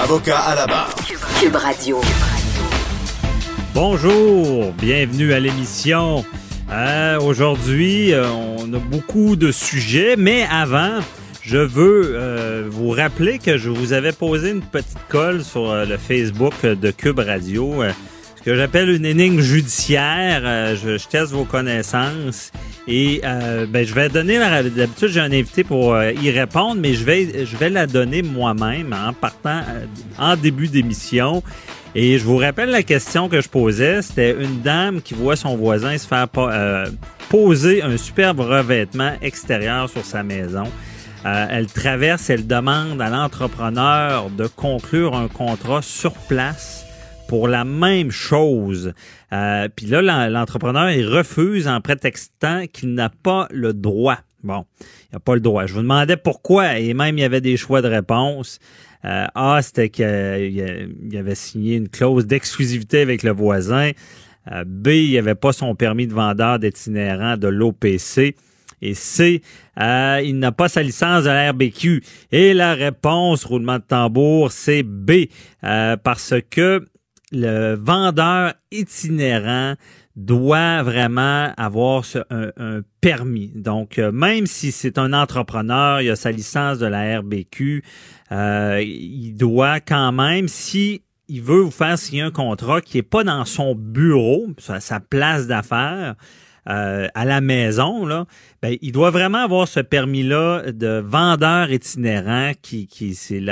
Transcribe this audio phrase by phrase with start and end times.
[0.00, 0.94] Avocat à la barre.
[1.40, 2.00] Cube Radio.
[3.74, 6.24] Bonjour, bienvenue à l'émission.
[6.70, 11.00] Euh, Aujourd'hui, euh, on a beaucoup de sujets, mais avant,
[11.42, 15.96] je veux euh, vous rappeler que je vous avais posé une petite colle sur le
[15.98, 17.92] Facebook de Cube Radio, euh,
[18.44, 20.42] que j'appelle une énigme judiciaire.
[20.44, 22.50] Euh, je, je teste vos connaissances
[22.88, 26.80] et euh, ben, je vais donner, la- d'habitude j'ai un invité pour euh, y répondre,
[26.80, 29.84] mais je vais, je vais la donner moi-même en partant euh,
[30.18, 31.42] en début d'émission.
[31.94, 35.56] Et je vous rappelle la question que je posais, c'était une dame qui voit son
[35.56, 36.86] voisin se faire euh,
[37.28, 40.64] poser un superbe revêtement extérieur sur sa maison.
[41.26, 46.81] Euh, elle traverse, elle demande à l'entrepreneur de conclure un contrat sur place
[47.32, 48.92] pour la même chose.
[49.32, 54.18] Euh, Puis là, l'en- l'entrepreneur, il refuse en prétextant qu'il n'a pas le droit.
[54.44, 55.64] Bon, il n'a pas le droit.
[55.64, 58.58] Je vous demandais pourquoi, et même il y avait des choix de réponse.
[59.06, 60.04] Euh, A, c'était qu'il
[61.10, 63.92] il avait signé une clause d'exclusivité avec le voisin.
[64.52, 68.36] Euh, B, il n'avait pas son permis de vendeur d'itinérant de l'OPC.
[68.84, 69.40] Et C,
[69.80, 72.02] euh, il n'a pas sa licence de la RBQ.
[72.32, 75.28] Et la réponse, roulement de tambour, c'est B,
[75.64, 76.84] euh, parce que
[77.32, 79.74] le vendeur itinérant
[80.14, 83.50] doit vraiment avoir un, permis.
[83.54, 87.82] Donc, euh, même si c'est un entrepreneur, il a sa licence de la RBQ,
[88.30, 93.02] euh, il doit quand même, si il veut vous faire signer un contrat qui est
[93.02, 96.14] pas dans son bureau, sa place d'affaires,
[96.68, 98.26] euh, à la maison, là,
[98.62, 103.42] ben, il doit vraiment avoir ce permis-là de vendeur itinérant qui, qui c'est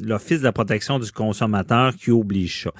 [0.00, 2.70] l'Office de la protection du consommateur qui oblige ça.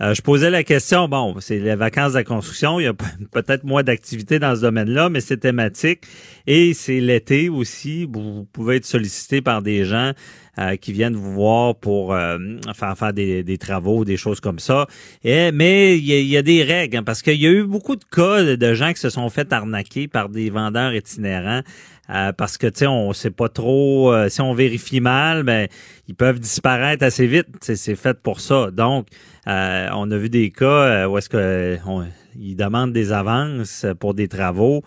[0.00, 2.94] Euh, je posais la question, bon, c'est les vacances de la construction, il y a
[3.32, 6.04] peut-être moins d'activité dans ce domaine-là, mais c'est thématique.
[6.46, 10.12] Et c'est l'été aussi, vous pouvez être sollicité par des gens
[10.60, 12.38] euh, qui viennent vous voir pour euh,
[12.74, 14.86] faire faire des, des travaux, des choses comme ça.
[15.24, 18.04] Mais il y, y a des règles, hein, parce qu'il y a eu beaucoup de
[18.04, 21.62] cas de- gens qui se sont fait arnaquer par des vendeurs itinérants.
[22.10, 25.68] euh, parce que tu sais, on sait pas trop euh, si on vérifie mal, ben
[26.08, 27.46] ils peuvent disparaître assez vite.
[27.60, 28.70] C'est c'est fait pour ça.
[28.72, 29.06] Donc,
[29.46, 32.04] euh, on a vu des cas euh, où est-ce que euh, on-
[32.38, 34.82] ils demandent des avances pour des travaux.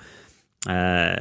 [0.69, 1.13] Euh,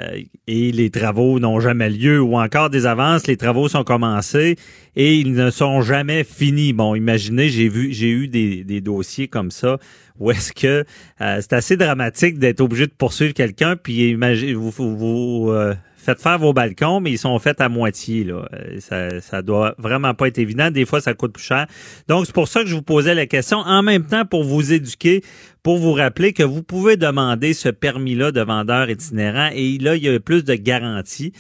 [0.47, 4.57] et les travaux n'ont jamais lieu ou encore des avances, les travaux sont commencés
[4.95, 6.73] et ils ne sont jamais finis.
[6.73, 9.79] Bon, imaginez, j'ai vu, j'ai eu des, des dossiers comme ça
[10.21, 10.85] où est-ce que
[11.21, 15.75] euh, c'est assez dramatique d'être obligé de poursuivre quelqu'un puis imaginez, vous, vous, vous, euh,
[16.03, 18.25] faites faire vos balcons, mais ils sont faits à moitié.
[18.25, 18.49] Là.
[18.53, 20.71] Euh, Ça, ça doit vraiment pas être évident.
[20.71, 21.67] Des fois, ça coûte plus cher.
[22.09, 23.59] Donc, c'est pour ça que je vous posais la question.
[23.59, 25.23] En même temps, pour vous éduquer,
[25.63, 30.03] pour vous rappeler que vous pouvez demander ce permis-là de vendeur itinérant et là, il
[30.03, 31.33] y a plus de garanties.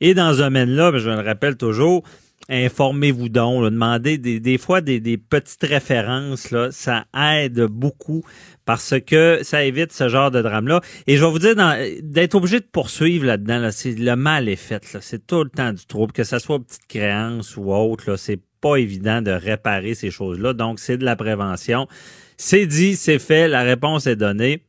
[0.00, 2.02] Et dans ce domaine-là, ben, je le rappelle toujours,
[2.48, 8.22] informez-vous donc, là, demandez des, des fois des, des petites références, là, ça aide beaucoup
[8.64, 10.80] parce que ça évite ce genre de drame-là.
[11.06, 11.54] Et je vais vous dire,
[12.02, 14.84] d'être obligé de poursuivre là-dedans, là, le mal est fait.
[15.00, 18.76] C'est tout le temps du trouble, que ça soit petite créance ou autre, c'est pas
[18.76, 20.52] évident de réparer ces choses-là.
[20.52, 21.88] Donc, c'est de la prévention.
[22.36, 24.62] C'est dit, c'est fait, la réponse est donnée.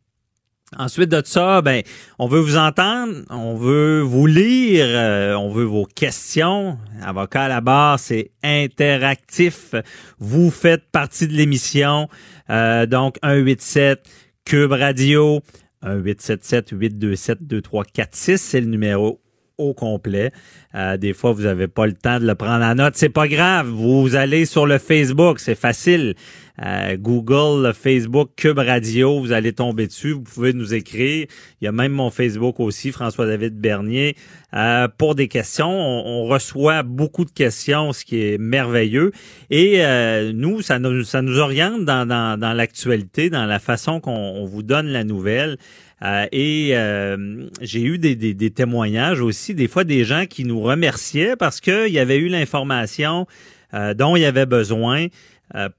[0.78, 1.82] Ensuite de ça, ben,
[2.18, 6.78] on veut vous entendre, on veut vous lire, euh, on veut vos questions.
[7.02, 9.76] Avocat à la barre, c'est interactif.
[10.20, 12.08] Vous faites partie de l'émission.
[12.50, 14.10] Euh, donc, 187
[14.46, 15.42] Cube Radio,
[15.84, 19.20] 1877 827 2346, c'est le numéro
[19.62, 20.32] au complet.
[20.76, 22.94] Euh, des fois, vous n'avez pas le temps de le prendre en note.
[22.96, 23.68] C'est pas grave.
[23.68, 26.16] Vous allez sur le Facebook, c'est facile.
[26.64, 30.12] Euh, Google, le Facebook, Cube Radio, vous allez tomber dessus.
[30.12, 31.26] Vous pouvez nous écrire.
[31.60, 34.16] Il y a même mon Facebook aussi, François-David Bernier.
[34.54, 39.12] Euh, pour des questions, on, reçoit beaucoup de questions, ce qui est merveilleux.
[39.50, 44.46] Et euh, nous, ça nous, ça oriente dans, dans, l'actualité, dans la façon qu'on on
[44.46, 45.58] vous donne la nouvelle.
[46.04, 51.36] Euh, et euh, j'ai eu des, témoignages aussi, des fois des gens qui nous remerciaient
[51.36, 53.28] parce qu'il y avait eu l'information
[53.74, 55.08] euh, dont il y avait besoin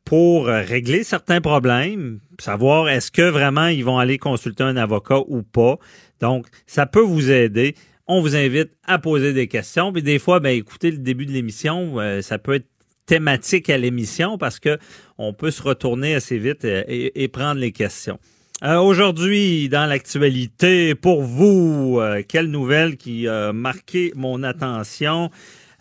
[0.04, 5.42] pour régler certains problèmes, savoir est-ce que vraiment ils vont aller consulter un avocat ou
[5.42, 5.78] pas.
[6.20, 7.74] Donc, ça peut vous aider.
[8.06, 9.90] On vous invite à poser des questions.
[9.90, 12.66] Puis des fois, ben écoutez le début de l'émission, ça peut être
[13.06, 14.76] thématique à l'émission parce que
[15.16, 18.18] on peut se retourner assez vite et, prendre les questions.
[18.62, 25.30] Aujourd'hui, dans l'actualité, pour vous, quelle nouvelle qui a marqué mon attention?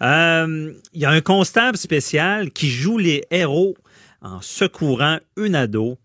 [0.02, 3.76] Il y a un constable spécial qui joue les héros
[4.22, 6.00] en secourant une ado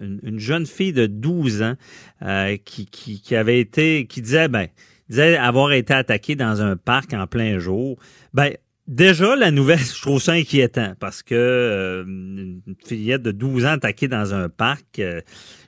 [0.00, 1.74] une, jeune fille de 12 ans
[2.22, 4.68] euh, qui, qui, avait été, qui disait, ben,
[5.08, 7.98] disait avoir été attaquée dans un parc en plein jour.
[8.32, 8.52] Ben,
[8.86, 13.72] déjà, la nouvelle, je trouve ça inquiétant parce que euh, une fillette de 12 ans
[13.72, 15.20] attaquée dans un parc, euh,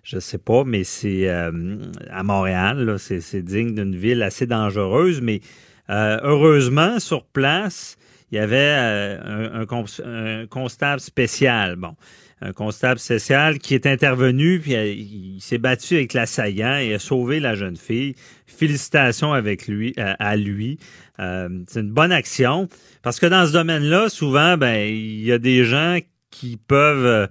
[0.03, 5.41] je sais pas, mais c'est à Montréal, c'est digne d'une ville assez dangereuse, mais
[5.89, 7.97] heureusement, sur place,
[8.31, 11.77] il y avait un, un, constable spécial.
[11.77, 11.95] Bon,
[12.43, 16.99] un constable social qui est intervenu, puis euh, il s'est battu avec l'assaillant et a
[16.99, 18.15] sauvé la jeune fille.
[18.47, 20.79] Félicitations avec lui, euh, à lui.
[21.21, 22.69] Euh, c'est une bonne action
[23.03, 25.99] parce que dans ce domaine-là, souvent, ben il y a des gens
[26.31, 27.29] qui peuvent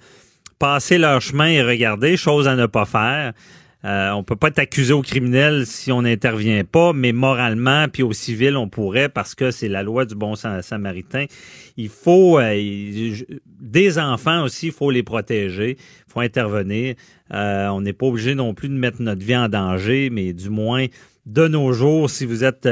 [0.61, 3.33] passer leur chemin et regarder, chose à ne pas faire.
[3.83, 8.13] Euh, on peut pas t'accuser au criminel si on n'intervient pas, mais moralement puis au
[8.13, 11.25] civil on pourrait parce que c'est la loi du bon samaritain.
[11.77, 13.11] Il faut euh,
[13.59, 16.93] des enfants aussi, il faut les protéger, il faut intervenir.
[17.33, 20.51] Euh, on n'est pas obligé non plus de mettre notre vie en danger, mais du
[20.51, 20.85] moins
[21.25, 22.69] de nos jours, si vous êtes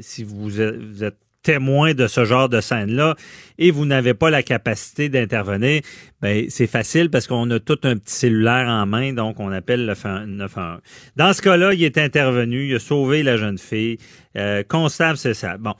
[0.00, 3.16] si vous êtes témoin de ce genre de scène-là
[3.58, 5.82] et vous n'avez pas la capacité d'intervenir,
[6.20, 9.86] ben c'est facile parce qu'on a tout un petit cellulaire en main, donc on appelle
[9.86, 10.80] le 911.
[11.16, 13.98] Dans ce cas-là, il est intervenu, il a sauvé la jeune fille.
[14.36, 15.58] Euh, constable social.
[15.58, 15.74] Bon,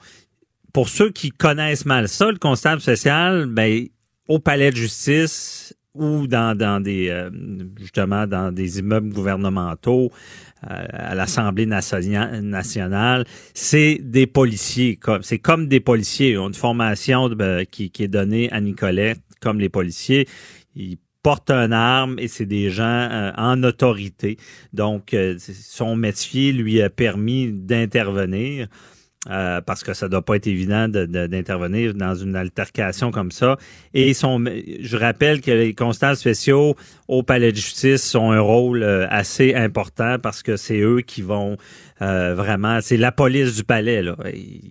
[0.73, 3.87] pour ceux qui connaissent mal ça, le constable social, ben
[4.27, 7.29] au palais de justice ou dans, dans des euh,
[7.77, 10.11] justement dans des immeubles gouvernementaux,
[10.69, 14.99] euh, à l'Assemblée nationale, c'est des policiers.
[15.21, 16.31] C'est comme des policiers.
[16.31, 20.27] Ils ont une formation ben, qui, qui, est donnée à Nicolet, comme les policiers.
[20.75, 24.37] Ils portent un arme et c'est des gens euh, en autorité.
[24.73, 28.67] Donc, son métier lui a permis d'intervenir.
[29.29, 33.57] Euh, parce que ça doit pas être évident d'intervenir dans une altercation comme ça.
[33.93, 36.75] Et je rappelle que les constables spéciaux
[37.07, 41.21] au palais de justice ont un rôle euh, assez important parce que c'est eux qui
[41.21, 41.55] vont
[42.01, 44.01] euh, vraiment, c'est la police du palais.
[44.01, 44.15] Là.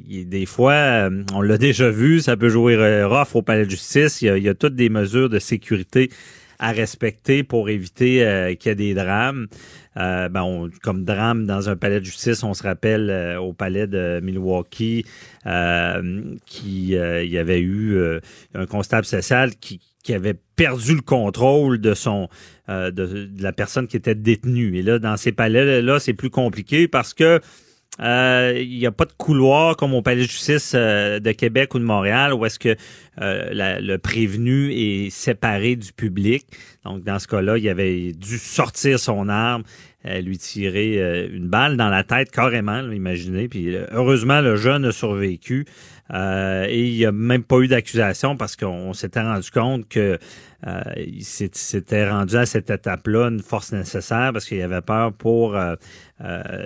[0.08, 4.20] des fois, on l'a déjà vu, ça peut jouer rough au palais de justice.
[4.20, 6.10] Il y a toutes des mesures de sécurité
[6.58, 9.46] à respecter pour éviter qu'il y ait des drames.
[9.96, 13.88] Euh, ben, comme drame dans un palais de justice, on se rappelle euh, au palais
[13.88, 15.04] de Milwaukee
[15.46, 17.98] euh, qu'il y avait eu
[18.54, 19.80] un constable social qui,
[20.12, 22.28] avait perdu le contrôle de son
[22.68, 24.76] de, la personne qui était détenue.
[24.76, 27.40] Et là, dans ces palais-là, c'est plus compliqué parce que
[27.98, 31.84] il n'y a pas de couloir comme au palais de justice de Québec ou de
[31.84, 32.76] Montréal où est-ce que
[33.18, 36.46] le prévenu est séparé du public.
[36.84, 39.64] Donc, dans ce cas-là, il avait dû sortir son arme,
[40.04, 43.48] lui tirer euh, une balle dans la tête carrément, imaginez.
[43.48, 45.66] Puis euh, heureusement, le jeune a survécu.
[46.12, 50.18] Euh, et il n'y a même pas eu d'accusation parce qu'on s'était rendu compte que
[50.66, 55.56] euh, il s'était rendu à cette étape-là une force nécessaire parce qu'il avait peur pour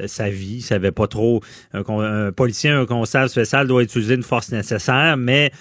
[0.06, 0.56] sa vie.
[0.56, 1.40] Il savait pas trop.
[1.72, 5.52] Un, policier, un constable spécial doit utiliser une force nécessaire, mais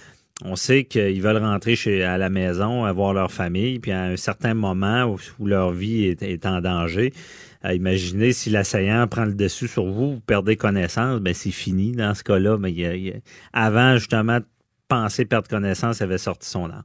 [0.44, 4.18] on sait qu'ils veulent rentrer chez, à la maison, avoir leur famille, puis à un
[4.18, 7.14] certain moment où, leur vie est en danger,
[7.62, 11.94] à imaginer si l'assaillant prend le dessus sur vous, vous perdez connaissance, ben c'est fini
[11.94, 12.58] dans ce cas-là.
[12.58, 13.22] Mais
[13.54, 14.46] avant justement de
[14.90, 16.84] penser perdre connaissance, il avait sorti son âme.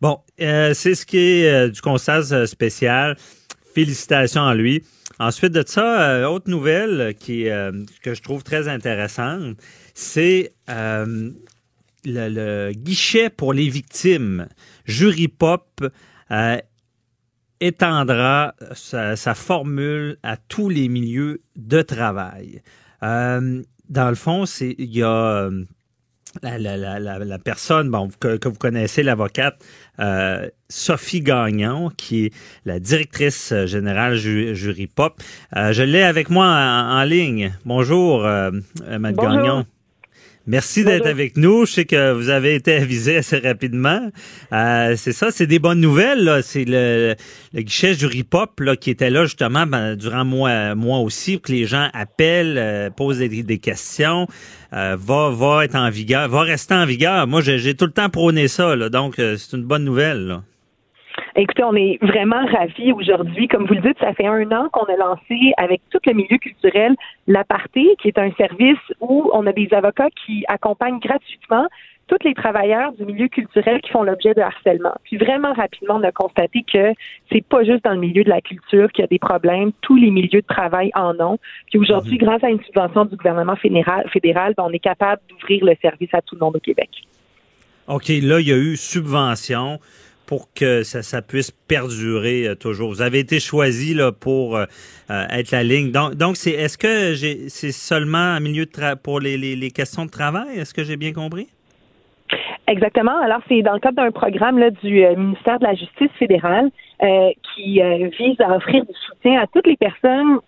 [0.00, 3.16] Bon, euh, c'est ce qui est euh, du constat euh, spécial.
[3.74, 4.82] Félicitations à lui.
[5.18, 7.44] Ensuite de ça, autre nouvelle qui
[8.02, 9.56] que je trouve très intéressante,
[9.94, 11.34] c'est le,
[12.04, 14.46] le, guichet pour les victimes.
[14.84, 15.82] Jury Pop
[17.60, 22.62] étendra sa, formule à tous les milieux de travail.
[23.02, 25.50] Euh, dans le fond, c'est il y a
[26.44, 29.56] euh, la, personne bon, que, vous connaissez, l'avocate
[30.00, 35.20] euh, Sophie Gagnon, qui est la directrice générale Jury Pop.
[35.54, 37.52] je l'ai avec moi en, ligne.
[37.64, 39.66] Bonjour, Mme Gagnon.
[40.46, 41.66] Merci d'être avec nous.
[41.66, 44.12] Je sais que vous avez été avisé assez rapidement.
[44.52, 46.40] Euh, c'est ça, c'est des bonnes nouvelles.
[46.44, 47.16] C'est le,
[47.52, 51.46] le, guichet du RIPOP là, qui était là justement ben, durant moi, moi aussi, pour
[51.46, 54.28] que les gens appellent, euh, posent des, questions.
[54.72, 57.26] Euh, va, va être en vigueur, va rester en vigueur.
[57.26, 60.26] Moi, j'ai tout le temps prôné ça, là, donc c'est une bonne nouvelle.
[60.26, 60.42] Là.
[61.38, 63.46] Écoutez, on est vraiment ravis aujourd'hui.
[63.46, 66.38] Comme vous le dites, ça fait un an qu'on a lancé avec tout le milieu
[66.38, 71.66] culturel l'Aparté, qui est un service où on a des avocats qui accompagnent gratuitement
[72.06, 74.94] tous les travailleurs du milieu culturel qui font l'objet de harcèlement.
[75.04, 76.94] Puis vraiment rapidement, on a constaté que
[77.30, 79.96] c'est pas juste dans le milieu de la culture qu'il y a des problèmes, tous
[79.96, 81.38] les milieux de travail en ont.
[81.68, 82.26] Puis aujourd'hui, mhm.
[82.26, 86.14] grâce à une subvention du gouvernement fédéral, fédéral ben, on est capable d'ouvrir le service
[86.14, 86.88] à tout le monde au Québec.
[87.88, 89.78] OK, là, il y a eu subvention
[90.26, 92.90] pour que ça, puisse perdurer euh, toujours.
[92.90, 94.64] Vous avez été choisi là pour euh,
[95.10, 95.92] euh, être la ligne.
[95.92, 97.14] Donc, donc c'est est-ce que
[97.48, 100.58] c'est seulement un milieu de pour les, les, questions de travail?
[100.58, 101.48] Est-ce que j'ai bien compris?
[102.68, 103.18] Exactement.
[103.22, 106.70] Alors, c'est dans le cadre d'un programme là, du ministère de la Justice fédérale
[107.54, 107.80] qui
[108.18, 110.40] vise à offrir du soutien à toutes les personnes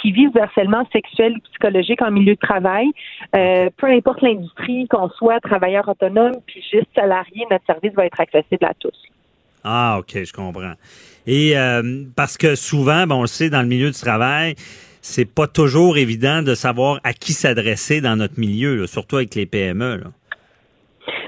[0.00, 2.86] qui vivent du harcèlement sexuel ou psychologique en milieu de travail,
[3.32, 8.64] peu importe l'industrie, qu'on soit travailleur autonome puis juste salarié, notre service va être accessible
[8.64, 8.96] à tous.
[9.68, 10.74] Ah, OK, je comprends.
[11.26, 14.54] Et euh, parce que souvent, bon, on le sait, dans le milieu du travail,
[15.02, 19.46] c'est pas toujours évident de savoir à qui s'adresser dans notre milieu, surtout avec les
[19.46, 19.96] PME.
[19.96, 20.06] Là.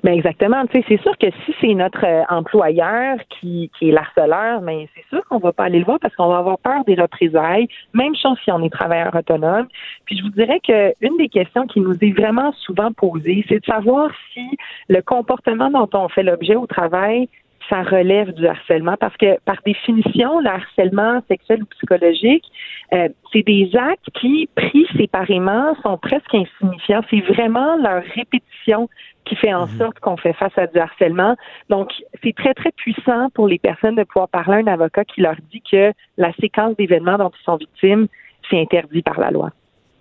[0.05, 0.65] Ben exactement.
[0.67, 4.85] Tu sais, c'est sûr que si c'est notre euh, employeur qui, qui est l'harceleur, mais
[4.85, 6.95] ben, c'est sûr qu'on va pas aller le voir parce qu'on va avoir peur des
[6.95, 7.69] représailles.
[7.95, 9.67] Même chose si on est travailleur autonome.
[10.05, 13.61] Puis je vous dirais que une des questions qui nous est vraiment souvent posée, c'est
[13.61, 14.47] de savoir si
[14.89, 17.29] le comportement dont on fait l'objet au travail
[17.69, 22.45] ça relève du harcèlement parce que par définition, le harcèlement sexuel ou psychologique,
[22.93, 27.03] euh, c'est des actes qui, pris séparément, sont presque insignifiants.
[27.11, 28.89] C'est vraiment leur répétition
[29.25, 29.79] qui fait en mhm.
[29.79, 31.37] sorte qu'on fait face à du harcèlement.
[31.69, 35.21] Donc, c'est très, très puissant pour les personnes de pouvoir parler à un avocat qui
[35.21, 38.09] leur dit que la séquence d'événements dont ils sont victimes,
[38.49, 39.51] c'est interdit par la loi.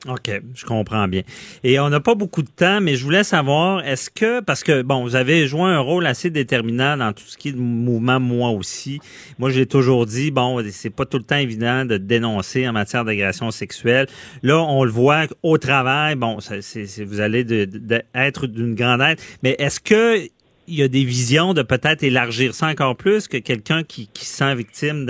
[0.05, 1.23] OK, je comprends bien.
[1.63, 4.83] Et on n'a pas beaucoup de temps, mais je voulais savoir, est-ce que, parce que,
[4.83, 8.51] bon, vous avez joué un rôle assez déterminant dans tout ce qui est mouvement, moi
[8.51, 8.99] aussi.
[9.39, 13.05] Moi, j'ai toujours dit, bon, c'est pas tout le temps évident de dénoncer en matière
[13.05, 14.05] d'agression sexuelle.
[14.43, 17.67] Là, on le voit au travail, bon, c'est, vous allez
[18.13, 20.27] être d'une grande aide, mais est-ce que
[20.69, 24.25] il y a des visions de peut-être élargir ça encore plus, que quelqu'un qui, qui
[24.25, 25.05] se sent victime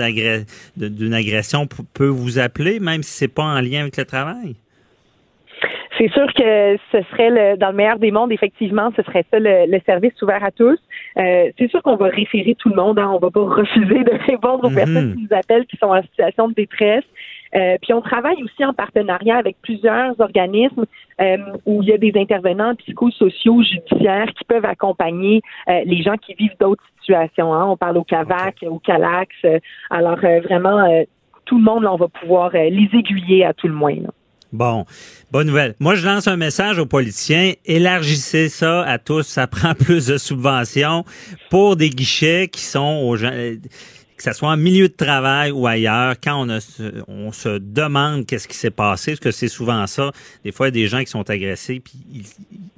[0.76, 4.54] d'une agression peut vous appeler, même si c'est pas en lien avec le travail?
[5.98, 9.40] C'est sûr que ce serait le, dans le meilleur des mondes, effectivement, ce serait ça
[9.40, 10.78] le, service ouvert à tous.
[11.18, 14.12] Euh, c'est sûr qu'on va référer tout le monde, hein, on va pas refuser de
[14.26, 14.76] répondre aux mhm.
[14.76, 17.04] personnes qui nous appellent, qui sont en situation de détresse.
[17.56, 20.84] Euh, puis on travaille aussi en partenariat avec plusieurs organismes
[21.20, 21.36] euh,
[21.66, 26.56] où il y a des intervenants psychosociaux, judiciaires qui peuvent accompagner les gens qui vivent
[26.60, 27.52] d'autres situations.
[27.54, 27.66] Hein.
[27.66, 29.34] On parle au CAVAC, au CALAX.
[29.90, 31.04] alors vraiment,
[31.46, 33.96] tout le monde, on va pouvoir les aiguiller à tout le moins.
[34.52, 34.86] Bon,
[35.30, 35.74] bonne nouvelle.
[35.78, 37.52] Moi, je lance un message aux politiciens.
[37.66, 39.24] Élargissez ça à tous.
[39.24, 41.04] Ça prend plus de subventions
[41.50, 43.32] pour des guichets qui sont aux gens
[44.18, 46.46] que ce soit en milieu de travail ou ailleurs, quand
[47.06, 50.10] on, se demande qu'est-ce qui s'est passé, parce que c'est souvent ça.
[50.44, 52.24] Des fois, il y a des gens qui sont agressés, puis ils,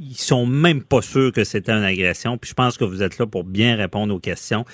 [0.01, 2.37] ils sont même pas sûrs que c'était une agression.
[2.37, 4.65] Puis je pense que vous êtes là pour bien répondre aux questions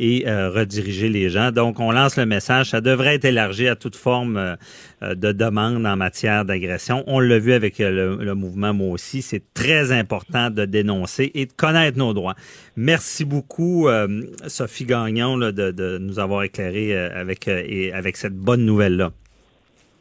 [0.00, 1.52] et euh, rediriger les gens.
[1.52, 2.70] Donc, on lance le message.
[2.70, 7.04] Ça devrait être élargi à toute forme euh, de demande en matière d'agression.
[7.06, 9.22] On l'a vu avec le, le, mouvement Moi aussi.
[9.22, 12.34] C'est très important de dénoncer et de connaître nos droits.
[12.76, 17.92] Merci beaucoup, euh, Sophie Gagnon, là, de, de nous avoir éclairé euh, avec, euh, et
[17.92, 19.12] avec cette bonne nouvelle-là.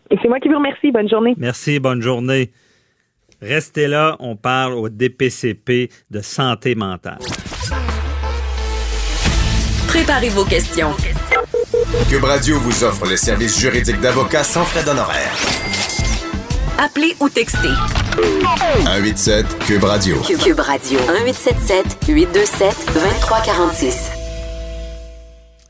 [0.10, 0.92] Et c'est moi qui vous remercie.
[0.92, 1.34] Bonne journée.
[1.38, 2.52] Merci, bonne journée.
[3.42, 7.20] Restez là, on parle au DPCP de santé mentale.
[9.88, 10.92] Préparez vos questions.
[12.10, 15.71] Cube Radio vous offre les services juridiques d'avocats sans frais d'honoraires.
[16.78, 17.70] Appelez ou textez.
[18.86, 20.18] 187 Cube Radio.
[20.22, 21.00] Cube Radio.
[21.00, 24.22] 1877 827 2346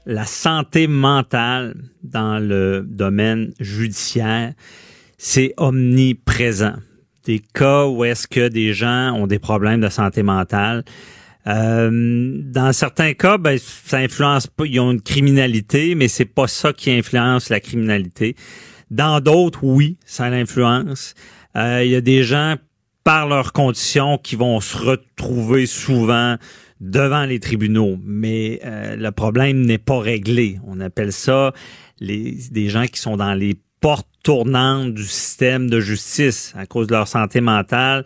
[0.05, 4.53] la santé mentale dans le domaine judiciaire,
[5.17, 6.73] c'est omniprésent.
[7.25, 10.83] Des cas où est-ce que des gens ont des problèmes de santé mentale.
[11.47, 14.65] Euh, dans certains cas, ben, ça influence pas.
[14.65, 18.35] Ils ont une criminalité, mais c'est pas ça qui influence la criminalité.
[18.91, 21.15] Dans d'autres, oui, ça l'influence.
[21.55, 22.57] Euh, il y a des gens
[23.05, 26.35] par leurs conditions qui vont se retrouver souvent
[26.81, 30.59] devant les tribunaux, mais euh, le problème n'est pas réglé.
[30.67, 31.53] On appelle ça
[31.99, 36.87] les, des gens qui sont dans les portes tournantes du système de justice à cause
[36.87, 38.03] de leur santé mentale.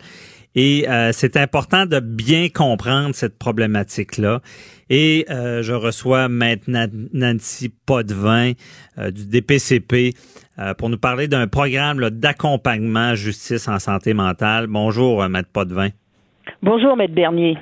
[0.54, 4.40] Et euh, c'est important de bien comprendre cette problématique-là.
[4.88, 8.52] Et euh, je reçois maintenant Nancy Potvin
[8.96, 10.14] du DPCP
[10.78, 14.66] pour nous parler d'un programme d'accompagnement justice en santé mentale.
[14.66, 15.90] Bonjour, Maître Potvin.
[16.62, 17.58] Bonjour, Maître Bernier.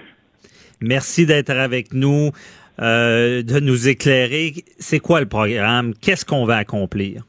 [0.80, 2.30] Merci d'être avec nous,
[2.80, 4.54] euh, de nous éclairer.
[4.78, 5.94] C'est quoi le programme?
[5.94, 7.24] Qu'est-ce qu'on va accomplir?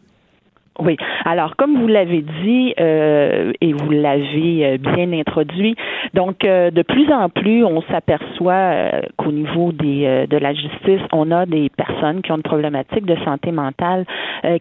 [0.79, 0.97] Oui.
[1.23, 5.75] Alors, comme vous l'avez dit euh, et vous l'avez euh, bien introduit,
[6.13, 11.31] donc euh, de plus en plus, on s'aperçoit qu'au niveau des de la justice, on
[11.31, 14.05] a des personnes qui ont une problématique de santé mentale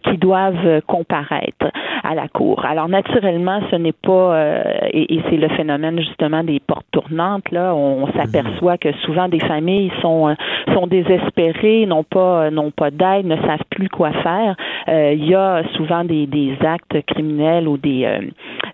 [0.03, 1.67] qui doivent comparaître
[2.03, 2.65] à la cour.
[2.65, 7.51] Alors, naturellement, ce n'est pas et, et c'est le phénomène justement des portes tournantes.
[7.51, 10.35] Là, on, on s'aperçoit que souvent des familles sont
[10.73, 14.55] sont désespérées, n'ont pas n'ont pas d'aide, ne savent plus quoi faire.
[14.87, 18.19] Il y a souvent des, des actes criminels ou des, euh,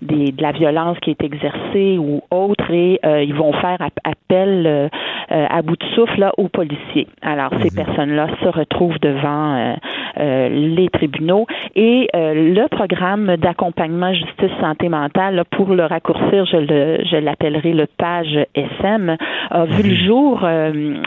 [0.02, 4.66] des de la violence qui est exercée ou autre et euh, ils vont faire appel
[4.66, 4.90] euh,
[5.30, 7.08] à bout de souffle là, aux policiers.
[7.22, 7.86] Alors ces mhm.
[7.86, 9.76] personnes-là se retrouvent devant
[10.18, 17.16] les tribunaux et le programme d'accompagnement justice santé mentale pour le raccourcir, je le je
[17.16, 19.16] l'appellerai le page SM
[19.50, 20.06] a vu le mhm.
[20.06, 20.40] jour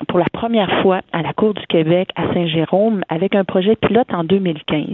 [0.09, 4.13] pour la première fois à la Cour du Québec à Saint-Jérôme avec un projet pilote
[4.13, 4.85] en 2015.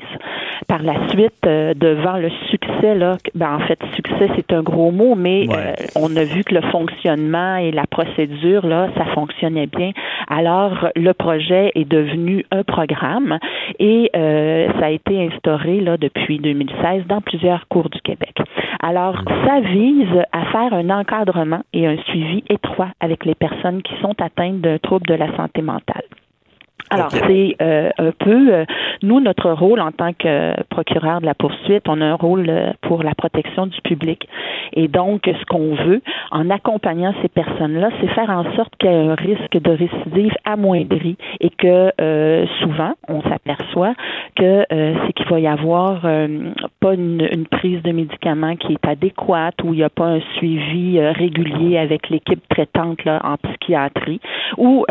[0.68, 4.90] Par la suite, euh, devant le succès, là, ben, en fait, succès, c'est un gros
[4.90, 9.66] mot, mais euh, on a vu que le fonctionnement et la procédure, là, ça fonctionnait
[9.66, 9.92] bien.
[10.28, 13.38] Alors, le projet est devenu un programme
[13.78, 18.36] et euh, ça a été instauré là, depuis 2016 dans plusieurs cours du Québec.
[18.82, 23.94] Alors, ça vise à faire un encadrement et un suivi étroit avec les personnes qui
[24.00, 26.04] sont atteintes d'un trouble de la santé mentale.
[26.88, 28.64] Alors, c'est euh, un peu, euh,
[29.02, 32.72] nous, notre rôle en tant que procureur de la poursuite, on a un rôle euh,
[32.82, 34.28] pour la protection du public.
[34.72, 38.94] Et donc, ce qu'on veut, en accompagnant ces personnes-là, c'est faire en sorte qu'il y
[38.94, 41.90] ait un risque de récidive amoindri et que
[42.60, 43.94] souvent, on s'aperçoit
[44.36, 46.02] que c'est qu'il va y avoir
[46.80, 50.20] pas une, une, prise de médicaments qui est adéquate ou il n'y a pas un
[50.36, 54.20] suivi régulier avec l'équipe traitante là, en psychiatrie
[54.56, 54.86] ou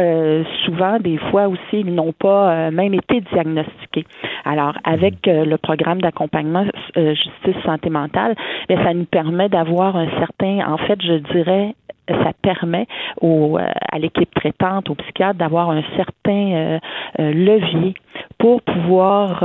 [0.65, 4.05] souvent, des fois aussi, n'ont pas euh, même été diagnostiqués.
[4.45, 6.65] Alors, avec euh, le programme d'accompagnement
[6.97, 8.35] euh, justice santé mentale,
[8.67, 11.75] bien, ça nous permet d'avoir un certain, en fait, je dirais,
[12.23, 12.87] ça permet
[13.21, 16.79] au, à l'équipe traitante, aux psychiatres, d'avoir un certain
[17.17, 17.93] levier
[18.37, 19.43] pour pouvoir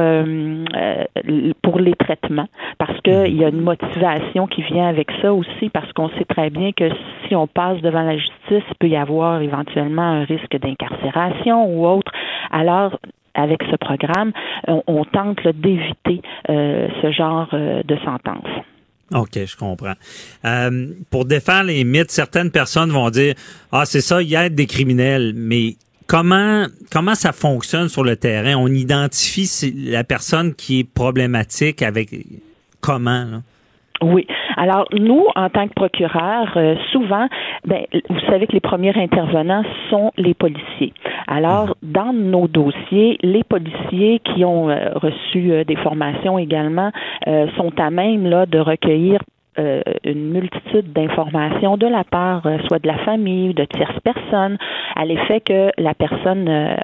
[1.62, 2.48] pour les traitements
[2.78, 6.50] parce qu'il y a une motivation qui vient avec ça aussi parce qu'on sait très
[6.50, 6.88] bien que
[7.26, 11.86] si on passe devant la justice, il peut y avoir éventuellement un risque d'incarcération ou
[11.86, 12.12] autre.
[12.50, 12.98] Alors,
[13.34, 14.32] avec ce programme,
[14.66, 18.48] on, tente d'éviter euh, ce genre euh, de sentence.
[19.12, 19.94] OK, je comprends.
[20.44, 23.34] Euh, pour défendre les mythes, certaines personnes vont dire
[23.70, 28.16] Ah, c'est ça, il y a des criminels, mais comment comment ça fonctionne sur le
[28.16, 28.54] terrain?
[28.56, 29.48] On identifie
[29.86, 32.16] la personne qui est problématique avec
[32.80, 33.24] comment?
[33.24, 33.42] Là?
[34.04, 34.26] Oui.
[34.56, 37.26] Alors nous, en tant que procureur, euh, souvent,
[37.66, 40.92] ben, vous savez que les premiers intervenants sont les policiers.
[41.26, 46.90] Alors, dans nos dossiers, les policiers qui ont euh, reçu euh, des formations également
[47.56, 49.20] sont à même là de recueillir
[49.56, 54.58] une multitude d'informations de la part soit de la famille ou de tierces personnes
[54.94, 56.76] à l'effet que la personne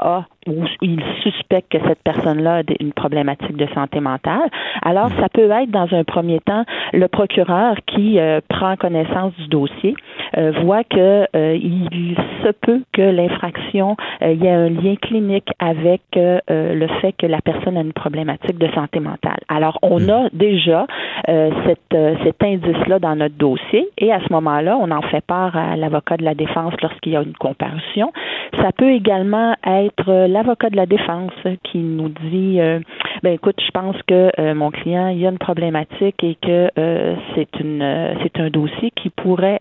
[0.00, 4.48] a ou il suspecte que cette personne-là a une problématique de santé mentale,
[4.82, 9.48] alors ça peut être dans un premier temps le procureur qui euh, prend connaissance du
[9.48, 9.94] dossier,
[10.38, 15.48] euh, voit que euh, il se peut que l'infraction il y ait un lien clinique
[15.58, 19.40] avec le fait que la personne a une problématique de santé mentale.
[19.48, 20.10] Alors on hmm.
[20.10, 20.86] a déjà
[21.26, 25.76] cette, cet indice-là dans notre dossier et à ce moment-là, on en fait part à
[25.76, 28.12] l'avocat de la défense lorsqu'il y a une comparution.
[28.56, 31.32] Ça peut également être l'avocat de la défense
[31.64, 32.80] qui nous dit euh,
[33.22, 36.70] ben écoute, je pense que euh, mon client il y a une problématique et que
[36.78, 39.60] euh, c'est une c'est un dossier qui pourrait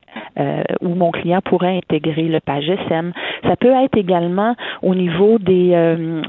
[0.82, 3.12] où mon client pourrait intégrer le PAGSM.
[3.44, 5.72] Ça peut être également au niveau des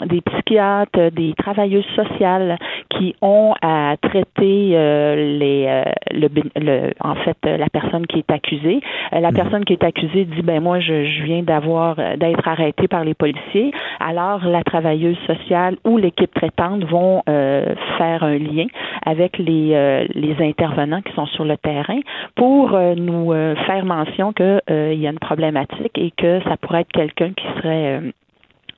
[0.06, 7.68] des psychiatres, des travailleuses sociales qui ont à traiter les le, le, en fait la
[7.68, 8.80] personne qui est accusée.
[9.12, 9.36] la mhm.
[9.36, 13.14] personne qui est accusée dit ben moi je, je viens d'avoir d'être arrêté par les
[13.14, 13.70] policiers.
[14.00, 18.66] Alors la travailleuse sociale ou l'équipe traitante vont euh, faire un lien
[19.04, 22.00] avec les, euh, les intervenants qui sont sur le terrain
[22.34, 23.32] pour euh, nous
[23.66, 28.00] faire mention qu'il y a une problématique et que ça pourrait être quelqu'un qui serait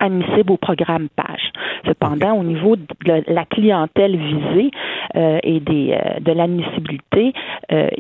[0.01, 1.53] admissible au programme PAGE.
[1.87, 4.71] Cependant, au niveau de la clientèle visée
[5.15, 7.33] et de l'admissibilité,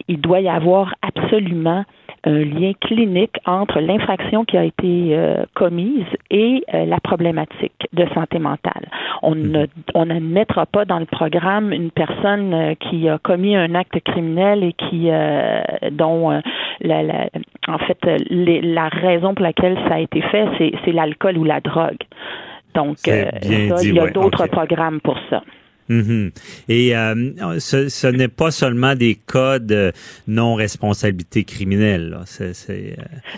[0.08, 1.84] il doit y avoir absolument
[2.24, 8.06] un lien clinique entre l'infraction qui a été euh, commise et euh, la problématique de
[8.14, 8.88] santé mentale.
[9.22, 9.50] On mhm.
[9.50, 13.98] ne on n'admettra pas dans le programme une personne euh, qui a commis un acte
[14.04, 15.10] criminel et qui
[15.90, 16.30] dont
[16.80, 17.28] la, la,
[17.68, 17.98] en fait
[18.30, 20.46] la raison pour laquelle ça a été fait
[20.84, 21.98] c'est l'alcool ou la drogue.
[22.74, 25.42] Donc ça, il y a d'autres programmes pour ça.
[25.92, 26.30] Mhm.
[26.68, 29.92] Et euh, ce, n'est pas seulement des cas de
[30.26, 32.16] non-responsabilité criminelle.
[32.40, 32.52] Euh,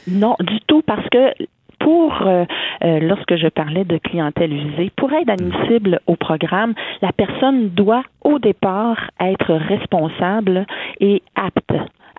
[0.09, 1.33] Non, du tout, parce que
[1.81, 2.45] pour, euh,
[2.81, 8.38] lorsque je parlais de clientèle usée, pour être admissible au programme, la personne doit au
[8.38, 10.67] départ être responsable
[11.01, 11.73] et apte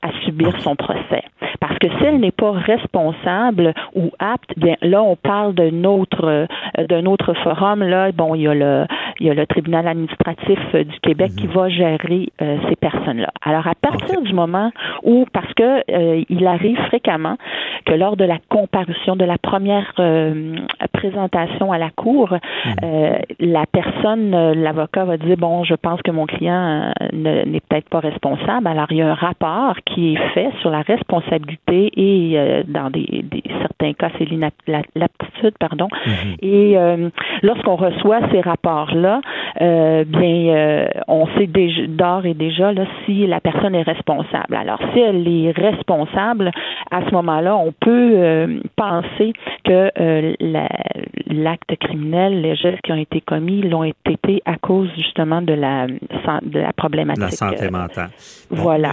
[0.05, 1.23] à subir son procès.
[1.59, 6.25] Parce que si elle n'est pas responsable ou apte, bien là on parle d'un autre
[6.25, 6.45] euh,
[6.89, 8.11] d'un autre forum là.
[8.11, 8.85] Bon, il y a le
[9.19, 13.31] il y a le tribunal administratif euh, du Québec qui va gérer euh, ces personnes-là.
[13.41, 14.71] Alors à partir du moment
[15.03, 17.37] où parce que euh, il arrive fréquemment
[17.85, 20.55] que lors de la comparution de la première euh,
[20.93, 22.33] présentation à la cour,
[22.83, 27.89] euh, la personne, l'avocat va dire bon, je pense que mon client ne- n'est peut-être
[27.89, 28.67] pas responsable.
[28.67, 32.89] Alors il y a un rapport qui est fait sur la responsabilité et euh, dans
[32.89, 34.27] des, des- certains cas c'est
[34.95, 35.87] l'aptitude, pardon.
[36.41, 37.09] Et euh,
[37.43, 39.21] lorsqu'on reçoit ces rapports-là,
[39.61, 41.47] euh, bien, on sait
[41.87, 44.55] d'ores et déjà là, si la personne est responsable.
[44.55, 46.51] Alors, si elle est responsable,
[46.91, 48.13] à ce moment-là, on peut
[48.75, 49.91] penser que
[50.39, 50.69] la-
[51.27, 55.87] l'acte criminel, les gestes qui ont été commis, l'ont été à cause justement de la
[55.87, 57.21] de la problématique.
[57.23, 58.09] la santé mentale.
[58.49, 58.91] Bon, voilà.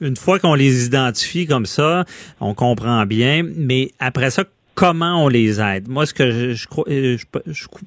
[0.00, 2.04] Une fois qu'on les identifie comme ça,
[2.40, 5.88] on comprend bien, mais après ça, comment on les aide?
[5.88, 7.16] Moi, ce que je, je crois, euh,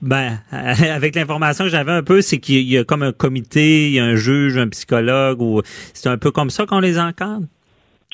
[0.01, 3.93] ben, avec l'information que j'avais un peu, c'est qu'il y a comme un comité, il
[3.93, 5.61] y a un juge, un psychologue, ou
[5.93, 7.45] c'est un peu comme ça qu'on les encadre?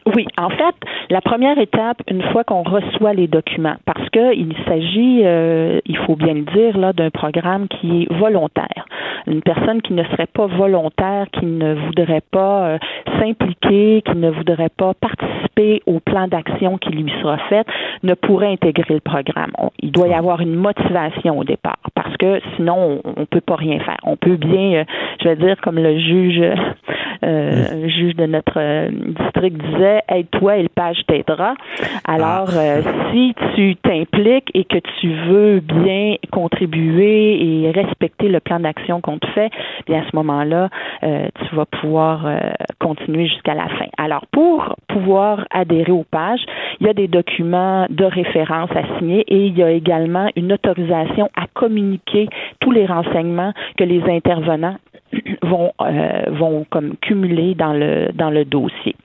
[0.07, 0.75] Oui, en fait,
[1.11, 5.97] la première étape, une fois qu'on reçoit les documents, parce que il s'agit, euh, il
[5.97, 8.85] faut bien le dire, là, d'un programme qui est volontaire.
[9.27, 12.77] Une personne qui ne serait pas volontaire, qui ne voudrait pas euh,
[13.19, 17.67] s'impliquer, qui ne voudrait pas participer au plan d'action qui lui sera fait,
[18.01, 19.51] ne pourrait intégrer le programme.
[19.79, 23.55] Il doit y avoir une motivation au départ, parce que sinon, on, on peut pas
[23.55, 23.99] rien faire.
[24.03, 24.83] On peut bien, euh,
[25.21, 26.41] je vais dire, comme le juge,
[27.23, 31.53] euh, juge de notre district disait, aide-toi et le page t'aidera.
[32.05, 38.59] Alors, euh, si tu t'impliques et que tu veux bien contribuer et respecter le plan
[38.59, 39.49] d'action qu'on te fait,
[39.87, 40.69] bien à ce moment-là,
[41.03, 42.39] euh, tu vas pouvoir euh,
[42.79, 43.87] continuer jusqu'à la fin.
[43.97, 46.43] Alors, pour pouvoir adhérer aux pages,
[46.79, 50.53] il y a des documents de référence à signer et il y a également une
[50.53, 52.27] autorisation à communiquer
[52.59, 54.75] tous les renseignements que les intervenants
[55.43, 58.95] vont euh, vont comme cumuler dans le dans le dossier.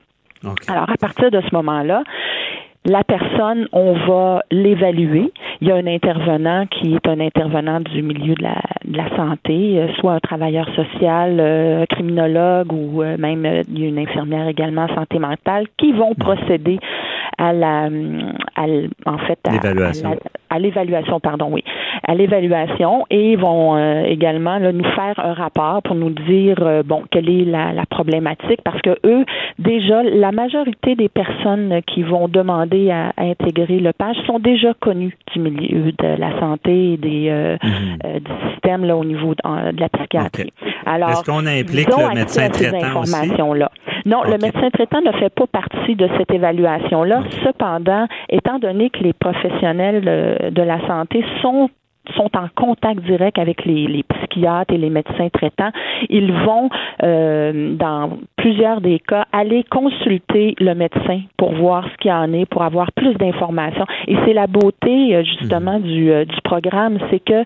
[0.68, 2.02] Alors, à partir de ce moment-là,
[2.86, 5.32] la personne, on va l'évaluer.
[5.60, 9.88] Il y a un intervenant qui est un intervenant du milieu de la, santé, euh,
[9.98, 13.44] soit un travailleur social, euh, un criminologue ou euh, même
[13.74, 16.78] une infirmière également en santé mentale qui vont procéder
[17.38, 17.84] à la,
[18.56, 18.64] à
[19.06, 19.52] en fait, à,
[20.58, 21.20] L'évaluation.
[21.20, 21.62] pardon, oui,
[22.06, 26.82] à l'évaluation et vont euh, également là, nous faire un rapport pour nous dire euh,
[26.82, 29.24] bon quelle est la, la problématique parce que eux
[29.58, 34.72] déjà la majorité des personnes qui vont demander à, à intégrer le page sont déjà
[34.74, 37.56] connus du milieu de la santé et des euh,
[38.04, 40.52] euh, du système là au niveau de, la psychiatrie.
[40.84, 43.32] Alors Est-ce qu'on implique ils le médecin ces traitant aussi?
[44.04, 47.24] Non, le médecin traitant ne fait pas partie de cette évaluation-là.
[47.44, 51.70] Cependant, étant donné que les professionnels euh, de la santé sont
[52.14, 55.70] sont en contact direct avec les, les psychiatres et les médecins traitants,
[56.08, 56.68] ils vont,
[57.02, 62.32] euh, dans plusieurs des cas, aller consulter le médecin pour voir ce qu'il y en
[62.32, 63.86] est, pour avoir plus d'informations.
[64.06, 67.44] Et c'est la beauté, euh, justement, du, euh, du programme, c'est que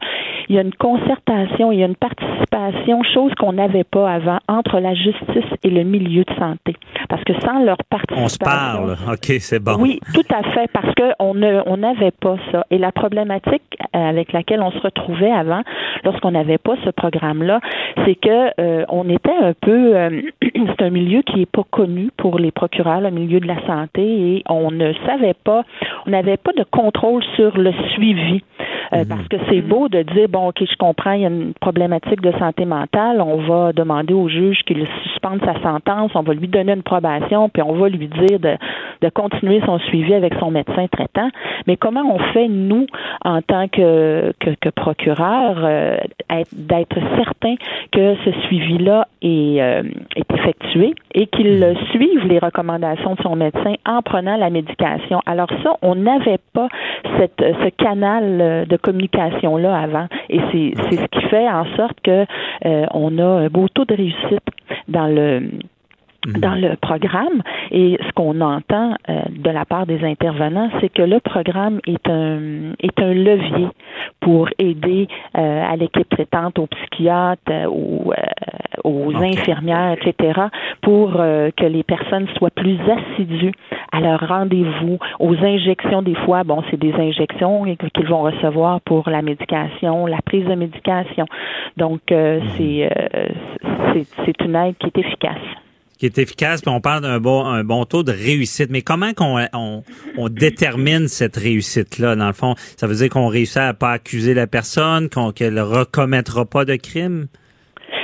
[0.49, 4.39] il y a une concertation, il y a une participation, chose qu'on n'avait pas avant,
[4.49, 6.75] entre la justice et le milieu de santé.
[7.11, 8.25] Parce que sans leur participation...
[8.25, 8.97] On se parle.
[9.13, 9.77] OK, c'est bon.
[9.81, 12.65] Oui, tout à fait, parce que on ne, on n'avait pas ça.
[12.71, 13.63] Et la problématique
[13.97, 15.63] euh, avec laquelle on se retrouvait avant,
[16.05, 17.61] lorsqu'on n'avait pas ce programme-là,
[18.05, 22.11] c'est que euh, on était un peu, euh, c'est un milieu qui est pas connu
[22.17, 25.65] pour les procureurs, le milieu de la santé, et on ne savait pas,
[26.07, 28.43] on n'avait pas de contrôle sur le suivi.
[28.93, 31.55] Euh, Parce que c'est beau de dire, bon, OK, je comprends, il y a une
[31.61, 36.35] problématique de santé mentale, on va demander au juge qu'il suspende sa sentence, on va
[36.35, 38.57] lui donner une probation, puis on va lui dire de,
[39.01, 41.31] de continuer son suivi avec son médecin traitant.
[41.67, 42.87] Mais comment on fait, nous,
[43.25, 45.97] en tant que, que, que procureur, euh,
[46.31, 47.55] être- d'être certain
[47.93, 49.83] que ce suivi-là est, euh,
[50.17, 55.21] est effectué et qu'il euh, suive les recommandations de son médecin en prenant la médication?
[55.27, 56.69] Alors ça, on n'avait pas
[57.19, 60.07] cette, ce canal euh, de communication-là avant.
[60.29, 62.25] Et c'est c'est ce qui fait en sorte que
[62.67, 64.47] euh, on a un beau taux de réussite
[64.89, 65.43] dans le
[66.27, 71.03] dans le programme et ce qu'on entend euh, de la part des intervenants, c'est que
[71.03, 73.69] le programme est un est un levier
[74.21, 78.13] pour aider à l'équipe traitante, aux psychiatres, ou
[78.85, 80.41] aux infirmières, etc.,
[80.83, 83.53] pour que les personnes soient plus assidues
[83.93, 86.45] à leur rendez-vous, aux injections des fois.
[86.45, 91.25] Bon, c'est des injections qu'ils vont recevoir pour la médication, la prise de médication.
[91.79, 92.43] Donc, mhm.
[92.57, 92.91] c'est
[94.27, 95.39] c'est une aide qui est efficace
[96.01, 98.71] qui est efficace, puis on parle d'un bon, un bon taux de réussite.
[98.71, 99.85] Mais comment qu'on on,
[100.17, 102.55] on, détermine cette réussite-là, dans le fond?
[102.79, 106.65] Ça veut dire qu'on réussit à pas accuser la personne, qu'on qu'elle ne recommettra pas
[106.65, 107.27] de crime?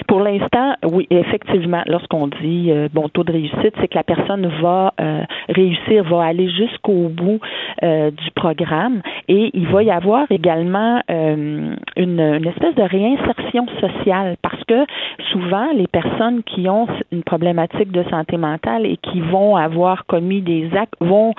[0.09, 4.47] Pour l'instant, oui, effectivement, lorsqu'on dit euh, bon taux de réussite, c'est que la personne
[4.62, 7.40] va euh, réussir, va aller jusqu'au bout
[7.83, 9.03] euh, du programme.
[9.29, 14.87] Et il va y avoir également une, une, espèce de réinsertion sociale parce que
[15.33, 20.42] souvent les personnes qui ont une problématique de santé mentale et qui vont avoir commis
[20.42, 21.33] des actes vont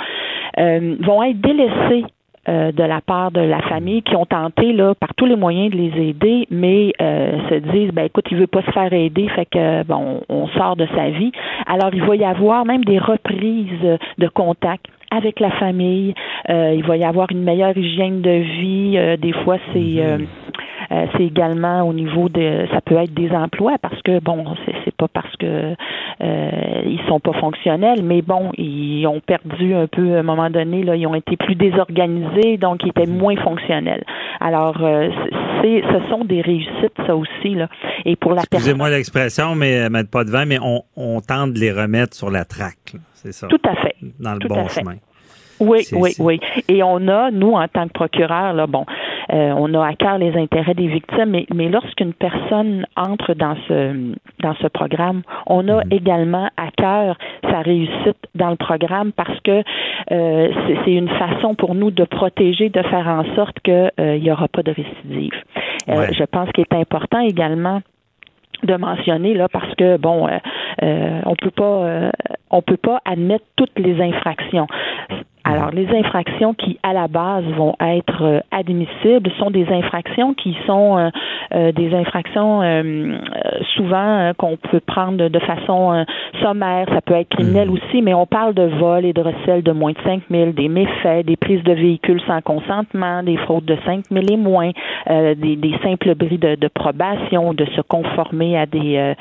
[0.57, 2.05] vont être délaissées
[2.49, 5.71] euh, de la part de la famille qui ont tenté là par tous les moyens
[5.71, 9.27] de les aider, mais euh, se disent ben écoute, il veut pas se faire aider,
[9.29, 11.31] fait que bon, on sort de sa vie.
[11.65, 16.13] Alors il va y avoir même des reprises de contact avec la famille.
[16.49, 19.17] Euh, il va y avoir une meilleure hygiène de vie.
[19.17, 20.01] des fois, c'est.
[20.91, 24.45] Euh, c'est également au niveau de, ça peut être des emplois parce que bon,
[24.85, 25.75] c'est pas parce que
[26.21, 30.49] euh, ils sont pas fonctionnels, mais bon, ils ont perdu un peu à un moment
[30.49, 34.03] donné là, ils ont été plus désorganisés, donc ils étaient moins fonctionnels.
[34.39, 35.09] Alors, euh,
[35.61, 37.69] c'est, ce sont des réussites ça aussi là.
[38.05, 41.53] Et pour la Excusez-moi l'expression, mais euh, mettre pas de vin, mais on, on tente
[41.53, 43.47] de les remettre sur la traque, c'est ça.
[43.47, 43.95] Tout à fait.
[44.19, 44.95] Dans le bon chemin.
[45.59, 46.39] Oui, oui, oui.
[46.67, 48.85] Et on a, nous, en tant que procureur, là, bon,
[49.33, 53.55] euh, on a à cœur les intérêts des victimes, mais, mais lorsqu'une personne entre dans
[53.67, 55.91] ce dans ce programme, on a mhm.
[55.91, 59.63] également à cœur sa réussite dans le programme parce que
[60.11, 60.49] euh,
[60.85, 64.47] c'est une façon pour nous de protéger, de faire en sorte qu'il euh, n'y aura
[64.47, 65.33] pas de récidive.
[65.87, 67.81] Je pense qu'il est important également
[68.63, 70.27] de mentionner là parce que bon
[70.81, 72.11] on peut pas
[72.49, 74.67] on peut pas admettre toutes les infractions
[75.47, 80.57] alors, les infractions qui, à la base, vont être euh, admissibles sont des infractions qui
[80.65, 81.09] sont euh,
[81.55, 82.61] euh, des infractions
[83.75, 86.05] souvent qu'on peut prendre de façon
[86.41, 86.87] sommaire.
[86.89, 87.73] Ça peut être criminel mhm.
[87.73, 90.67] aussi, mais on parle de vol et de recel de moins de 5 000, des
[90.67, 94.71] méfaits, des prises de véhicules sans consentement, des fraudes de 5 000 et moins,
[95.07, 99.15] des, simples bris de, de, probation, de se conformer à des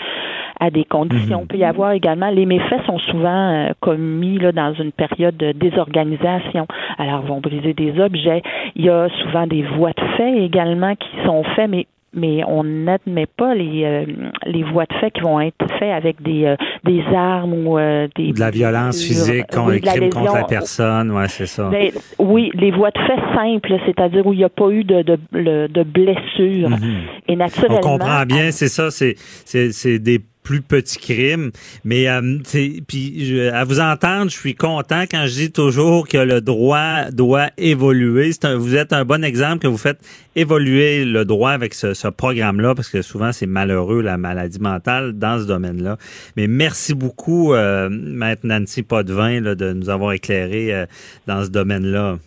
[0.61, 1.43] à des conditions.
[1.43, 5.37] Il peut y avoir également, les méfaits sont souvent euh, commis là, dans une période
[5.37, 6.67] de désorganisation.
[6.99, 8.43] Alors, vont briser des objets.
[8.75, 11.87] Il y a souvent des voies de fait également qui sont faites, mais
[12.19, 14.07] mais on n'admet pas les euh,
[14.47, 17.77] les voies de fait qui vont être faites avec des euh, des armes ou
[18.17, 21.69] des de la violence physique oui, crime contre la personne, ouais, c'est ça.
[21.69, 25.03] Ben, oui, les voies de fait simples, c'est-à-dire où il n'y a pas eu de
[25.03, 26.71] de, de blessure.
[26.71, 27.03] Mhm.
[27.29, 31.51] Et naturellement, on comprend bien, c'est ça, c'est c'est c'est des plus petit crime.
[31.85, 32.39] Mais euh,
[32.87, 37.49] puis à vous entendre, je suis content quand je dis toujours que le droit doit
[37.59, 38.31] évoluer.
[38.57, 39.99] vous êtes un bon exemple que vous faites
[40.37, 45.41] évoluer le droit avec ce, programme-là, parce que souvent c'est malheureux la maladie mentale dans
[45.41, 45.97] ce domaine-là.
[46.37, 50.87] Mais merci beaucoup, euh, Maître Nancy Potvin, là, de nous avoir éclairé euh,
[51.27, 52.19] dans ce domaine-là.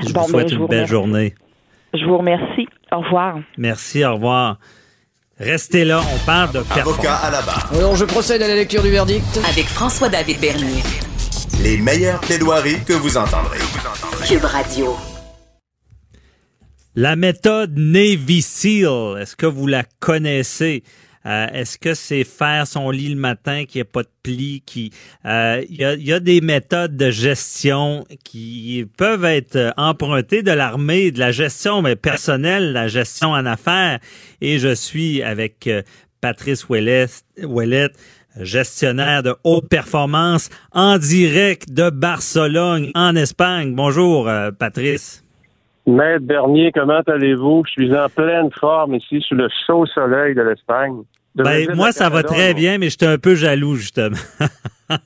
[0.00, 1.34] Je vous souhaite ben, une belle journée.
[1.92, 2.66] Je vous remercie.
[2.90, 3.40] Au revoir.
[3.58, 4.58] Merci, au revoir.
[5.38, 7.70] Restez là, on parle de Avocat à la barre.
[7.74, 9.38] Alors, je procède à la lecture du verdict.
[9.46, 10.82] Avec François-David Bernier.
[11.62, 13.58] Les meilleures plaidoiries que vous entendrez.
[14.26, 14.96] Cube Radio.
[16.94, 20.82] La méthode Navy SEAL, est-ce que vous la connaissez?
[21.26, 24.62] Euh, est-ce que c'est faire son lit le matin, qu'il n'y a pas de pli,
[24.64, 24.92] qui
[25.24, 31.18] euh, il y, a, des méthodes de gestion qui peuvent être empruntées de l'armée, de
[31.18, 33.98] la gestion mais personnelle, la gestion en affaires.
[34.40, 35.82] Et je suis avec euh,
[36.20, 37.08] Patrice Ouellet,
[38.38, 43.74] gestionnaire de haute performance en direct de Barcelone, en Espagne.
[43.74, 45.25] Bonjour, Patrice.
[45.86, 47.62] Maître Bernier, comment allez-vous?
[47.66, 51.02] Je suis en pleine forme ici sous le chaud soleil de l'Espagne.
[51.36, 54.16] Ben, moi, ça va très bien, mais j'étais un peu jaloux, justement.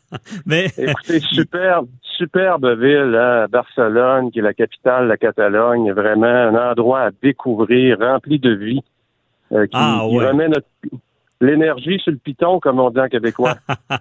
[0.47, 0.67] mais...
[0.79, 5.93] Écoutez, superbe, superbe ville, hein, Barcelone, qui est la capitale de la Catalogne.
[5.93, 8.81] Vraiment un endroit à découvrir, rempli de vie.
[9.53, 10.29] Euh, qui, ah, ouais.
[10.29, 10.67] remet notre,
[11.41, 13.55] l'énergie sur le piton, comme on dit en québécois.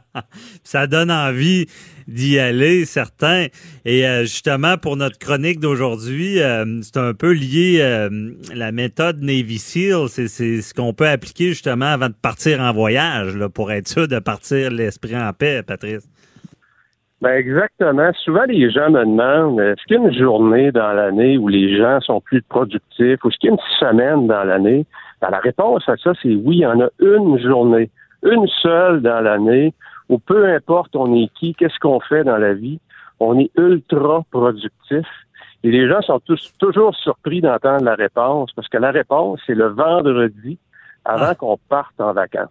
[0.63, 1.67] ça donne envie
[2.07, 3.47] d'y aller, certain.
[3.85, 8.09] Et euh, justement, pour notre chronique d'aujourd'hui, euh, c'est un peu lié euh,
[8.53, 10.09] la méthode Navy SEAL.
[10.09, 14.07] C'est, ce qu'on peut appliquer justement avant de partir en voyage, là, pour être sûr
[14.07, 16.07] de partir l'esprit en paix, Patrice.
[17.21, 18.11] Ben exactement.
[18.23, 21.77] Souvent, les gens me demandent est-ce qu'il y a une journée dans l'année où les
[21.77, 24.85] gens sont plus productifs ou est-ce qu'il y a une semaine dans l'année?
[25.21, 27.89] Ben, la réponse à ça, c'est oui, il y en a une journée,
[28.23, 29.73] une seule dans l'année
[30.07, 32.79] où peu importe on est qui, qu'est-ce qu'on fait dans la vie,
[33.19, 35.05] on est ultra productif.
[35.63, 39.55] Et les gens sont tous, toujours surpris d'entendre la réponse parce que la réponse, c'est
[39.55, 40.57] le vendredi
[41.05, 41.35] avant ah.
[41.35, 42.49] qu'on parte en vacances.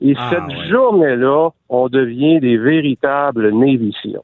[0.00, 4.20] Et ah, cette journée-là, on devient des véritables néviciens.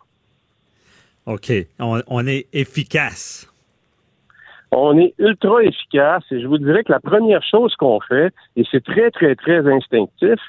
[1.27, 1.53] OK.
[1.79, 3.51] On, est efficace.
[4.77, 8.65] On est ultra efficace et je vous dirais que la première chose qu'on fait, et
[8.71, 10.41] c'est très, très, très instinctif,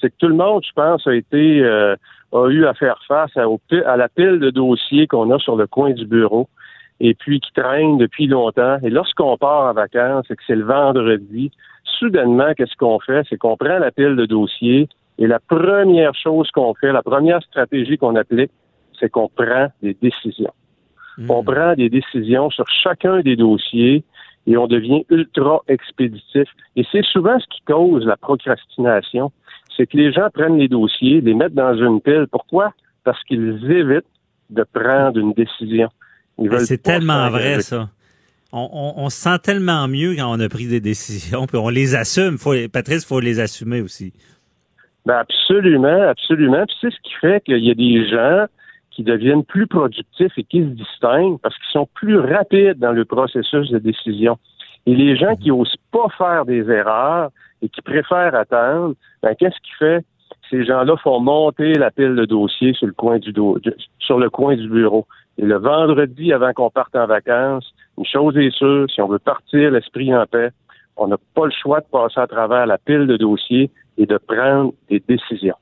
[0.00, 1.94] c'est que tout le monde, je pense, a été euh,
[2.32, 3.44] a eu à faire face à,
[3.86, 6.48] à la pile de dossiers qu'on a sur le coin du bureau
[7.00, 8.78] et puis qui traînent depuis longtemps.
[8.82, 11.50] Et lorsqu'on part en vacances et que c'est le vendredi,
[11.84, 13.22] soudainement, qu'est-ce qu'on fait?
[13.28, 17.42] C'est qu'on prend la pile de dossiers et la première chose qu'on fait, la première
[17.42, 18.50] stratégie qu'on applique,
[18.98, 20.52] c'est qu'on prend des décisions.
[21.18, 21.30] Hmm.
[21.30, 24.04] On prend des décisions sur chacun des dossiers
[24.46, 26.48] et on devient ultra expéditif.
[26.76, 29.32] Et c'est souvent ce qui cause la procrastination.
[29.76, 32.26] C'est que les gens prennent les dossiers, les mettent dans une pile.
[32.30, 32.72] Pourquoi?
[33.04, 34.04] Parce qu'ils évitent
[34.50, 35.88] de prendre une décision.
[36.58, 37.88] C'est tellement vrai, ça
[38.52, 42.38] on, se sent tellement mieux quand on a pris des décisions, puis on les assume.
[42.38, 44.12] Faut, Patrice, il faut les assumer aussi.
[45.04, 46.64] Ben absolument, absolument.
[46.66, 48.46] Puis c'est ce qui fait qu'il y a des gens
[48.96, 53.04] qui deviennent plus productifs et qui se distinguent parce qu'ils sont plus rapides dans le
[53.04, 54.38] processus de décision.
[54.86, 57.28] Et les gens qui n'osent pas faire des erreurs
[57.60, 60.02] et qui préfèrent attendre, ben, qu'est-ce qui fait?
[60.48, 63.34] Ces gens-là font monter la pile de dossiers sur le coin du,
[63.98, 65.06] sur le coin du bureau.
[65.36, 69.18] Et le vendredi, avant qu'on parte en vacances, une chose est sûre, si on veut
[69.18, 70.50] partir l'esprit en paix,
[70.96, 74.16] on n'a pas le choix de passer à travers la pile de dossiers et de
[74.16, 75.56] prendre des décisions.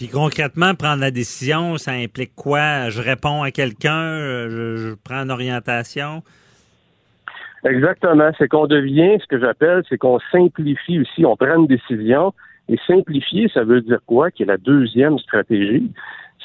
[0.00, 2.88] Puis concrètement, prendre la décision, ça implique quoi?
[2.88, 4.16] Je réponds à quelqu'un,
[4.48, 6.22] je, prends une orientation?
[7.66, 8.30] Exactement.
[8.38, 11.26] C'est qu'on devient, ce que j'appelle, c'est qu'on simplifie aussi.
[11.26, 12.32] On prend une décision.
[12.70, 14.30] Et simplifier, ça veut dire quoi?
[14.30, 15.92] Qui est la deuxième stratégie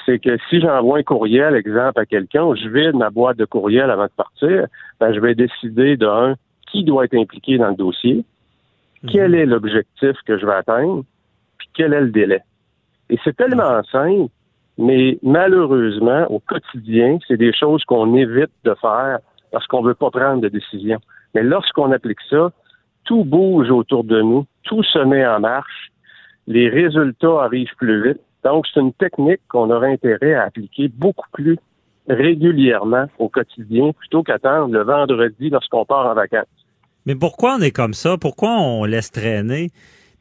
[0.05, 3.89] c'est que si j'envoie un courriel, exemple, à quelqu'un, je vide ma boîte de courriel
[3.89, 4.67] avant de partir,
[4.99, 6.35] ben, je vais décider d'un
[6.69, 8.25] qui doit être impliqué dans le dossier,
[9.01, 9.09] mhm.
[9.11, 11.05] quel est l'objectif que je vais atteindre,
[11.57, 12.41] puis quel est le délai.
[13.09, 14.31] Et c'est tellement simple,
[14.77, 19.19] mais malheureusement, au quotidien, c'est des choses qu'on évite de faire
[19.51, 20.97] parce qu'on ne veut pas prendre de décision.
[21.33, 22.51] Mais lorsqu'on applique ça,
[23.05, 25.91] tout bouge autour de nous, tout se met en marche,
[26.47, 31.25] les résultats arrivent plus vite, donc, c'est une technique qu'on aurait intérêt à appliquer beaucoup
[31.33, 31.57] plus
[32.07, 36.45] régulièrement au quotidien plutôt qu'attendre le vendredi lorsqu'on part en vacances.
[37.07, 38.17] Mais pourquoi on est comme ça?
[38.17, 39.71] Pourquoi on laisse traîner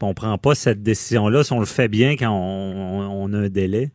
[0.01, 3.49] et on prend pas cette décision-là si on le fait bien quand on, a un
[3.49, 3.91] délai?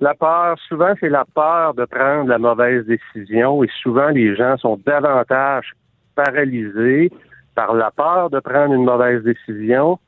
[0.00, 4.56] La peur, souvent, c'est la peur de prendre la mauvaise décision et souvent, les gens
[4.58, 5.72] sont davantage
[6.14, 7.10] paralysés
[7.54, 9.98] par la peur de prendre une mauvaise décision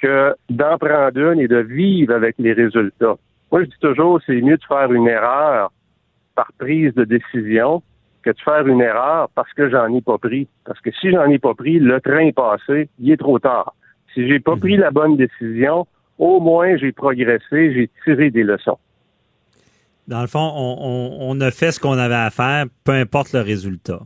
[0.00, 3.16] que d'en prendre une et de vivre avec les résultats.
[3.50, 5.72] Moi, je dis toujours, c'est mieux de faire une erreur
[6.34, 7.82] par prise de décision
[8.22, 10.48] que de faire une erreur parce que j'en ai pas pris.
[10.64, 13.74] Parce que si j'en ai pas pris, le train est passé, il est trop tard.
[14.14, 15.86] Si j'ai pas pris la bonne décision,
[16.18, 18.78] au moins j'ai progressé, j'ai tiré des leçons.
[20.06, 23.40] Dans le fond, on, on a fait ce qu'on avait à faire, peu importe le
[23.40, 24.00] résultat.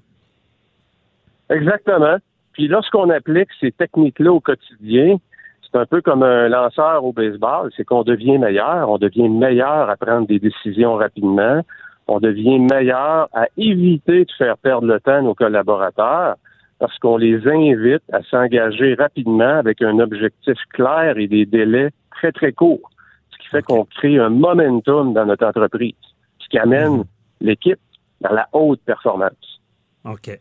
[1.51, 2.17] Exactement.
[2.53, 5.17] Puis lorsqu'on applique ces techniques-là au quotidien,
[5.63, 9.91] c'est un peu comme un lanceur au baseball, c'est qu'on devient meilleur, on devient meilleur
[9.91, 11.63] à prendre des décisions rapidement,
[12.07, 16.37] on devient meilleur à éviter de faire perdre le temps à nos collaborateurs
[16.79, 22.33] parce qu'on les invite à s'engager rapidement avec un objectif clair et des délais très,
[22.33, 22.91] très courts,
[23.31, 25.95] ce qui fait qu'on crée un momentum dans notre entreprise,
[26.39, 27.05] ce qui amène mhm.
[27.41, 27.81] l'équipe
[28.21, 29.61] dans la haute performance.
[30.05, 30.41] OK.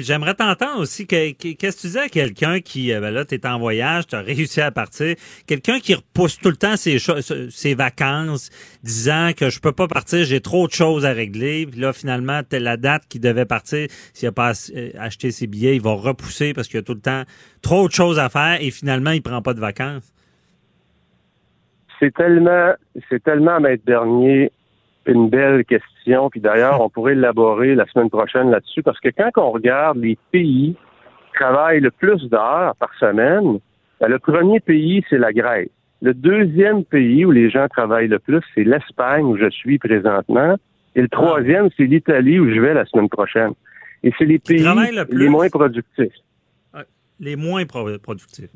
[0.00, 1.06] J'aimerais t'entendre aussi.
[1.06, 1.32] Qu'est-ce
[1.76, 4.20] que tu disais à quelqu'un qui, euh, ben là, tu es en voyage, tu as
[4.22, 6.98] réussi à partir, quelqu'un qui repousse tout le temps ses,
[7.50, 8.50] ses vacances,
[8.82, 11.66] disant que je peux pas partir, j'ai trop de choses à régler.
[11.66, 15.76] Puis là, finalement, la date qu'il devait partir, s'il a pas euh, acheté ses billets,
[15.76, 17.22] il va repousser parce qu'il a tout le temps
[17.60, 20.12] trop de choses à faire et finalement, il prend pas de vacances.
[22.00, 22.72] C'est tellement,
[23.08, 24.50] c'est tellement, maître dernier,
[25.06, 26.30] une belle question.
[26.30, 30.18] Puis d'ailleurs, on pourrait élaborer la semaine prochaine là-dessus, parce que quand on regarde les
[30.30, 33.58] pays qui travaillent le plus d'heures par semaine,
[34.00, 35.68] ben, le premier pays, c'est la Grèce.
[36.00, 40.56] Le deuxième pays où les gens travaillent le plus, c'est l'Espagne, où je suis présentement.
[40.96, 43.52] Et le troisième, c'est l'Italie, où je vais la semaine prochaine.
[44.02, 44.66] Et c'est les pays
[45.10, 46.12] les moins productifs.
[47.20, 48.50] Les moins productifs.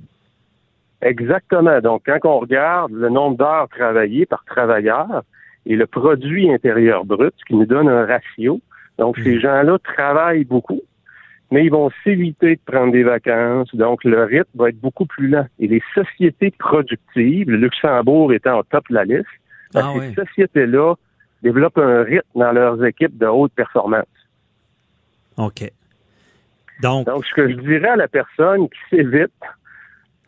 [1.01, 1.81] Exactement.
[1.81, 5.23] Donc, quand on regarde le nombre d'heures travaillées par travailleur,
[5.67, 8.61] et le produit intérieur brut, ce qui nous donne un ratio.
[8.99, 10.81] Donc, ces gens-là travaillent beaucoup,
[11.51, 13.75] mais ils vont s'éviter de prendre des vacances.
[13.75, 15.47] Donc, le rythme va être beaucoup plus lent.
[15.59, 19.27] Et les sociétés productives, le Luxembourg étant au top de la liste,
[19.75, 20.95] ben, Ah ces sociétés-là
[21.43, 24.07] développent un rythme dans leurs équipes de haute performance.
[25.37, 25.71] OK.
[26.81, 29.33] Donc, Donc, ce que je dirais à la personne qui s'évite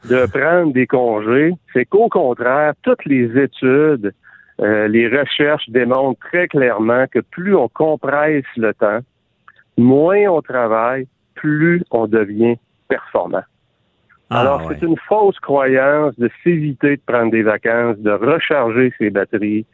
[0.08, 4.12] de prendre des congés, c'est qu'au contraire, toutes les études,
[4.60, 9.00] euh, les recherches démontrent très clairement que plus on compresse le temps,
[9.76, 12.56] moins on travaille, plus on devient
[12.88, 13.44] performant.
[14.30, 14.76] ah, Alors, ouais.
[14.80, 19.64] c'est une fausse croyance de s'éviter de prendre des vacances, de recharger ses batteries.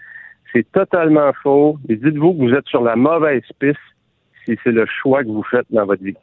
[0.53, 1.78] C'est totalement faux.
[1.89, 3.78] Et dites-vous que vous êtes sur la mauvaise piste
[4.45, 6.16] si c'est le choix que vous faites dans votre vie.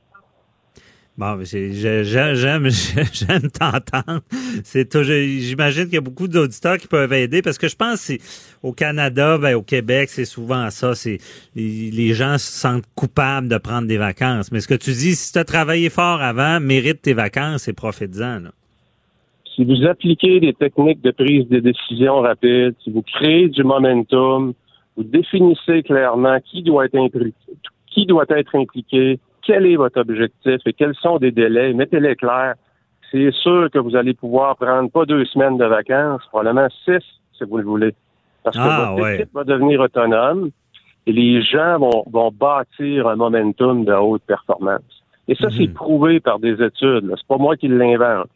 [1.22, 2.65] Bon, j'aime,
[3.13, 4.22] j'aime t'entendre.
[4.63, 8.13] C'est j'imagine qu'il y a beaucoup d'auditeurs qui peuvent aider parce que je pense que
[8.63, 10.95] au Canada, ben, au Québec, c'est souvent ça.
[10.95, 11.19] C'est
[11.55, 14.51] les, gens se sentent coupables de prendre des vacances.
[14.51, 17.74] Mais ce que tu dis, si tu as travaillé fort avant, mérite tes vacances et
[17.74, 18.45] profite-en.
[19.55, 24.53] Si vous appliquez des techniques de prise de décision rapide, si vous créez du momentum,
[24.97, 31.31] vous définissez clairement qui doit être impliqué, quel est votre objectif et quels sont des
[31.31, 32.55] délais, mettez-les clairs.
[33.11, 37.03] C'est sûr que vous allez pouvoir prendre pas deux semaines de vacances, probablement six,
[37.37, 37.93] si vous le voulez.
[38.43, 39.15] Parce que Ah, votre ouais.
[39.15, 40.49] équipe va devenir autonome
[41.05, 44.81] et les gens vont, vont bâtir un momentum de haute performance.
[45.27, 45.73] Et ça, c'est Mhm.
[45.73, 47.13] prouvé par des études.
[47.17, 48.29] C'est pas moi qui l'invente.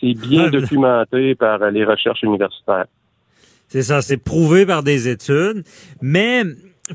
[0.00, 2.84] C'est bien Ah, documenté par euh, les recherches universitaires.
[3.68, 5.62] C'est ça, c'est prouvé par des études.
[6.02, 6.42] Mais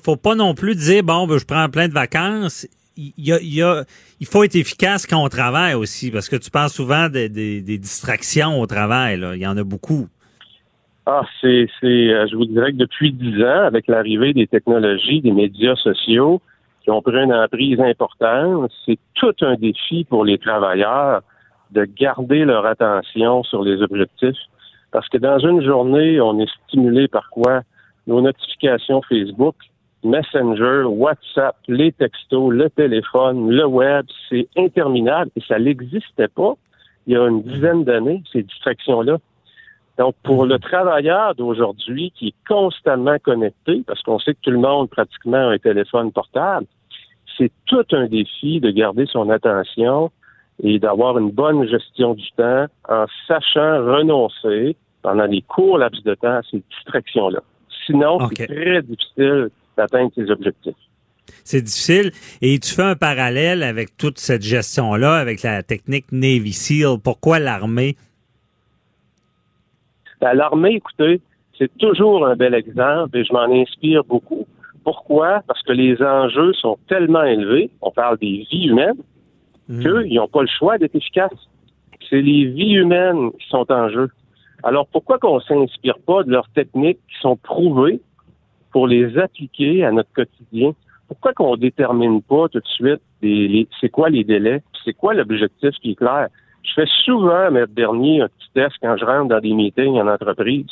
[0.03, 2.67] faut pas non plus dire bon, ben, je prends plein de vacances.
[3.17, 7.29] Il faut être efficace quand on travaille aussi, parce que tu parles souvent des,
[7.61, 9.19] distractions au travail.
[9.33, 10.07] Il y en a beaucoup.
[11.05, 15.21] Ah, c'est, c'est, euh, je vous dirais que depuis dix ans, avec l'arrivée des technologies,
[15.21, 16.41] des médias sociaux,
[16.83, 21.21] qui ont pris une emprise importante, c'est tout un défi pour les travailleurs
[21.71, 24.37] de garder leur attention sur les objectifs.
[24.91, 27.61] Parce que dans une journée, on est stimulé par quoi?
[28.07, 29.55] Nos notifications Facebook,
[30.03, 36.55] Messenger, WhatsApp, les textos, le téléphone, le web, c'est interminable et ça n'existait pas
[37.07, 39.17] il y a une dizaine d'années, ces distractions-là.
[39.97, 44.59] Donc, pour le travailleur d'aujourd'hui qui est constamment connecté, parce qu'on sait que tout le
[44.59, 46.65] monde pratiquement a un téléphone portable,
[47.37, 50.11] c'est tout un défi de garder son attention
[50.63, 56.13] et d'avoir une bonne gestion du temps en sachant renoncer pendant les courts laps de
[56.15, 57.41] temps à ces distractions-là.
[57.85, 59.49] Sinon, c'est très difficile
[59.81, 60.75] d'atteindre ses objectifs.
[61.43, 62.11] C'est difficile.
[62.41, 66.97] Et tu fais un parallèle avec toute cette gestion-là, avec la technique Navy SEAL.
[67.03, 67.95] Pourquoi l'armée?
[70.19, 71.19] Ben, L'armée, écoutez,
[71.57, 74.45] c'est toujours un bel exemple et je m'en inspire beaucoup.
[74.83, 75.41] Pourquoi?
[75.47, 78.97] Parce que les enjeux sont tellement élevés, on parle des vies humaines,
[79.67, 81.47] qu'ils n'ont pas le choix d'être efficaces.
[82.09, 84.09] C'est les vies humaines qui sont en jeu.
[84.63, 88.01] Alors pourquoi qu'on ne s'inspire pas de leurs techniques qui sont prouvées
[88.71, 90.71] pour les appliquer à notre quotidien?
[91.07, 95.71] Pourquoi qu'on détermine pas tout de suite les- c'est quoi les délais, c'est quoi l'objectif
[95.81, 96.27] qui est clair?
[96.63, 100.07] Je fais souvent, Maître Bernier, un petit test quand je rentre dans des meetings en
[100.07, 100.67] entreprise.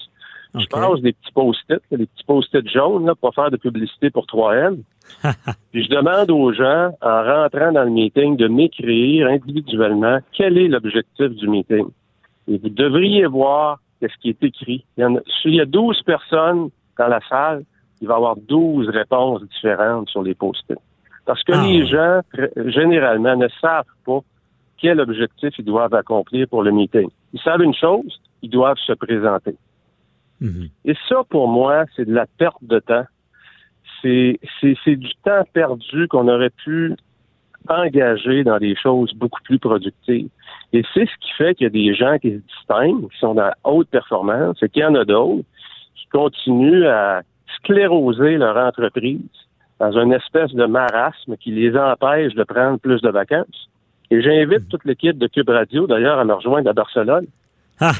[0.55, 4.25] Je passe des petits post-it, des petits post-it jaunes, là, pour faire de publicité pour
[4.25, 4.77] 3M.
[5.71, 10.67] Puis je demande aux gens, en rentrant dans le meeting, de m'écrire individuellement quel est
[10.67, 11.85] l'objectif du meeting?
[12.47, 14.83] Et vous devriez voir ce qui est écrit.
[14.97, 17.63] Il y, en a, s'il y a 12 personnes dans la salle,
[18.01, 20.77] il va y avoir 12 réponses différentes sur les post-it.
[21.25, 22.21] Parce que Ah, les gens,
[22.67, 24.19] généralement, ne savent pas
[24.77, 27.09] quel objectif ils doivent accomplir pour le meeting.
[27.33, 29.55] Ils savent une chose, ils doivent se présenter.
[30.39, 30.69] Mhm.
[30.85, 33.05] Et ça, pour moi, c'est de la perte de temps.
[34.01, 36.95] C'est, c'est, c'est du temps perdu qu'on aurait pu
[37.67, 40.29] engager dans des choses beaucoup plus productives.
[40.71, 43.33] Et c'est ce qui fait qu'il y a des gens qui se distinguent, qui sont
[43.33, 45.43] dans la haute performance, et qu'il y en a d'autres
[45.95, 47.21] qui continuent à
[47.57, 49.19] scléroser leur entreprise
[49.79, 53.69] dans une espèce de marasme qui les empêche de prendre plus de vacances.
[54.11, 57.27] Et j'invite toute l'équipe de Cube Radio, d'ailleurs, à me rejoindre à Barcelone.
[57.79, 57.93] Ah.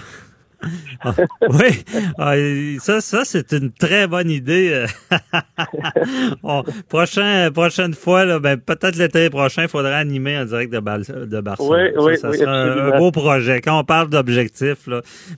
[1.02, 1.14] Ah,
[1.50, 1.86] oui,
[2.18, 2.34] Ah,
[2.80, 4.86] ça, ça c'est une très bonne idée.
[6.44, 10.80] Bon, prochain, prochaine fois, là, ben, peut-être l'été prochain, il faudra animer en direct de,
[10.80, 11.92] Bal- de Barcelone.
[11.98, 13.62] Oui, oui, ça, ça oui, sera un, beau projet.
[13.62, 14.88] Quand on parle d'objectifs,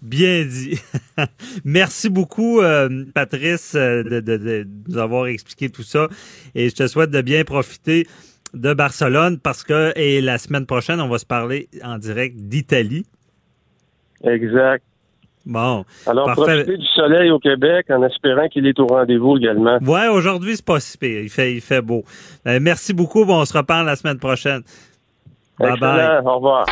[0.02, 0.80] bien dit.
[1.66, 6.08] Merci beaucoup, euh, Patrice, euh, de, de- de nous avoir expliqué tout ça.
[6.56, 8.08] Et je te souhaite de bien profiter
[8.54, 13.06] de Barcelone parce que et la semaine prochaine, on va se parler en direct d'Italie.
[14.24, 14.84] Exact.
[15.46, 15.84] Bon.
[16.06, 19.80] Alors, profitez du soleil au Québec en espérant qu'il est au rendez-vous également.
[19.82, 21.22] Ouais, aujourd'hui, c'est pas si pire.
[21.22, 22.04] Il fait, il fait beau.
[22.48, 23.26] Euh, merci beaucoup.
[23.26, 24.62] Bon, on se reparle la semaine prochaine.
[25.60, 26.20] Bye bye.
[26.26, 26.66] Au revoir.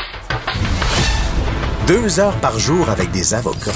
[1.87, 3.71] Deux heures par jour avec des avocats.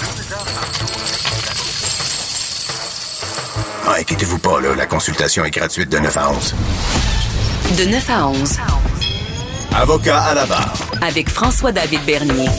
[3.86, 6.56] Ah, inquiétez-vous pas, là, la consultation est gratuite de 9 à 11.
[7.78, 8.60] De 9 à 11.
[9.76, 10.74] Avocat à la barre.
[11.02, 12.50] Avec François-David Bernier.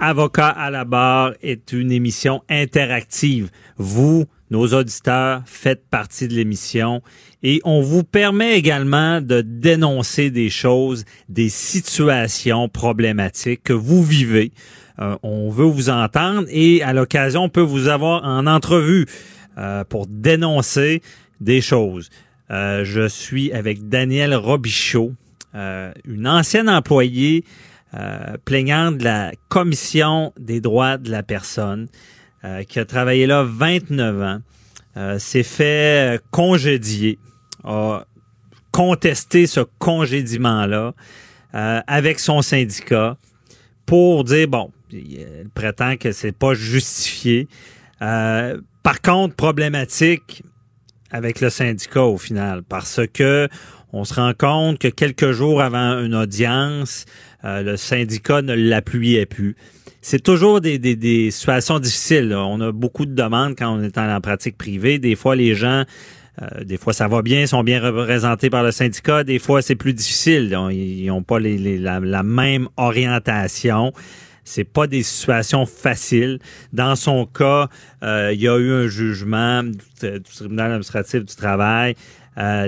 [0.00, 3.50] Avocat à la barre est une émission interactive.
[3.78, 7.02] Vous, nos auditeurs, faites partie de l'émission
[7.42, 14.52] et on vous permet également de dénoncer des choses, des situations problématiques que vous vivez.
[15.00, 19.06] Euh, on veut vous entendre et à l'occasion, on peut vous avoir en entrevue
[19.58, 21.02] euh, pour dénoncer
[21.40, 22.08] des choses.
[22.52, 25.12] Euh, je suis avec Danielle Robichaud,
[25.54, 27.44] une ancienne employée
[27.94, 31.88] euh, plaignant de la Commission des droits de la personne,
[32.44, 34.40] euh, qui a travaillé là 29 ans,
[34.98, 37.18] euh, s'est fait congédier,
[37.64, 38.04] a
[38.72, 40.92] contesté ce congédiement-là
[41.52, 43.16] avec son syndicat
[43.86, 47.48] pour dire, bon, il prétend que c'est pas justifié.
[47.98, 50.42] par contre, problématique
[51.10, 53.48] avec le syndicat au final, parce que
[53.92, 57.06] on se rend compte que quelques jours avant une audience,
[57.44, 59.56] euh, le syndicat ne l'appuyait plus.
[60.00, 62.34] C'est toujours des, des, situations difficiles.
[62.34, 64.98] On a beaucoup de demandes quand on est en, pratique privée.
[64.98, 65.84] Des fois, les gens,
[66.40, 69.24] euh, des fois, ça va bien, sont bien représentés par le syndicat.
[69.24, 70.56] Des fois, c'est plus difficile.
[70.70, 73.92] Ils n'ont pas la, même orientation.
[74.44, 76.38] C'est pas des situations faciles.
[76.72, 77.68] Dans son cas,
[78.02, 81.96] euh, il y a eu un jugement du, tribunal administratif du travail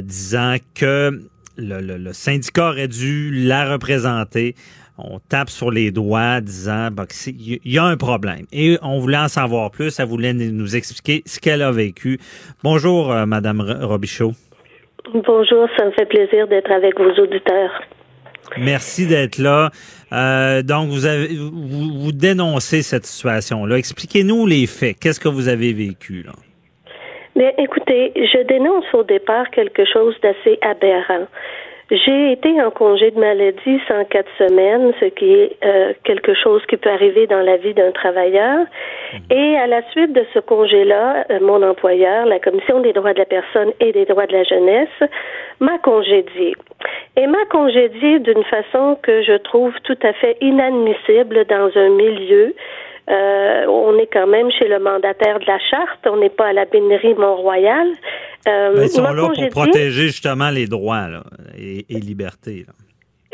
[0.03, 1.21] disant que
[1.61, 4.55] le, syndicat aurait dû la représenter.
[4.99, 8.45] On tape sur les doigts disant qu'il y a un problème.
[8.53, 9.99] Et on voulait en savoir plus.
[9.99, 12.19] Elle voulait nous expliquer ce qu'elle a vécu.
[12.63, 14.33] Bonjour, Mme euh, Madame Robichaud.
[15.15, 17.71] Bonjour, ça me fait plaisir d'être avec vos auditeurs.
[18.59, 19.71] Merci d'être là.
[20.13, 23.79] Euh, donc, vous, avez, vous, dénoncez cette situation-là.
[23.79, 24.99] Expliquez-nous les faits.
[25.01, 26.25] Qu'est-ce que vous avez vécu?
[26.25, 26.33] Là?
[27.37, 31.27] Mais écoutez, je dénonce au départ quelque chose d'assez aberrant.
[31.91, 36.63] J'ai été en congé de maladie sans quatre semaines, ce qui est euh, quelque chose
[36.67, 38.61] qui peut arriver dans la vie d'un travailleur.
[39.13, 39.37] Mhm.
[39.37, 43.19] Et à la suite de ce congé-là, euh, mon employeur, la Commission des droits de
[43.19, 45.11] la personne et des droits de la jeunesse,
[45.59, 46.55] m'a congédié.
[47.17, 52.55] Et m'a congédié d'une façon que je trouve tout à fait inadmissible dans un milieu
[53.11, 56.53] euh, on est quand même chez le mandataire de la charte, on n'est pas à
[56.53, 57.89] la bénérie Mont-Royal.
[58.47, 61.09] Euh, ben, ils sont là pour protéger justement les droits
[61.59, 62.67] et, libertés.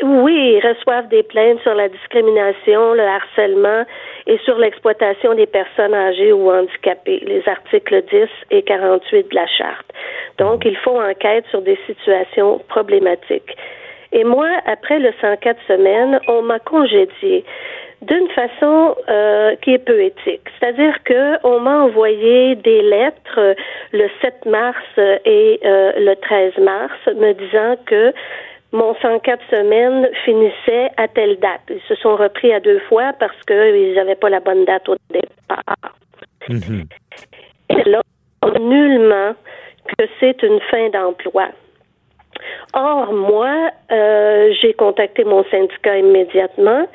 [0.03, 3.83] Oui, ils reçoivent des plaintes sur la discrimination, le harcèlement
[4.27, 9.47] et sur l'exploitation des personnes âgées ou handicapées, les articles 10 et 48 de la
[9.47, 9.87] charte.
[10.37, 13.57] Donc, ils font enquête sur des situations problématiques.
[14.11, 17.43] Et moi, après le 104 semaines, on m'a congédié
[18.01, 20.47] d'une façon euh, qui est peu éthique.
[20.59, 23.53] C'est-à-dire que on m'a envoyé des lettres euh,
[23.91, 28.13] le 7 mars et euh, le 13 mars me disant que
[28.71, 31.61] mon 104 semaines finissait à telle date.
[31.69, 34.95] Ils se sont repris à deux fois parce qu'ils n'avaient pas la bonne date au
[35.09, 35.95] départ.
[36.49, 36.85] Mm-hmm.
[37.69, 38.01] Et là,
[38.59, 39.33] nullement
[39.97, 41.47] que c'est une fin d'emploi.
[42.73, 43.71] Or, moi,
[44.61, 46.85] j'ai contacté mon syndicat immédiatement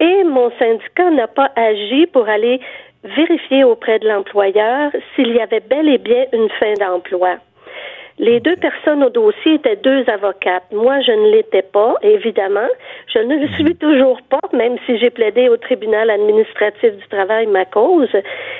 [0.00, 2.60] et mon syndicat n'a pas agi pour aller
[3.04, 7.36] vérifier auprès de l'employeur s'il y avait bel et bien une fin d'emploi.
[8.18, 10.72] Les deux personnes au dossier étaient deux avocates.
[10.72, 12.68] Moi, je ne l'étais pas, évidemment.
[13.12, 13.74] Je ne le suis mhm.
[13.74, 18.08] toujours pas, même si j'ai plaidé au tribunal administratif du travail ma cause.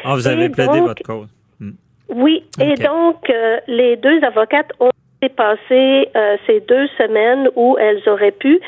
[0.04, 1.28] Ah, vous avez plaidé votre cause.
[1.58, 1.72] Hmm.
[2.10, 4.90] Oui, et donc euh, les deux avocates ont
[5.36, 8.60] passé euh, ces deux semaines où elles auraient pu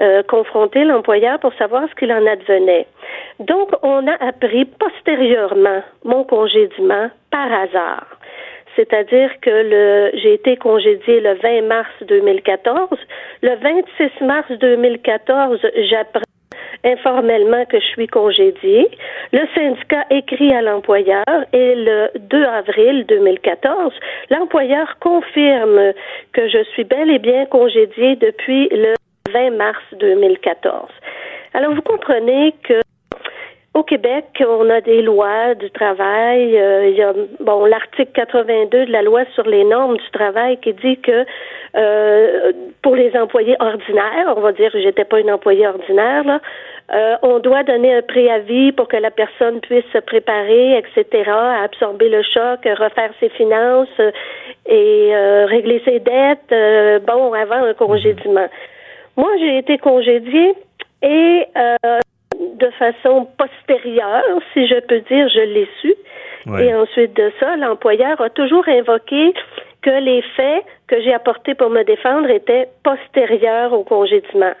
[0.00, 2.86] euh, confronter l'employeur pour savoir ce qu'il en advenait.
[3.40, 8.06] Donc, on a appris postérieurement mon congédiement par hasard.
[8.76, 12.98] C'est-à-dire que le, j'ai été congédié le 20 mars 2014.
[13.42, 16.22] Le 26 mars 2014, j'apprends
[16.84, 18.88] informellement que je suis congédiée.
[19.32, 23.92] Le syndicat écrit à l'employeur et le 2 avril 2014,
[24.30, 25.92] l'employeur confirme
[26.32, 28.94] que je suis bel et bien congédiée depuis le
[29.32, 30.88] 20 mars 2014.
[31.54, 32.80] Alors vous comprenez que
[33.74, 36.58] au Québec, on a des lois du travail.
[36.58, 40.58] Euh, il y a bon l'article 82 de la loi sur les normes du travail
[40.58, 41.24] qui dit que
[41.76, 42.52] euh,
[42.82, 46.40] pour les employés ordinaires, on va dire que j'étais pas une employée ordinaire là,
[46.92, 51.62] euh, on doit donner un préavis pour que la personne puisse se préparer, etc., à
[51.62, 54.00] absorber le choc, refaire ses finances
[54.66, 55.12] et
[55.46, 58.48] régler ses dettes, bon, avant un congédiement.
[59.16, 60.54] Moi, j'ai été congédiée
[61.02, 61.46] et
[62.58, 65.94] de façon postérieure, si je peux dire, je l'ai su.
[66.58, 69.32] Et ensuite de ça, l'employeur a toujours invoqué
[69.82, 74.54] que les faits que j'ai apportés pour me défendre étaient postérieurs au congédiement.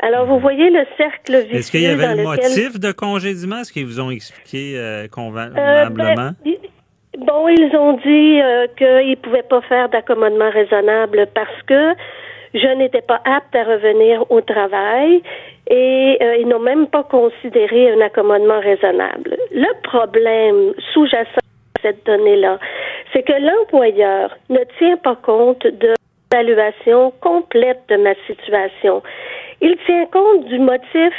[0.00, 0.42] Alors, vous mhm.
[0.42, 1.56] voyez le cercle vicieux.
[1.56, 3.60] Est-ce qu'il y avait un motif de congédiement?
[3.60, 5.62] Est-ce qu'ils vous ont expliqué euh, convenablement?
[5.64, 11.62] Euh, ben, bon, ils ont dit euh, qu'ils ne pouvaient pas faire d'accommodement raisonnable parce
[11.66, 11.94] que
[12.54, 15.22] je n'étais pas apte à revenir au travail
[15.68, 19.36] et euh, ils n'ont même pas considéré un accommodement raisonnable.
[19.50, 22.58] Le problème sous-jacent à cette donnée-là,
[23.12, 25.94] c'est que l'employeur ne tient pas compte de
[26.32, 29.02] l'évaluation complète de ma situation.
[29.60, 31.14] Il tient compte du motif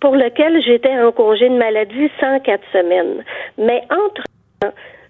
[0.00, 3.24] pour lequel j'étais en congé de maladie sans quatre semaines.
[3.58, 4.22] Mais entre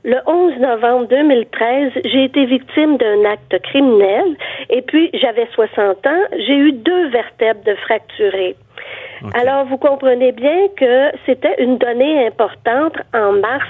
[0.06, 4.36] le 11 novembre 2013, j'ai été victime d'un acte criminel
[4.70, 8.54] et puis j'avais 60 ans, j'ai eu deux vertèbres de fracturées.
[9.34, 13.66] Alors, vous comprenez bien que c'était une donnée importante en mars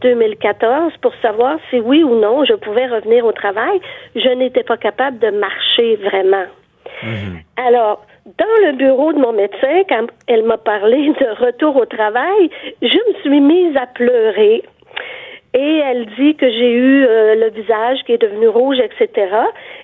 [0.00, 3.78] 2014 pour savoir si oui ou non je pouvais revenir au travail.
[4.16, 6.46] Je n'étais pas capable de marcher vraiment.
[7.02, 7.40] Mhm.
[7.58, 8.06] Alors,
[8.38, 12.48] dans le bureau de mon médecin, quand elle m'a parlé de retour au travail,
[12.80, 14.62] je me suis mise à pleurer
[15.54, 19.28] et elle dit que j'ai eu euh, le visage qui est devenu rouge, etc.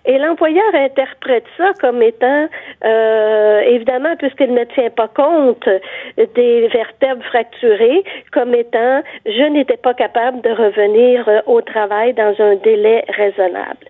[0.05, 2.49] Et l'employeur interprète ça comme étant,
[2.85, 5.69] euh, évidemment, puisqu'il ne tient pas compte
[6.17, 8.03] des vertèbres fracturées,
[8.33, 13.87] comme étant, je n'étais pas capable de revenir euh, au travail dans un délai raisonnable.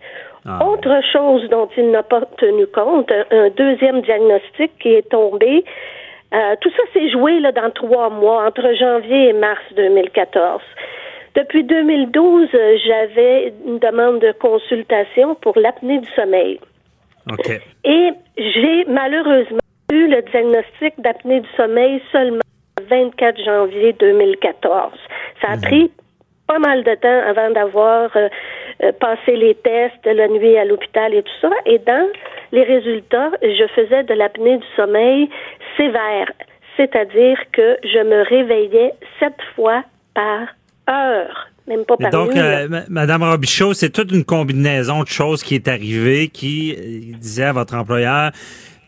[0.47, 0.67] Ah.
[0.67, 5.65] Autre chose dont il n'a pas tenu compte, un deuxième diagnostic qui est tombé,
[6.61, 10.63] tout ça s'est joué là, dans trois mois, entre janvier et mars 2014.
[11.35, 16.59] Depuis 2012, euh, j'avais une demande de consultation pour l'apnée du sommeil.
[17.85, 19.61] Et j'ai malheureusement
[19.93, 22.41] eu le diagnostic d'apnée du sommeil seulement
[22.79, 24.93] le 24 janvier 2014.
[25.41, 25.63] Ça a mhm.
[25.63, 25.91] pris
[26.49, 28.29] pas mal de temps avant d'avoir euh,
[28.83, 31.51] euh, passé les tests la nuit à l'hôpital et tout ça.
[31.67, 32.09] Et dans
[32.51, 35.31] les résultats, je faisais de l'apnée du sommeil
[35.77, 36.33] sévère,
[36.77, 40.49] c'est-à-dire que je me réveillais sept fois par
[41.67, 45.69] même pas par Donc, euh, Madame Robichaud, c'est toute une combinaison de choses qui est
[45.69, 48.33] arrivée qui euh, disait à votre employeur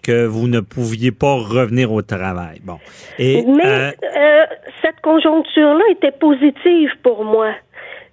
[0.03, 2.61] que vous ne pouviez pas revenir au travail.
[2.64, 2.78] Bon.
[3.18, 4.44] Et, Mais euh,
[4.82, 7.53] cette conjoncture-là était positive pour moi.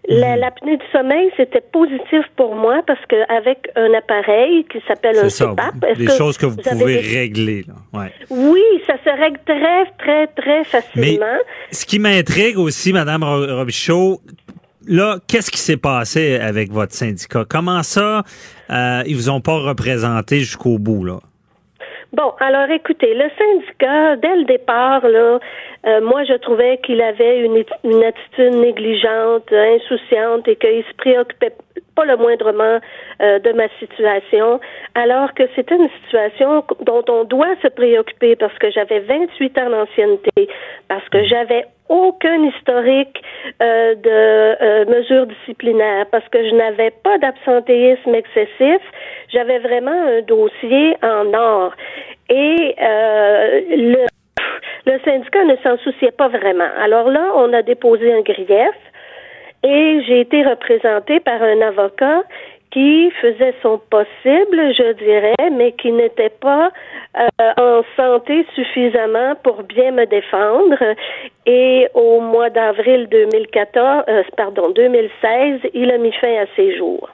[0.10, 0.40] Mhm.
[0.40, 5.98] L'apnée du sommeil, c'était positif pour moi parce qu'avec un appareil qui s'appelle un CPAP...
[5.98, 7.64] Des choses que vous, pouvez régler.
[7.68, 8.00] Là?
[8.00, 8.12] Ouais.
[8.30, 11.20] Oui, ça se règle très, très, très facilement.
[11.22, 14.20] Mais ce qui m'intrigue aussi, Madame Robichaud,
[14.88, 17.46] là, qu'est-ce qui s'est passé avec votre syndicat?
[17.48, 18.24] Comment ça,
[18.72, 21.20] euh, ils vous ont pas représenté jusqu'au bout, là?
[22.12, 25.40] Bon, alors écoutez, le syndicat, dès le départ, là,
[25.86, 31.54] euh, moi je trouvais qu'il avait une, une attitude négligente, insouciante et qu'il se préoccupait
[31.96, 32.80] pas le moindrement
[33.22, 34.60] euh, de ma situation,
[34.96, 39.70] alors que c'était une situation dont on doit se préoccuper parce que j'avais 28 ans
[39.70, 40.50] d'ancienneté,
[40.88, 43.22] parce que j'avais aucun historique
[43.62, 48.82] euh, de euh, mesures disciplinaires, parce que je n'avais pas d'absentéisme excessif,
[49.34, 51.74] j'avais vraiment un dossier en or.
[52.30, 54.06] Et le
[54.86, 56.70] le syndicat ne s'en souciait pas vraiment.
[56.82, 58.76] Alors là, on a déposé un grief
[59.64, 62.24] et j'ai été représentée par un avocat
[62.72, 66.72] qui faisait son possible, je dirais, mais qui n'était pas
[67.18, 70.78] euh, en santé suffisamment pour bien me défendre.
[71.46, 77.10] Et au mois d'avril 2014, euh, pardon, 2016, il a mis fin à ses jours.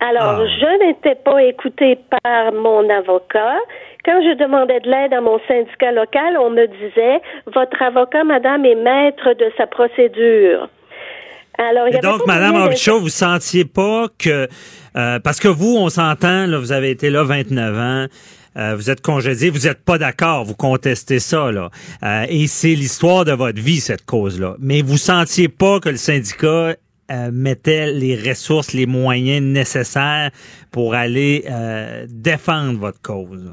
[0.00, 0.46] Alors, ah.
[0.46, 3.56] je n'étais pas écoutée par mon avocat.
[4.04, 8.66] Quand je demandais de l'aide à mon syndicat local, on me disait, votre avocat, madame,
[8.66, 10.68] est maître de sa procédure.
[11.58, 14.48] Alors, Et donc, Madame Robichaud, vous sentiez pas que,
[14.96, 18.06] euh, parce que vous, on s'entend, là, vous avez été là 29 ans,
[18.56, 21.70] euh, vous êtes congédié, vous n'êtes pas d'accord, vous contestez ça, là.
[22.02, 24.56] Euh, et c'est l'histoire de votre vie, cette cause-là.
[24.60, 26.76] Mais vous sentiez pas que le syndicat
[27.30, 30.30] mettait les ressources, les moyens nécessaires
[30.70, 31.44] pour aller
[32.08, 33.52] défendre votre cause.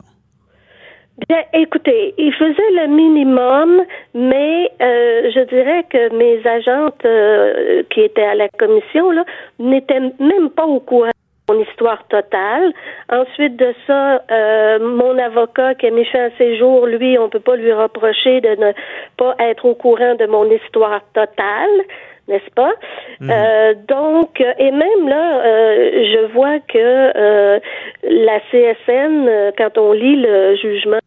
[1.27, 3.81] Bien, écoutez, il faisait le minimum,
[4.13, 9.25] mais euh, je dirais que mes agentes euh, qui étaient à la commission là
[9.57, 12.71] n'étaient même pas au courant de mon histoire totale.
[13.11, 17.29] Ensuite de ça, euh, mon avocat qui a mis fin à ses jours, lui, on
[17.29, 18.71] peut pas lui reprocher de ne
[19.17, 21.81] pas être au courant de mon histoire totale
[22.29, 22.73] n'est-ce pas?
[23.19, 23.31] Mhm.
[23.31, 27.59] Euh, donc, et même là, euh, je vois que euh,
[28.03, 30.99] la CSN, quand on lit le jugement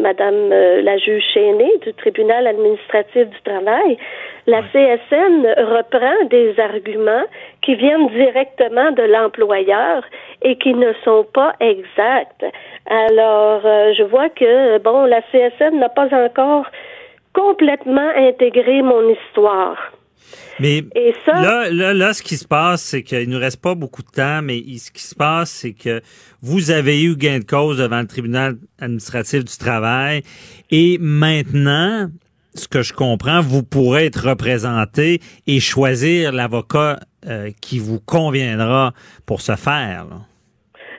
[0.00, 3.96] Madame la juge Chénée du tribunal administratif du travail,
[4.46, 5.46] la CSN
[5.76, 7.24] reprend des arguments
[7.62, 10.04] qui viennent directement de l'employeur
[10.42, 12.44] et qui ne sont pas exacts.
[12.86, 16.66] Alors, je vois que bon, la CSN n'a pas encore
[17.32, 19.92] complètement intégré mon histoire.
[20.60, 20.84] Mais
[21.26, 24.10] là, là, là, ce qui se passe, c'est qu'il ne nous reste pas beaucoup de
[24.10, 26.00] temps, mais ce qui se passe, c'est que
[26.40, 30.22] vous avez eu gain de cause devant le tribunal administratif du travail
[30.70, 32.08] et maintenant,
[32.54, 38.92] ce que je comprends, vous pourrez être représenté et choisir l'avocat euh, qui vous conviendra
[39.26, 40.06] pour ce faire.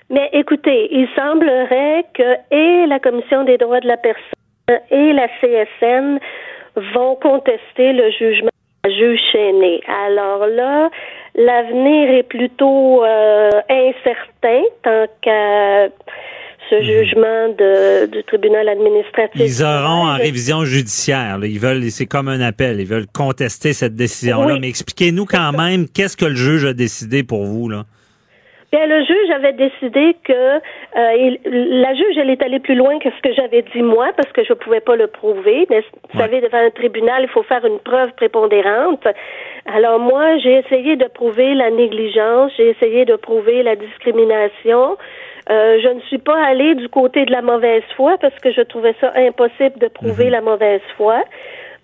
[0.10, 5.28] Mais écoutez, il semblerait que et la Commission des droits de la personne et la
[5.42, 6.20] CSN
[6.94, 8.53] vont contester le jugement
[9.32, 9.82] chaîné.
[9.88, 10.90] Alors là,
[11.36, 15.88] l'avenir est plutôt euh, incertain tant qu'à
[16.70, 16.84] ce mhm.
[16.84, 19.42] jugement de, du tribunal administratif.
[19.42, 21.40] Ils auront en révision judiciaire.
[21.44, 22.80] Ils veulent, c'est comme un appel.
[22.80, 24.58] Ils veulent contester cette décision-là.
[24.60, 27.86] Mais expliquez-nous quand même qu'est-ce que le juge a décidé pour vous là?
[28.74, 33.08] Bien, le juge avait décidé que euh, la juge, elle est allée plus loin que
[33.12, 35.68] ce que j'avais dit moi parce que je ne pouvais pas le prouver.
[35.70, 39.06] Vous savez, devant un tribunal, il faut faire une preuve prépondérante.
[39.72, 44.98] Alors moi, j'ai essayé de prouver la négligence, j'ai essayé de prouver la discrimination.
[45.52, 48.62] Euh, je ne suis pas allée du côté de la mauvaise foi parce que je
[48.62, 50.32] trouvais ça impossible de prouver mhm.
[50.32, 51.22] la mauvaise foi.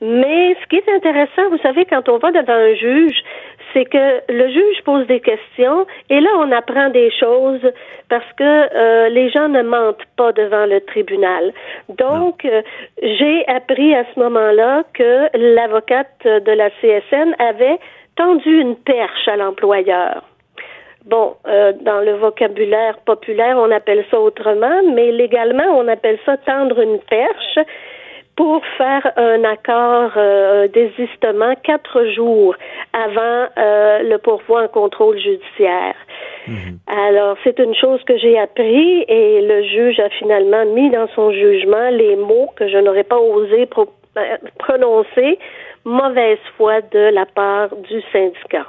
[0.02, 3.22] Mais ce qui est intéressant, vous savez, quand on va devant un juge,
[3.74, 7.66] c'est que le juge pose des questions et là on apprend des choses
[8.10, 11.54] parce que euh, les gens ne mentent pas devant le tribunal.
[11.90, 12.62] Donc euh,
[13.02, 17.80] j'ai appris à ce moment-là que l'avocate de la CSN avait
[18.16, 20.24] tendu une perche à l'employeur.
[21.06, 26.38] Bon, euh, dans le vocabulaire populaire, on appelle ça autrement, mais légalement, on appelle ça
[26.38, 27.60] tendre une perche
[28.40, 32.56] pour faire un accord euh, désistement quatre jours
[32.94, 35.96] avant euh, le pourvoi en contrôle judiciaire.
[36.48, 36.80] Mhm.
[36.88, 41.34] Alors, c'est une chose que j'ai appris et le juge a finalement mis dans son
[41.34, 45.38] jugement les mots que je n'aurais pas osé euh, prononcer,
[45.84, 48.68] mauvaise foi de la part du syndicat.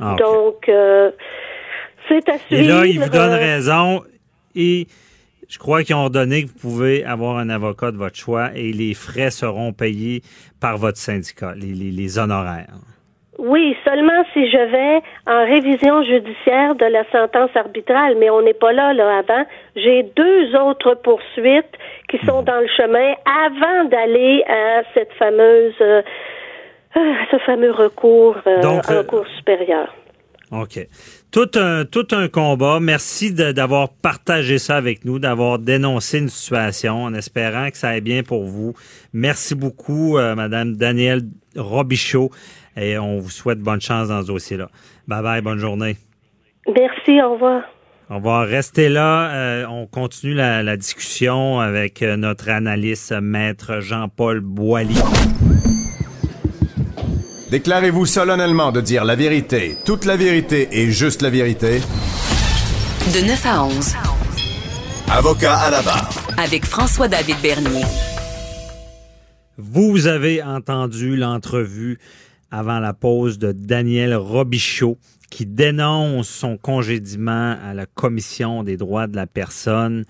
[0.00, 0.64] Ah, Donc,
[2.08, 2.62] c'est à suivre.
[2.62, 4.00] Et là, il vous donne raison
[4.56, 4.86] et
[5.48, 8.72] je crois qu'ils ont donné que vous pouvez avoir un avocat de votre choix et
[8.72, 10.22] les frais seront payés
[10.60, 12.74] par votre syndicat, les, honoraires.
[13.38, 18.54] Oui, seulement si je vais en révision judiciaire de la sentence arbitrale, mais on n'est
[18.54, 19.44] pas là, là, avant.
[19.74, 21.74] J'ai deux autres poursuites
[22.08, 22.44] qui sont mhm.
[22.44, 23.14] dans le chemin
[23.46, 26.02] avant d'aller à cette fameuse, euh,
[27.30, 29.92] ce fameux recours euh, en euh, cours supérieur.
[30.52, 30.78] OK.
[31.34, 32.78] Tout un, tout un combat.
[32.78, 38.02] Merci d'avoir partagé ça avec nous, d'avoir dénoncé une situation en espérant que ça aille
[38.02, 38.74] bien pour vous.
[39.12, 41.22] Merci beaucoup, euh, Madame Danielle
[41.56, 42.30] Robichaud,
[42.76, 44.68] et on vous souhaite bonne chance dans ce dossier-là.
[45.08, 45.96] Bye bye, bonne journée.
[46.68, 47.62] Merci, au revoir.
[48.10, 49.34] On va rester là.
[49.34, 54.94] Euh, on continue la, la discussion avec euh, notre analyste, maître Jean-Paul Boilly.
[57.50, 61.80] Déclarez-vous solennellement de dire la vérité, toute la vérité et juste la vérité.
[63.12, 63.92] De 9 à 11.
[65.10, 66.10] Avocat à la barre.
[66.38, 67.84] Avec François-David Bernier.
[69.58, 71.98] Vous avez entendu l'entrevue
[72.50, 74.96] avant la pause de Daniel Robichaud
[75.30, 80.06] qui dénonce son congédiement à la Commission des droits de la personne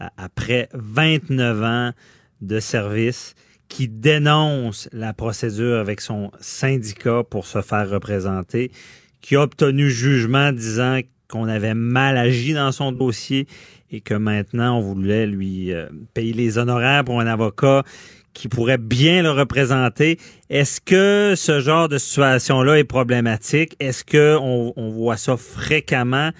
[0.00, 1.90] euh, après 29 ans
[2.42, 3.34] de service
[3.68, 8.70] qui dénonce la procédure avec son syndicat pour se faire représenter,
[9.20, 13.46] qui a obtenu jugement disant qu'on avait mal agi dans son dossier
[13.90, 17.82] et que maintenant on voulait lui euh, payer les honoraires pour un avocat
[18.34, 20.18] qui pourrait bien le représenter.
[20.50, 23.76] Est-ce que ce genre de situation-là est problématique?
[23.80, 26.30] Est-ce que on, voit ça fréquemment?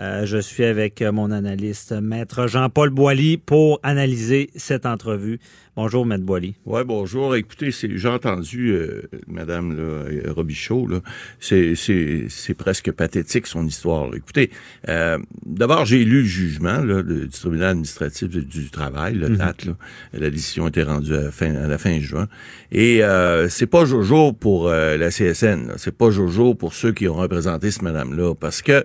[0.00, 5.40] Euh, je suis avec mon analyste, maître Jean-Paul Boilly, pour analyser cette entrevue.
[5.74, 6.54] Bonjour, Maître Boily.
[6.66, 7.34] Oui, bonjour.
[7.34, 11.00] Écoutez, j'ai entendu euh, Madame là, Robichaud, là,
[11.40, 14.14] c'est presque pathétique son histoire.
[14.14, 14.50] Écoutez,
[14.88, 19.64] euh, d'abord, j'ai lu le jugement là, du tribunal administratif du, travail, le date.
[19.64, 19.70] Mhm.
[20.12, 20.18] Là.
[20.20, 22.28] La décision a été rendue à la fin, à la fin juin.
[22.70, 25.72] Et euh, c'est pas Jojo pour euh, la CSN.
[25.76, 28.34] C'est pas Jojo pour ceux qui ont représenté cette madame-là.
[28.34, 28.84] Parce que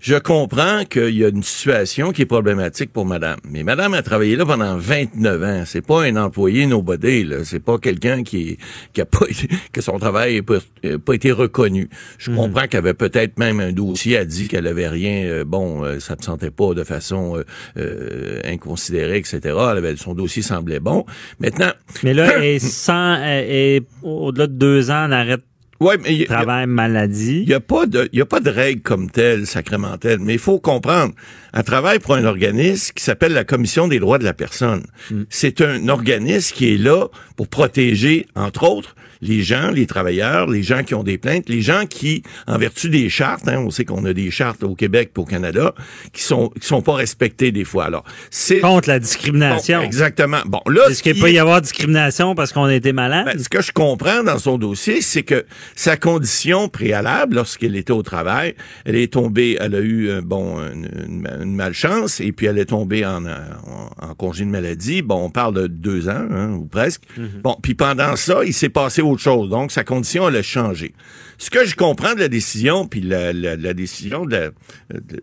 [0.00, 3.38] je comprends comprends qu'il y a une situation qui est problématique pour madame.
[3.44, 5.62] Mais madame a travaillé là pendant 29 ans.
[5.66, 7.44] C'est pas un employé nobody, là.
[7.44, 8.58] C'est pas quelqu'un qui,
[8.92, 9.26] qui a pas
[9.72, 10.58] que son travail n'a pas,
[11.04, 11.88] pas, été reconnu.
[12.18, 12.36] Je mhm.
[12.36, 16.00] comprends qu'elle avait peut-être même un dossier a dit qu'elle avait rien, euh, bon, euh,
[16.00, 17.42] ça ne sentait pas de façon
[17.76, 19.40] euh, inconsidérée, etc.
[19.44, 21.04] Elle avait, son dossier semblait bon.
[21.40, 21.72] Maintenant.
[22.02, 25.38] Mais là, et sans, et au-delà de deux ans en arrêt
[25.80, 27.42] Ouais, mais travail, maladie.
[27.42, 30.18] Il n'y a pas de, il y a pas de règle comme telle, sacramentelle.
[30.20, 31.14] Mais il faut comprendre.
[31.54, 34.84] Elle travaille pour un organisme qui s'appelle la Commission des droits de la personne.
[35.10, 35.22] Hmm.
[35.30, 37.06] C'est un organisme qui est là
[37.36, 41.62] pour protéger, entre autres, les gens, les travailleurs, les gens qui ont des plaintes, les
[41.62, 45.10] gens qui, en vertu des chartes, hein, on sait qu'on a des chartes au Québec
[45.16, 45.74] et au Canada,
[46.12, 47.86] qui sont qui sont pas respectées des fois.
[47.86, 49.82] Alors, c'est contre la discrimination.
[49.82, 50.38] exactement.
[50.46, 53.26] Bon, là, est-ce qu'il peut y avoir discrimination parce qu'on a été malade?
[53.26, 55.44] Ben, Ce que je comprends dans son dossier, c'est que
[55.74, 58.54] sa condition préalable, lorsqu'elle était au travail,
[58.84, 63.04] elle est tombée, elle a eu euh, bon une, malchance et puis elle est tombée
[63.04, 65.02] en, en, congé de maladie.
[65.02, 67.02] Bon, on parle de deux ans hein, ou presque.
[67.18, 67.42] Mm-hmm.
[67.42, 69.48] Bon, puis pendant ça, il s'est passé autre chose.
[69.48, 70.94] Donc, sa condition, elle a changé.
[71.40, 73.32] Ce que je comprends de la décision, puis la,
[73.72, 74.52] décision de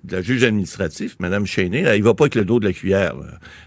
[0.09, 3.15] la, juge administratif, Mme Cheney, elle, il va pas avec le dos de la cuillère.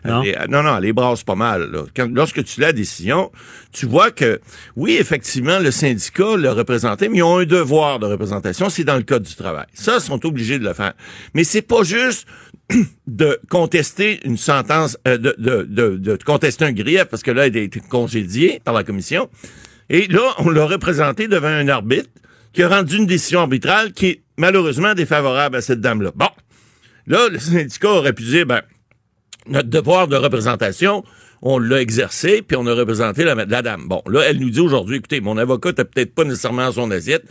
[0.05, 0.23] Non.
[0.49, 1.71] non, non, elle les brasse pas mal.
[2.11, 3.31] lorsque tu la décision,
[3.73, 4.41] tu vois que,
[4.77, 8.97] oui, effectivement, le syndicat l'a représenté, mais ils ont un devoir de représentation, c'est dans
[8.97, 9.67] le code du travail.
[9.75, 10.95] Ça, ils sont obligés de le faire.
[11.35, 12.27] Mais c'est pas juste
[13.07, 17.47] de contester une sentence, euh, de, de, de, de, contester un grief, parce que là,
[17.47, 19.29] il a été congédié par la commission.
[19.91, 22.11] Et là, on l'a représenté devant un arbitre
[22.53, 26.13] qui a rendu une décision arbitrale qui est malheureusement défavorable à cette dame-là.
[26.15, 26.29] Bon.
[27.07, 28.63] Là, le syndicat aurait pu dire, ben,
[29.47, 31.05] notre devoir de représentation,
[31.41, 33.89] on l'a exercé, puis on a représenté la, dame.
[33.89, 37.25] Bon, là, elle nous dit aujourd'hui, écoutez, mon avocat n'a peut-être pas nécessairement son assiette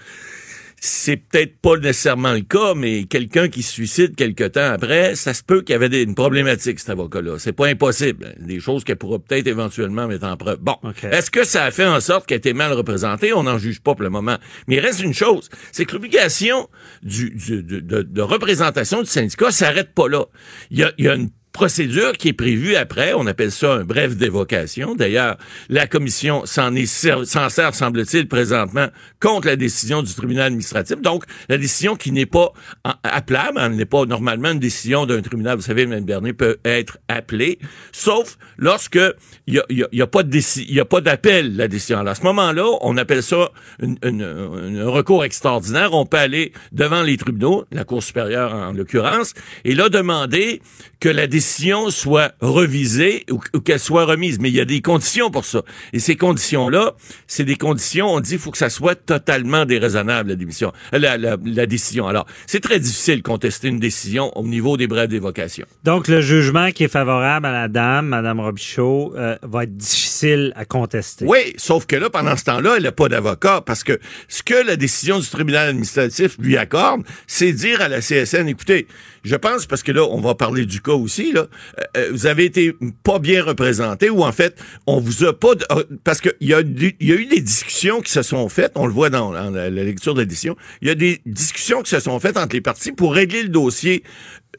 [0.79, 5.33] c'est peut-être pas nécessairement le cas, mais quelqu'un qui se suicide quelque temps après, ça
[5.33, 7.39] se peut qu'il y avait une problématique, cet avocat-là.
[7.39, 8.35] C'est pas impossible.
[8.39, 10.59] Des choses qu'elle pourra peut-être éventuellement mettre en preuve.
[10.59, 10.77] Bon.
[11.03, 13.33] Est-ce que ça a fait en sorte qu'elle était mal représentée?
[13.33, 14.37] On n'en juge pas pour le moment.
[14.67, 15.49] Mais il reste une chose.
[15.71, 16.69] C'est que l'obligation
[17.01, 20.25] du, de, représentation du syndicat s'arrête pas là.
[20.69, 23.13] Il y a, il y a une procédure qui est prévue après.
[23.15, 24.93] On appelle ça un bref d'évocation.
[24.93, 25.37] D'ailleurs,
[25.69, 28.89] la commission s'en sert, semble-t-il, présentement
[29.19, 31.01] contre la décision du tribunal administratif.
[31.01, 32.53] Donc, la décision qui n'est pas
[33.01, 35.55] appelable, elle n'est pas normalement une décision d'un tribunal.
[35.55, 37.57] Vous savez, Mme Bernier peut être appelée,
[37.91, 38.99] sauf lorsque
[39.47, 42.05] il y a, a, a pas d'appel la décision.
[42.05, 43.49] À ce moment-là, on appelle ça
[43.81, 45.93] un recours extraordinaire.
[45.93, 49.33] On peut aller devant les tribunaux, la Cour supérieure en l'occurrence,
[49.65, 50.61] et là demander
[50.99, 51.46] que la décision
[51.89, 54.39] soit revisée ou, qu'elle soit remise.
[54.39, 55.61] Mais il y a des conditions pour ça.
[55.93, 56.93] Et ces conditions-là,
[57.27, 60.99] c'est des conditions, on dit, il faut que ça soit totalement déraisonnable, la, démission, euh,
[60.99, 62.07] la, la, la décision.
[62.07, 65.65] Alors, c'est très difficile de contester une décision au niveau des brèves d'évocation.
[65.83, 70.53] Donc, le jugement qui est favorable à la dame, Mme Robichaud, euh, va être difficile
[70.55, 71.25] à contester.
[71.27, 74.65] Oui, sauf que là, pendant ce temps-là, elle n'a pas d'avocat parce que ce que
[74.65, 78.87] la décision du tribunal administratif lui accorde, c'est dire à la CSN, écoutez,
[79.27, 82.25] je pense, parce que là, on va parler du cas aussi, là, euh, euh, vous
[82.27, 82.73] avez été
[83.03, 85.53] pas bien représenté ou en fait, on vous a pas...
[85.71, 88.85] Euh, parce qu'il y, a y a eu des discussions qui se sont faites, on
[88.85, 92.19] le voit dans, la, lecture de l'édition, il y a des discussions qui se sont
[92.19, 94.03] faites entre les parties pour régler le dossier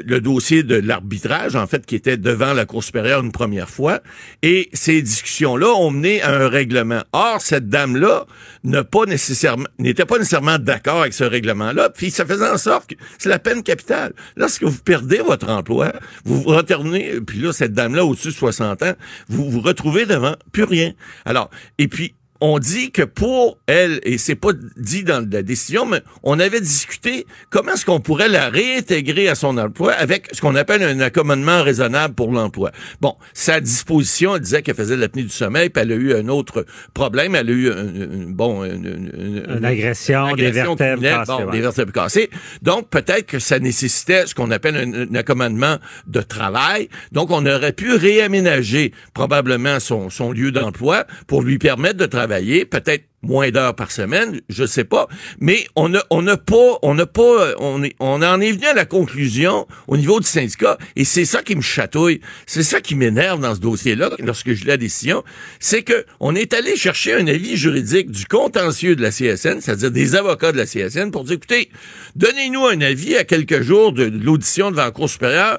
[0.05, 4.01] le dossier de l'arbitrage, en fait, qui était devant la Cour supérieure une première fois.
[4.43, 7.03] Et ces discussions-là ont mené à un règlement.
[7.13, 8.27] Or, cette dame-là
[8.65, 11.91] n'était pas nécessairement d'accord avec ce règlement-là.
[11.91, 14.13] Puis ça faisait en sorte que c'est la peine capitale.
[14.37, 15.93] Lorsque vous perdez votre emploi,
[16.25, 18.95] vous vous retournez, puis là, cette dame-là, au-dessus de 60 ans,
[19.29, 20.93] vous vous retrouvez devant plus rien.
[21.25, 25.87] Alors, et puis, on dit que pour elle, et c'est pas dit dans la décision,
[25.87, 30.41] mais on avait discuté comment est-ce qu'on pourrait la réintégrer à son emploi avec ce
[30.41, 32.71] qu'on appelle un accommodement raisonnable pour l'emploi.
[33.01, 36.29] Bon, sa disposition, elle disait qu'elle faisait l'apnée du sommeil, puis elle a eu un
[36.29, 36.65] autre
[36.95, 41.51] problème, elle a eu un, bon une, agression, des vertèbres cassées.
[41.51, 42.31] des vertèbres cassées.
[42.63, 46.89] Donc peut-être que ça nécessitait ce qu'on appelle un, accommodement de travail.
[47.11, 52.28] Donc on aurait pu réaménager probablement son, son lieu d'emploi pour lui permettre de travailler
[52.29, 55.09] peut-être moins d'heures par semaine, je sais pas,
[55.41, 58.85] mais on n'a pas on n'a pas on est on en est venu à la
[58.85, 63.41] conclusion au niveau du syndicat et c'est ça qui me chatouille, c'est ça qui m'énerve
[63.41, 65.25] dans ce dossier-là lorsque je la décision,
[65.59, 69.91] c'est que on est allé chercher un avis juridique du contentieux de la CSN, c'est-à-dire
[69.91, 71.71] des avocats de la CSN pour dire écoutez,
[72.15, 75.59] donnez-nous un avis à quelques jours de, l'audition devant la Cour supérieure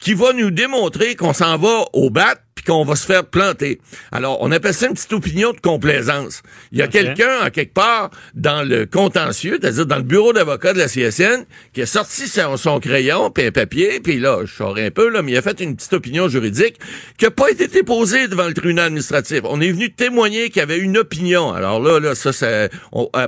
[0.00, 3.80] qui va nous démontrer qu'on s'en va au bat puis qu'on va se faire planter.
[4.12, 6.42] Alors, on appelle ça une petite opinion de complaisance.
[6.72, 10.74] Il y a quelqu'un, en quelque part, dans le contentieux, c'est-à-dire dans le bureau d'avocat
[10.74, 14.86] de la CSN, qui a sorti son, crayon, puis un papier, puis là, je saurais
[14.86, 16.78] un peu, là, mais il a fait une petite opinion juridique
[17.16, 19.40] qui n'a pas été déposée devant le tribunal administratif.
[19.44, 21.52] On est venu témoigner qu'il y avait une opinion.
[21.52, 22.68] Alors là, là, ça, ça euh,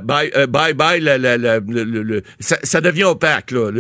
[0.01, 3.71] bye, euh, bye, bye, le, ça, devient opaque, là,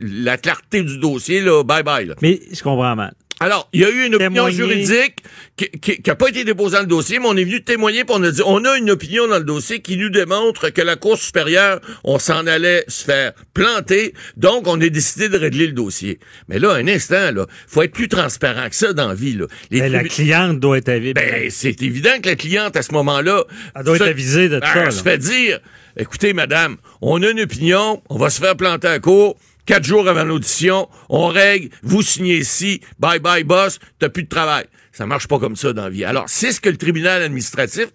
[0.00, 2.06] la clarté du dossier, là, bye bye.
[2.06, 2.14] Là.
[2.20, 3.14] Mais je comprends mal.
[3.42, 5.16] Alors, il y a eu une opinion juridique
[5.56, 8.22] qui n'a pas été déposée dans le dossier, mais on est venu témoigner pour on
[8.22, 11.18] a dit on a une opinion dans le dossier qui nous démontre que la Cour
[11.18, 16.20] supérieure, on s'en allait se faire planter, donc on a décidé de régler le dossier.
[16.48, 19.34] Mais là, un instant, là, faut être plus transparent que ça dans la vie.
[19.34, 19.46] Là.
[19.72, 21.14] Ben, la cliente doit être avisée.
[21.14, 23.44] Ben, c'est évident que la cliente, à ce moment-là...
[23.74, 24.84] Elle doit être avisée de ça.
[24.86, 25.58] Elle se fait dire,
[25.96, 30.08] écoutez, madame, on a une opinion, on va se faire planter à court, Quatre jours
[30.08, 34.64] avant l'audition, on règle, vous signez ici, bye bye boss, t'as plus de travail.
[34.90, 36.04] Ça marche pas comme ça dans la vie.
[36.04, 37.86] Alors, c'est ce que le tribunal administratif,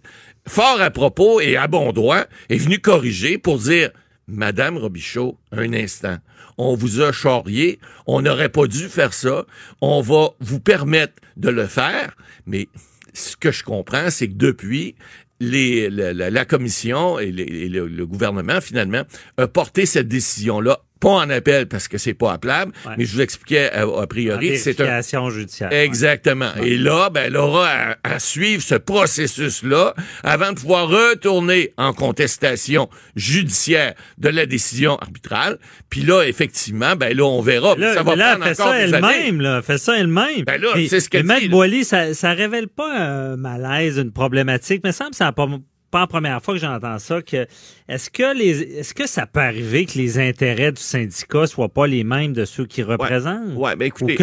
[0.48, 3.92] fort à propos et à bon droit, est venu corriger pour dire,
[4.28, 6.18] Madame Robichaud, un instant,
[6.58, 9.46] on vous a charrié, on n'aurait pas dû faire ça,
[9.82, 12.16] on va vous permettre de le faire,
[12.46, 12.70] mais
[13.14, 14.96] ce que je comprends, c'est que depuis,
[15.40, 19.04] la, commission et, le, le, gouvernement, finalement,
[19.38, 23.22] a porté cette décision-là pas en appel parce que c'est pas appelable, mais je vous
[23.22, 25.72] expliquais a, priori c'est un judiciaire.
[25.72, 26.52] Exactement.
[26.64, 29.94] Et là, ben, elle aura à, suivre ce processus-là
[30.24, 35.58] avant de pouvoir retourner en contestation judiciaire de la décision arbitrale.
[35.90, 37.76] Puis là, effectivement, ben là, on verra.
[37.94, 40.44] ça va là, fait ça elle-même, là, fait ça elle-même.
[40.46, 44.82] Ben là, c'est ce que Maître Boily, ça, ça révèle pas un malaise, une problématique,
[44.84, 45.48] mais ça me semble pas
[45.92, 47.48] pas la première fois que j'entends ça, que
[47.88, 51.88] est-ce que les est-ce que ça peut arriver que les intérêts du syndicat soient pas
[51.88, 53.56] les mêmes de ceux qui représentent?
[53.56, 54.18] Ouais, ben écoutez.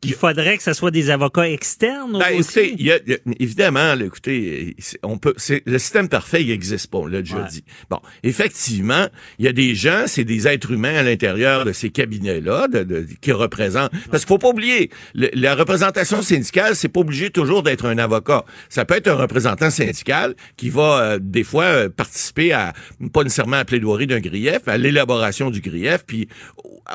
[0.00, 2.74] qu'il faudrait que ce soit des avocats externes ben, aussi?
[2.78, 2.98] y a,
[3.38, 5.34] évidemment, écoutez, on peut
[5.66, 7.64] le système parfait, il existe pas, on l'a déjà dit.
[7.90, 9.06] Bon, effectivement,
[9.38, 13.06] il y a des gens, c'est des êtres humains à l'intérieur de ces cabinets-là de,
[13.20, 13.92] qui représentent.
[14.10, 18.44] Parce qu'il faut pas oublier, la représentation syndicale, c'est pas obligé toujours d'être un avocat.
[18.68, 22.72] Ça peut être un représentant syndical qui va euh, des fois euh, participer à
[23.12, 26.28] pas nécessairement à la plaidoirie d'un grief, à l'élaboration du grief, puis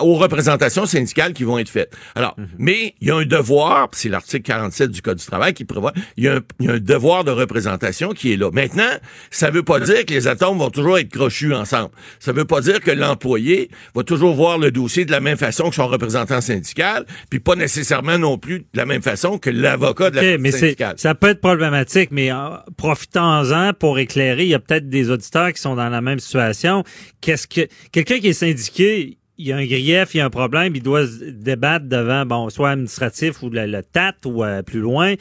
[0.01, 1.95] aux représentations syndicales qui vont être faites.
[2.15, 2.47] Alors, mhm.
[2.57, 5.93] mais il y a un devoir, c'est l'article 47 du Code du travail qui prévoit,
[6.17, 8.51] il y, a un, devoir de représentation qui est là.
[8.51, 8.89] Maintenant,
[9.31, 11.89] ça veut pas dire que les atomes vont toujours être crochus ensemble.
[12.19, 15.69] Ça veut pas dire que l'employé va toujours voir le dossier de la même façon
[15.69, 20.11] que son représentant syndical, puis pas nécessairement non plus de la même façon que l'avocat
[20.11, 20.95] de la mais syndicale.
[20.97, 22.35] Ça peut être problématique, mais euh,
[22.77, 24.43] profitons-en pour éclairer.
[24.43, 26.83] Il y a peut-être des auditeurs qui sont dans la même situation.
[27.21, 30.29] Qu'est-ce que quelqu'un qui est syndiqué, il y a un grief, il y a un
[30.29, 34.79] problème, il doit se débattre devant, bon, soit administratif ou le, TAT ou euh, plus
[34.79, 35.15] loin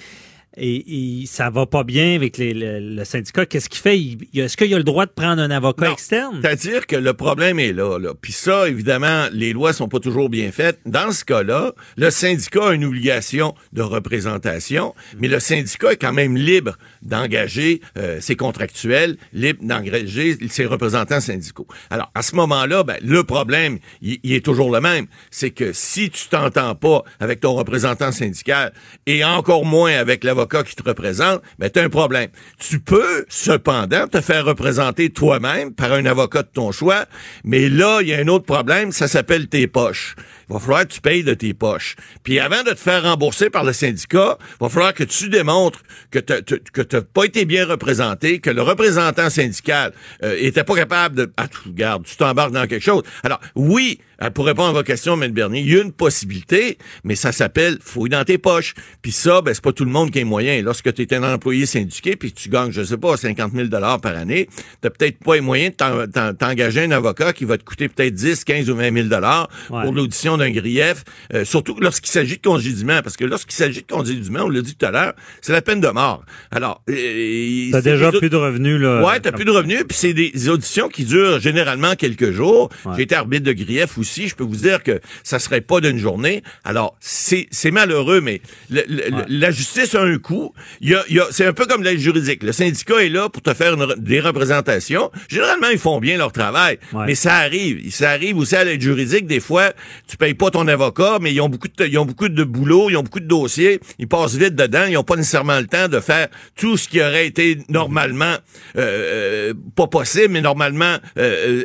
[0.58, 3.46] et, ça va pas bien avec les, le, syndicat.
[3.46, 3.98] Qu'est-ce qu'il fait?
[4.34, 6.40] Est-ce qu'il a le droit de prendre un avocat externe?
[6.42, 7.98] C'est-à-dire que le problème est là.
[7.98, 8.12] là.
[8.20, 10.80] Puis ça, évidemment, les lois sont pas toujours bien faites.
[10.86, 16.12] Dans ce cas-là, le syndicat a une obligation de représentation, mais le syndicat est quand
[16.12, 21.66] même libre d'engager euh, ses contractuels, libre d'engager ses représentants syndicaux.
[21.90, 25.06] Alors, à ce moment-là, ben, le problème, il, il est toujours le même.
[25.30, 28.72] C'est que si tu t'entends pas avec ton représentant syndical
[29.06, 32.30] et encore moins avec l'avocat qui te représente, mais tu un problème.
[32.58, 37.06] Tu peux, cependant, te faire représenter toi-même par un avocat de ton choix,
[37.44, 40.16] mais là, il y a un autre problème, ça s'appelle tes poches.
[40.48, 41.96] Va falloir que tu payes de tes poches.
[42.22, 46.18] Puis avant de te faire rembourser par le syndicat, va falloir que tu démontres que
[46.18, 49.92] tu n'as pas été bien représenté, que le représentant syndical
[50.22, 51.32] euh, était pas capable de...
[51.36, 53.02] Ah, tu regardes, tu t'embarques dans quelque chose.
[53.22, 55.30] Alors, oui, euh, pour répondre à vos questions, M.
[55.32, 58.74] Bernier, il y a une possibilité, mais ça s'appelle fouille dans tes poches.
[59.02, 60.60] Puis ça, ben, c'est pas tout le monde qui est moyen.
[60.62, 64.16] Lorsque tu es un employé syndiqué, puis tu gagnes, je sais pas, 50 000 par
[64.16, 64.48] année,
[64.80, 68.44] t'as peut-être pas les moyens de t'engager un avocat qui va te coûter peut-être 10,
[68.44, 69.22] 15 ou 20 000
[69.68, 73.86] pour l'audition d'un grief, euh, surtout lorsqu'il s'agit de congédiement, parce que lorsqu'il s'agit de
[73.86, 76.24] congédiement, on l'a dit tout à l'heure, c'est la peine de mort.
[76.50, 79.02] Alors, euh, t'as déjà plus de revenus là.
[79.04, 82.70] Ouais, t'as plus de revenus, puis c'est des auditions qui durent généralement quelques jours.
[82.96, 85.98] J'ai été arbitre de grief aussi, je peux vous dire que ça serait pas d'une
[85.98, 86.42] journée.
[86.64, 90.52] Alors, c'est c'est malheureux, mais la justice a un coût.
[90.80, 92.42] Il y a, y a c'est un peu comme l'aide juridique.
[92.42, 95.10] Le syndicat est là pour te faire des représentations.
[95.28, 97.90] Généralement, ils font bien leur travail, mais ça arrive.
[97.92, 99.26] Ça arrive aussi à l'aide juridique.
[99.26, 99.72] Des fois,
[100.06, 102.44] tu payes payes pas ton avocat, mais ils ont beaucoup de, ils ont beaucoup de
[102.44, 105.66] boulot, ils ont beaucoup de dossiers, ils passent vite dedans, ils ont pas nécessairement le
[105.66, 108.36] temps de faire tout ce qui aurait été normalement
[108.76, 110.96] euh, pas possible, mais normalement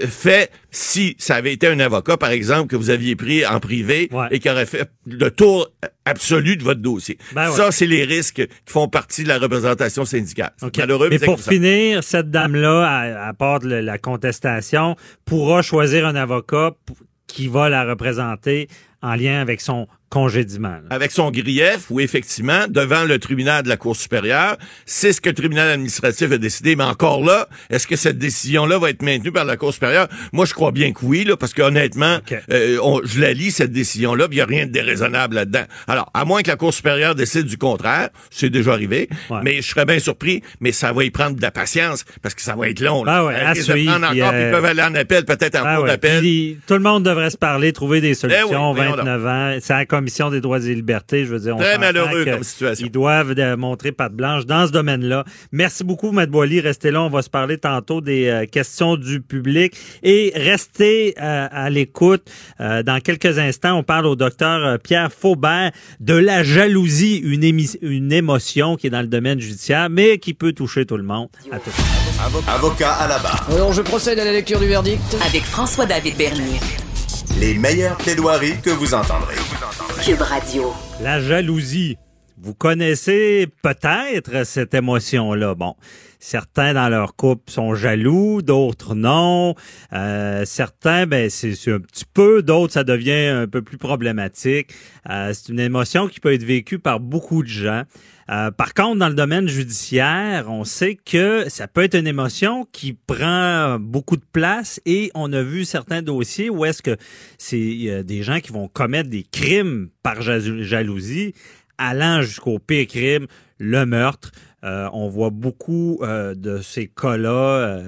[0.09, 4.09] fait si ça avait été un avocat, par exemple, que vous aviez pris en privé
[4.31, 5.69] et qui aurait fait le tour
[6.05, 7.17] absolu de votre dossier.
[7.33, 10.51] Ben ça, c'est les risques qui font partie de la représentation syndicale.
[10.77, 14.95] Malheureux, mais pour finir, cette dame-là, à, part de la contestation,
[15.25, 16.71] pourra choisir un avocat
[17.33, 18.67] qui va la représenter
[19.03, 20.77] en lien avec son congédiement.
[20.91, 25.29] Avec son grief, ou effectivement, devant le tribunal de la Cour supérieure, c'est ce que
[25.29, 26.75] le tribunal administratif a décidé.
[26.75, 30.07] Mais encore là, est-ce que cette décision-là va être maintenue par la Cour supérieure?
[30.31, 32.19] Moi, je crois bien que oui, là, parce qu'honnêtement,
[32.51, 35.63] euh, je la lis, cette décision-là, il n'y a rien de déraisonnable là-dedans.
[35.87, 39.09] Alors, à moins que la Cour supérieure décide du contraire, c'est déjà arrivé,
[39.41, 42.43] mais je serais bien surpris, mais ça va y prendre de la patience, parce que
[42.43, 43.03] ça va être long.
[43.03, 43.15] Là.
[43.15, 45.85] Ah ouais, à suivre, encore, euh, ils peuvent aller en appel, peut-être en ah cours
[45.87, 46.23] d'appel.
[46.67, 49.57] Tout le monde devrait se parler, trouver des eh solutions, 29 ans.
[49.61, 51.25] C'est Commission des droits et libertés.
[51.25, 52.85] Je veux dire, on Très malheureux comme situation.
[52.85, 55.23] Ils doivent euh, montrer patte blanche dans ce domaine-là.
[55.51, 56.61] Merci beaucoup, Matt Boily.
[56.61, 57.01] Restez là.
[57.03, 59.75] On va se parler tantôt des euh, questions du public.
[60.03, 62.29] Et restez euh, à l'écoute.
[62.59, 67.43] dans quelques instants, on parle au docteur Pierre Faubert de la jalousie, une,
[67.81, 71.29] une émotion qui est dans le domaine judiciaire, mais qui peut toucher tout le monde.
[71.51, 71.71] À tout.
[72.47, 73.47] Avocat à la barre.
[73.51, 75.01] Alors, je procède à la lecture du verdict.
[75.25, 76.59] Avec François-David Bernier.
[77.39, 79.35] Les meilleures plaidoiries que vous entendrez.
[80.03, 80.71] Cube Radio.
[81.01, 81.97] La jalousie.
[82.37, 85.55] Vous connaissez peut-être cette émotion-là.
[85.55, 85.75] Bon,
[86.19, 89.55] certains dans leur couple sont jaloux, d'autres non.
[89.93, 94.73] Euh, certains, ben c'est un petit peu, d'autres ça devient un peu plus problématique.
[95.09, 97.83] Euh, c'est une émotion qui peut être vécue par beaucoup de gens.
[98.29, 102.67] Euh, par contre, dans le domaine judiciaire, on sait que ça peut être une émotion
[102.71, 106.95] qui prend beaucoup de place et on a vu certains dossiers où est-ce que
[107.37, 111.33] c'est des gens qui vont commettre des crimes par jalousie,
[111.77, 114.31] allant jusqu'au pire crime, le meurtre.
[114.63, 117.81] Euh, on voit beaucoup euh, de ces cas-là,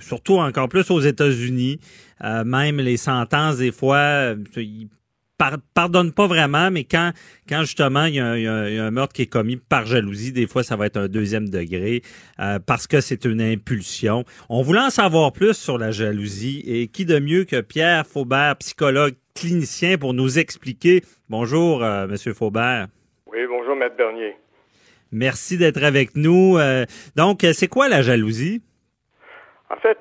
[0.00, 1.80] surtout encore plus aux États-Unis.
[2.22, 4.34] même les sentences, des fois,
[5.74, 7.12] pardonne pas vraiment, mais quand,
[7.48, 8.24] quand justement il y, a,
[8.84, 12.02] un meurtre qui est commis par jalousie, des fois ça va être un deuxième degré
[12.38, 14.24] euh, parce que c'est une impulsion.
[14.48, 18.56] On voulait en savoir plus sur la jalousie et qui de mieux que Pierre Faubert,
[18.56, 21.02] psychologue clinicien, pour nous expliquer?
[21.28, 22.88] Bonjour, euh, Monsieur Faubert.
[23.26, 24.36] Oui, bonjour, Maître Bernier.
[25.12, 26.58] Merci d'être avec nous.
[26.58, 26.84] Euh,
[27.16, 28.62] donc, c'est quoi la jalousie?
[29.70, 29.98] En fait,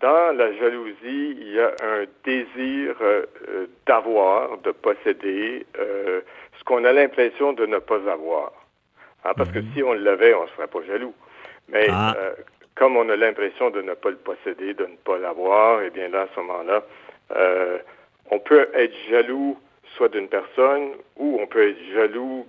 [0.00, 6.22] dans la jalousie, il y a un désir euh, euh, d'avoir, de posséder euh,
[6.58, 8.52] ce qu'on a l'impression de ne pas avoir.
[9.24, 9.72] Hein, parce que mhm.
[9.74, 11.14] si on l'avait, on ne serait pas jaloux.
[11.68, 12.16] Mais ah.
[12.74, 16.08] comme on a l'impression de ne pas le posséder, de ne pas l'avoir, eh bien
[16.08, 16.82] là, à ce moment-là,
[18.30, 19.56] on peut être jaloux
[19.96, 22.46] soit d'une personne ou on peut être jaloux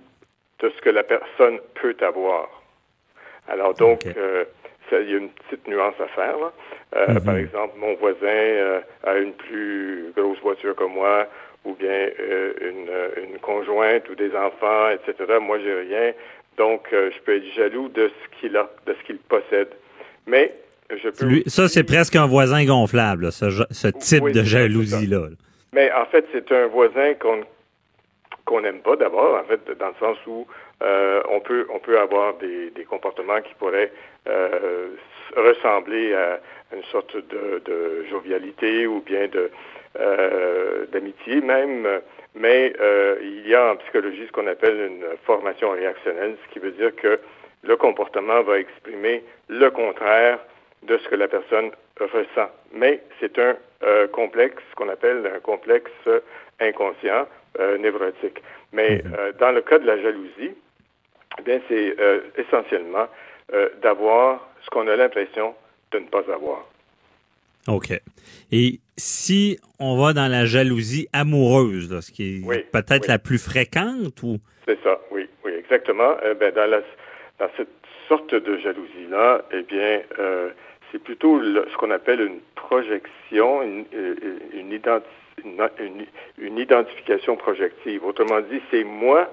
[0.58, 2.48] de ce que la personne peut avoir.
[3.48, 4.04] Alors donc,
[5.00, 6.38] il y a une petite nuance à faire.
[6.38, 6.52] Là.
[6.96, 7.24] Euh, mhm.
[7.24, 11.26] Par exemple, mon voisin euh, a une plus grosse voiture que moi,
[11.64, 15.38] ou bien euh, une, une, conjointe ou des enfants, etc.
[15.40, 16.12] Moi, j'ai rien.
[16.58, 19.68] Donc, je peux être jaloux de ce qu'il a, de ce qu'il possède.
[20.26, 20.52] Mais
[20.90, 21.42] je peux.
[21.46, 25.28] ça, c'est presque un voisin gonflable, ce, ce, type de jalousie-là.
[25.72, 27.40] Mais en fait, c'est un voisin qu'on
[28.44, 30.46] qu'on n'aime pas d'abord, en fait, dans le sens où
[31.28, 33.92] on peut on peut avoir des, des comportements qui pourraient
[35.36, 36.40] ressembler à
[36.74, 39.50] une sorte de, jovialité ou bien de
[40.00, 41.86] euh, d'amitié même,
[42.34, 46.60] mais euh, il y a en psychologie ce qu'on appelle une formation réactionnelle, ce qui
[46.60, 47.20] veut dire que
[47.62, 50.38] le comportement va exprimer le contraire
[50.82, 51.70] de ce que la personne
[52.00, 52.50] ressent.
[52.72, 53.54] Mais c'est un
[53.84, 55.90] euh, complexe, ce qu'on appelle un complexe
[56.58, 57.26] inconscient,
[57.80, 58.42] névrotique.
[58.72, 59.32] Mais mhm.
[59.38, 60.54] dans le cas de la jalousie,
[61.44, 61.96] bien c'est
[62.36, 63.06] essentiellement
[63.82, 65.54] d'avoir ce qu'on a l'impression
[65.92, 66.66] de ne pas avoir.
[67.68, 67.92] OK.
[68.50, 74.22] Et si on va dans la jalousie amoureuse, ce qui est peut-être la plus fréquente
[74.22, 74.38] ou?
[74.66, 76.16] C'est ça, oui, oui, exactement.
[76.24, 76.80] Eh ben, dans, la,
[77.38, 77.68] dans cette
[78.08, 80.50] sorte de jalousie-là, eh bien, euh,
[80.90, 84.14] c'est plutôt ce qu'on appelle une projection, une, euh,
[84.54, 86.06] une,
[86.38, 88.04] une, identification projective.
[88.04, 89.30] Autrement dit, c'est moi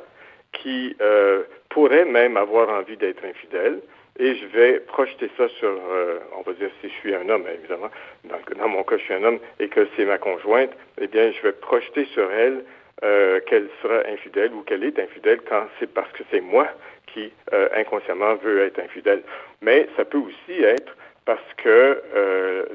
[0.53, 3.80] qui euh, pourrais même avoir envie d'être infidèle,
[4.17, 7.45] et je vais projeter ça sur, euh, on va dire, si je suis un homme,
[7.53, 7.89] évidemment,
[8.26, 11.31] dans, dans, mon cas, je suis un homme, et que c'est ma conjointe, eh bien,
[11.31, 12.63] je vais projeter sur elle
[13.03, 16.67] euh, qu'elle sera infidèle ou qu'elle est infidèle quand c'est parce que c'est moi
[17.13, 19.21] qui, euh, inconsciemment, veux être infidèle.
[19.61, 20.95] Mais ça peut aussi être
[21.26, 22.01] parce que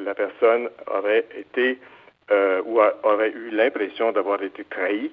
[0.05, 1.79] la personne aurait été
[2.65, 5.11] ou aurait eu l'impression d'avoir été trahi.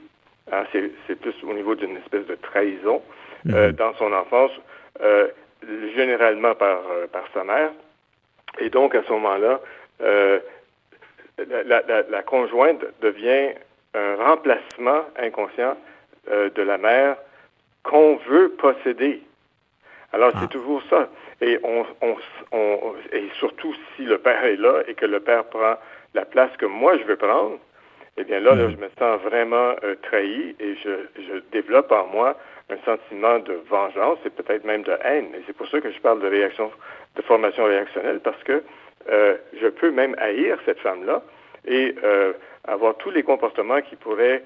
[0.52, 0.64] Hein,
[1.07, 3.02] c'est plus au niveau d'une espèce de trahison
[3.45, 3.72] mhm.
[3.72, 4.52] dans son enfance,
[5.95, 7.72] généralement par, par sa mère.
[8.60, 9.61] Et donc, à ce moment-là,
[11.38, 13.53] la, la, conjointe devient
[13.94, 15.78] un remplacement inconscient
[16.30, 17.15] de la mère
[17.84, 19.22] qu'on veut posséder.
[20.14, 20.48] Alors, c'est ah.
[20.48, 21.10] toujours ça.
[21.41, 21.86] Et, on,
[22.52, 25.76] on, et surtout si le père est là et que le père prend
[26.14, 27.57] la place que moi je veux prendre,
[28.17, 28.71] eh bien là, là mm.
[28.71, 30.89] je me sens vraiment euh, trahi et je,
[31.21, 32.38] je développe en moi
[32.69, 35.27] un sentiment de vengeance et peut-être même de haine.
[35.35, 36.71] Et c'est pour ça que je parle de réaction,
[37.15, 38.63] de formation réactionnelle, parce que
[39.09, 41.21] euh, je peux même haïr cette femme-là
[41.65, 42.33] et euh,
[42.65, 44.43] avoir tous les comportements qui pourraient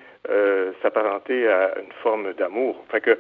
[0.82, 2.84] s'apparenter à une forme d'amour.
[2.90, 3.12] Fait que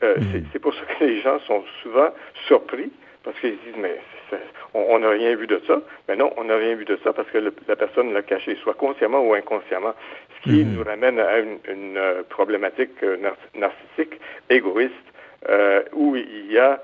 [0.00, 0.44] hmm.
[0.52, 2.10] c'est pour ça que les gens sont souvent
[2.46, 2.92] surpris
[3.22, 3.98] parce qu'ils disent mais
[4.74, 5.80] on n'a rien vu de ça.
[6.08, 8.74] Mais non, on n'a rien vu de ça parce que la personne l'a caché, soit
[8.74, 9.94] consciemment ou inconsciemment.
[10.38, 10.74] Ce qui hmm.
[10.74, 13.04] nous ramène à une, euh, problématique
[13.54, 14.94] narcissique, égoïste,
[15.92, 16.80] où il y a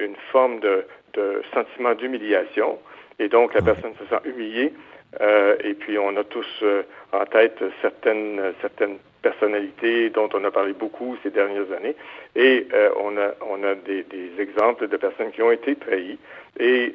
[0.00, 2.78] une forme de, de sentiment d'humiliation.
[3.18, 4.72] Et donc, la personne se sent humiliée
[5.20, 6.82] euh, et puis on a tous euh,
[7.12, 11.96] en tête certaines certaines personnalités dont on a parlé beaucoup ces dernières années.
[12.36, 16.18] Et euh, on a on a des, des, exemples de personnes qui ont été trahies.
[16.60, 16.94] Et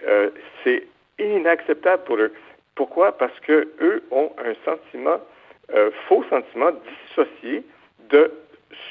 [0.63, 0.83] c'est
[1.19, 2.33] inacceptable pour eux.
[2.75, 3.17] Pourquoi?
[3.17, 5.21] Parce que eux ont un sentiment,
[6.07, 6.71] faux sentiment
[7.07, 7.63] dissocié
[8.09, 8.31] de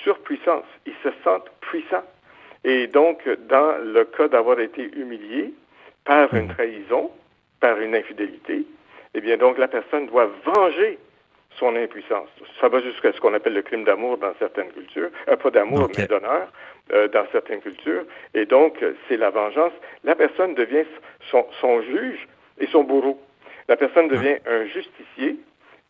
[0.03, 0.65] surpuissance.
[0.87, 2.05] Ils se sentent puissants.
[2.65, 5.53] Et donc, dans le cas d'avoir été humilié
[6.05, 6.55] par une mmh.
[6.55, 7.11] trahison,
[7.61, 8.65] par une infidélité,
[9.15, 10.99] eh bien, donc, la personne doit venger
[11.59, 12.29] son impuissance.
[12.61, 15.89] Ça va jusqu'à ce qu'on appelle le crime d'amour dans certaines cultures, euh, pas d'amour,
[15.97, 16.49] mais d'honneur
[16.93, 18.05] euh, dans certaines cultures.
[18.35, 19.73] Et donc, c'est la vengeance.
[20.05, 20.85] La personne devient
[21.31, 22.27] son, son, juge
[22.59, 23.21] et son bourreau.
[23.69, 25.37] La personne devient un justicier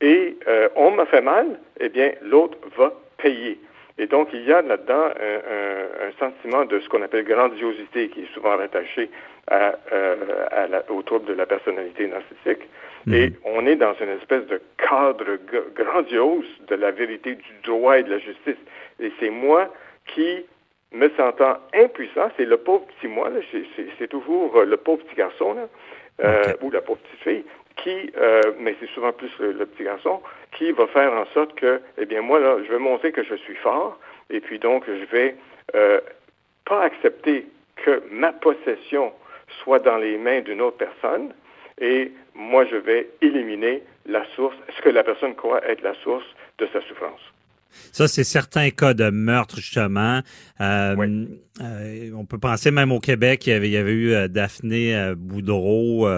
[0.00, 3.58] et euh, on m'a fait mal, eh bien, l'autre va payer.
[4.02, 8.22] Et donc, il y a là-dedans un, un, sentiment de ce qu'on appelle grandiosité qui
[8.22, 9.08] est souvent rattaché
[9.46, 10.16] à, euh,
[10.50, 12.68] à la, au trouble de la personnalité narcissique.
[13.06, 13.14] Mhm.
[13.14, 15.38] Et on est dans une espèce de cadre
[15.76, 18.56] grandiose de la vérité, du droit et de la justice.
[18.98, 19.72] Et c'est moi
[20.12, 20.46] qui
[20.90, 23.30] me sentant impuissant, c'est le pauvre petit moi,
[23.98, 25.68] c'est toujours euh, le pauvre petit garçon, là,
[26.24, 27.44] euh, ou la pauvre petite fille,
[27.76, 30.22] qui, euh, mais c'est souvent plus le, petit garçon,
[30.52, 33.34] qui va faire en sorte que, eh bien, moi, là, je vais montrer que je
[33.34, 33.98] suis fort,
[34.30, 35.36] et puis donc, je vais
[35.74, 36.00] euh,
[36.64, 37.46] pas accepter
[37.76, 39.12] que ma possession
[39.62, 41.32] soit dans les mains d'une autre personne,
[41.80, 46.26] et moi, je vais éliminer la source, ce que la personne croit être la source
[46.58, 47.31] de sa souffrance.
[47.92, 50.20] Ça, c'est certains cas de meurtre, justement.
[50.60, 51.26] Euh,
[51.60, 54.28] euh, on peut penser même au Québec, il y avait, il y avait eu euh,
[54.28, 56.08] Daphné Boudreau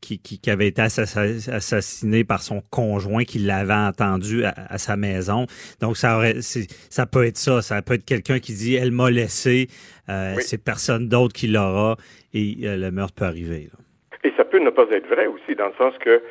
[0.00, 5.46] qui, qui, avait été assassinée par son conjoint qui l'avait entendu à, sa maison.
[5.80, 7.62] Donc, ça aurait, ça peut être ça.
[7.62, 9.68] Ça peut être quelqu'un qui dit, elle m'a laissé,
[10.40, 11.96] c'est personne d'autre qui l'aura
[12.34, 13.68] et le meurtre peut arriver.
[13.72, 13.78] Là.
[14.24, 16.22] Et ça peut ne pas être vrai aussi, dans le sens que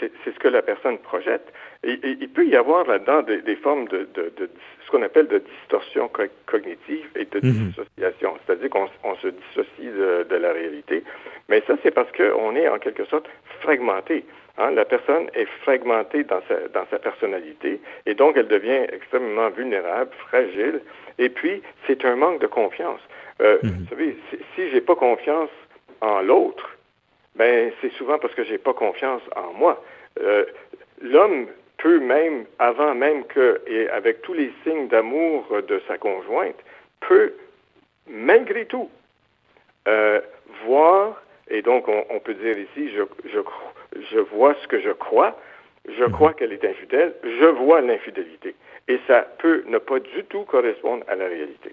[0.00, 1.52] c'est ce que la personne projette.
[1.84, 4.50] Et, il peut y avoir là-dedans des, formes de, de, de,
[4.84, 6.10] ce qu'on appelle de distorsion
[6.46, 7.68] cognitive et de mhm.
[7.68, 11.04] dissociation, c'est-à-dire qu'on se dissocie de, la réalité.
[11.48, 13.26] Mais ça, c'est parce qu'on est en quelque sorte
[13.60, 14.24] fragmenté.
[14.58, 14.70] Hein?
[14.72, 20.10] La personne est fragmentée dans sa, dans sa personnalité et donc elle devient extrêmement vulnérable,
[20.28, 20.80] fragile.
[21.18, 23.00] Et puis, c'est un manque de confiance.
[23.40, 23.70] Euh, mhm.
[23.70, 25.50] Vous savez, si, si j'ai pas confiance
[26.00, 26.76] en l'autre,
[27.36, 29.82] ben c'est souvent parce que j'ai pas confiance en moi.
[30.20, 30.44] Euh,
[31.02, 31.46] L'homme
[31.78, 36.56] peut même, avant même que, et avec tous les signes d'amour de sa conjointe,
[37.00, 37.34] peut
[38.08, 38.88] malgré tout
[39.88, 40.20] euh,
[40.64, 43.38] voir, et donc on, on, peut dire ici, je, je,
[44.12, 45.38] je vois ce que je crois,
[45.88, 46.12] je mhm.
[46.12, 48.54] crois qu'elle est infidèle, je vois l'infidélité.
[48.88, 51.72] Et ça peut ne pas du tout correspondre à la réalité.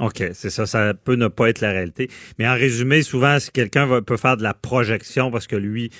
[0.00, 2.08] OK, c'est ça, ça peut ne pas être la réalité.
[2.38, 5.90] Mais en résumé, souvent, si quelqu'un peut faire de la projection parce que lui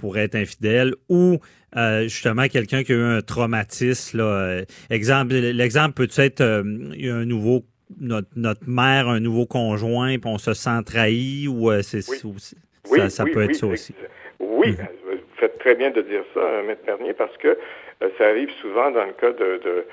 [0.00, 1.38] pourrait être infidèle ou
[1.76, 6.62] euh, justement quelqu'un qui a eu un traumatisme, là, euh, exemple, l'exemple peut être euh,
[6.62, 7.62] un nouveau
[8.00, 13.42] notre, notre, mère, un nouveau conjoint, puis on se sent trahi ou c'est ça, peut
[13.42, 13.94] être ça aussi.
[14.38, 14.86] Oui, mhm.
[15.04, 17.58] vous faites très bien de dire ça, Maître Bernier, parce que
[18.16, 19.84] ça arrive souvent dans le cas de, de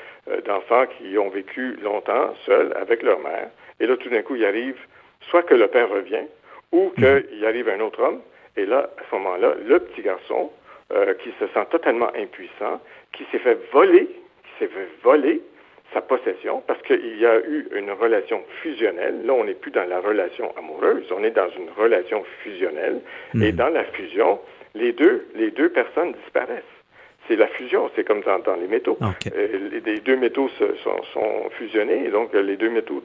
[0.45, 3.49] d'enfants qui ont vécu longtemps seuls avec leur mère.
[3.79, 4.75] Et là, tout d'un coup, il arrive
[5.29, 6.27] soit que le père revient
[6.71, 7.23] ou mhm.
[7.29, 8.21] qu'il arrive un autre homme.
[8.57, 10.51] Et là, à ce moment-là, le petit garçon,
[10.93, 12.81] euh, qui se sent totalement impuissant,
[13.11, 15.41] qui s'est fait voler, qui s'est fait voler
[15.93, 19.25] sa possession parce qu'il y a eu une relation fusionnelle.
[19.25, 23.01] Là, on n'est plus dans la relation amoureuse, on est dans une relation fusionnelle.
[23.35, 23.51] Et mhm.
[23.51, 24.39] dans la fusion,
[24.75, 26.63] les deux, les deux personnes disparaissent.
[27.27, 28.97] c'est la fusion, c'est comme dans, les métaux.
[29.25, 33.03] les, deux métaux sont, fusionnés, et donc les deux métaux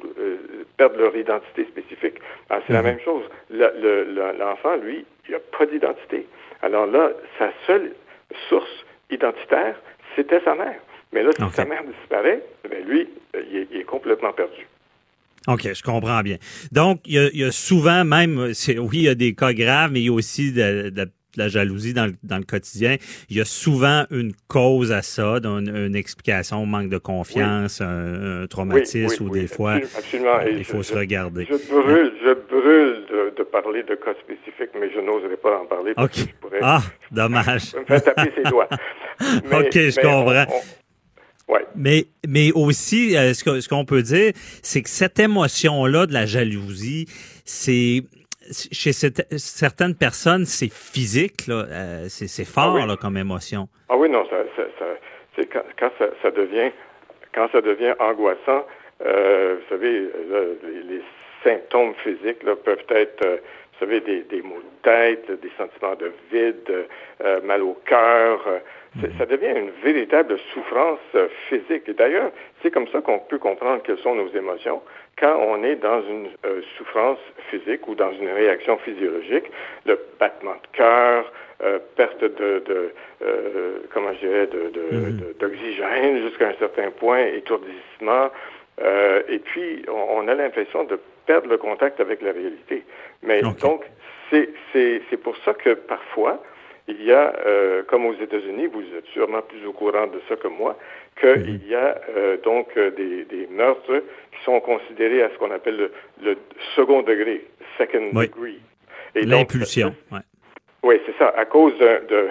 [0.77, 2.19] perdent leur identité spécifique.
[2.49, 2.87] c'est la mhm.
[2.87, 3.25] même chose.
[3.51, 6.27] L'enfant, lui, il n'a pas d'identité.
[6.63, 7.93] Alors là, sa seule
[8.49, 9.77] source identitaire,
[10.17, 10.81] c'était sa mère.
[11.13, 14.67] Mais là, si sa mère disparaît, ben lui, il est, complètement perdu.
[15.49, 16.37] OK, je comprends bien.
[16.71, 20.07] Donc, il y a, souvent même, oui, il y a des cas graves, mais il
[20.07, 20.91] y a aussi de,
[21.37, 22.97] la jalousie dans le, quotidien.
[23.29, 28.47] Il y a souvent une cause à ça, une, explication, un manque de confiance, un,
[28.49, 31.47] traumatisme ou des fois, absolument, il faut se regarder.
[31.51, 32.82] Je brûle, je brûle
[33.37, 36.61] de, parler de cas spécifiques, mais je n'oserais pas en parler parce que je pourrais...
[36.63, 36.81] Ah,
[37.11, 37.75] dommage.
[37.79, 38.69] me faire taper ses doigts.
[39.21, 40.61] OK, je comprends.
[41.75, 44.33] Mais, mais aussi, euh, ce qu'on peut dire,
[44.63, 47.07] c'est que cette émotion-là de la jalousie,
[47.45, 48.03] c'est
[48.51, 53.69] chez certaines personnes, c'est physique, euh, c'est fort ah là, comme émotion.
[53.89, 54.37] Ah oui, non, ça,
[55.37, 55.91] c'est quand, quand
[56.23, 56.71] ça, devient
[57.35, 58.67] quand ça devient angoissant,
[59.07, 60.09] euh, vous savez,
[60.89, 61.03] les,
[61.45, 66.13] symptômes physiques là, peuvent être, vous savez, des, des maux de tête, des sentiments de
[66.31, 66.87] vide,
[67.45, 68.41] mal au cœur,
[69.19, 71.89] ça devient une véritable souffrance euh, physique.
[71.89, 74.83] Et d'ailleurs, c'est comme ça qu'on peut comprendre quelles sont nos émotions.
[75.19, 77.19] Quand on est dans une euh, souffrance
[77.51, 79.47] physique ou dans une réaction physiologique,
[79.87, 81.33] le battement de cœur,
[81.63, 82.93] euh, perte de, de
[83.95, 85.35] comment je dirais, mhm.
[85.39, 88.31] d'oxygène jusqu'à un certain point, étourdissement,
[89.29, 92.85] et puis on, a l'impression de perdre le contact avec la réalité.
[93.23, 93.85] Mais donc,
[94.31, 96.43] c'est pour ça que parfois,
[96.89, 100.37] il y a, euh, comme aux États-Unis, vous êtes sûrement plus au courant de ça
[100.37, 100.77] que moi,
[101.21, 101.61] qu'il mhm.
[101.69, 105.91] y a euh, donc euh, des, des, meurtres qui sont considérés à ce qu'on appelle
[106.23, 106.37] le,
[106.75, 107.45] second degré,
[107.79, 108.61] second degree.
[109.15, 110.19] L'impulsion, oui.
[110.85, 111.29] Oui, c'est ça.
[111.37, 112.29] À cause de, de,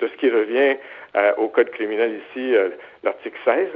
[0.00, 0.76] de, ce qui revient
[1.36, 2.52] au Code criminel ici,
[3.04, 3.68] l'article 16,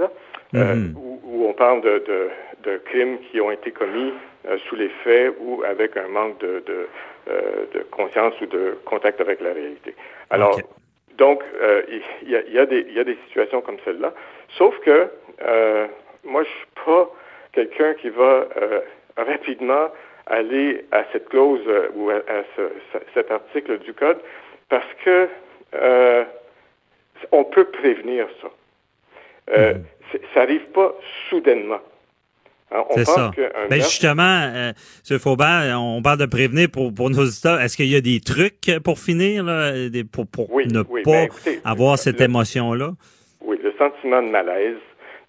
[0.52, 0.96] là, mhm.
[0.96, 2.02] où, où, on parle de,
[2.64, 4.12] de, crimes qui ont été commis
[4.68, 6.62] sous les faits ou avec un manque de,
[7.28, 9.96] euh, de conscience ou de contact avec la réalité.
[10.30, 10.60] Alors,
[11.18, 11.82] donc, euh,
[12.22, 14.12] il y, a, y, a des, y a des situations comme celle-là,
[14.56, 15.10] sauf que
[15.42, 15.86] euh,
[16.22, 17.10] moi, je suis pas
[17.52, 18.46] quelqu'un qui va
[19.16, 19.88] rapidement
[20.26, 22.20] aller à cette clause ou à,
[23.14, 24.18] cet article du code
[24.68, 25.28] parce que
[27.32, 28.48] on peut prévenir ça.
[29.56, 29.84] Mhm.
[30.34, 30.94] Ça n'arrive pas
[31.28, 31.80] soudainement.
[32.94, 33.30] C'est ça.
[33.70, 34.72] Ben justement, euh,
[35.10, 35.18] M.
[35.18, 37.60] Faubert, on parle de prévenir pour, pour nos auditeurs.
[37.60, 39.72] Est-ce qu'il y a des trucs pour finir, là,
[40.12, 42.90] pour, pour ne pas ben, avoir cette émotion-là?
[43.40, 44.78] Oui, le sentiment de malaise.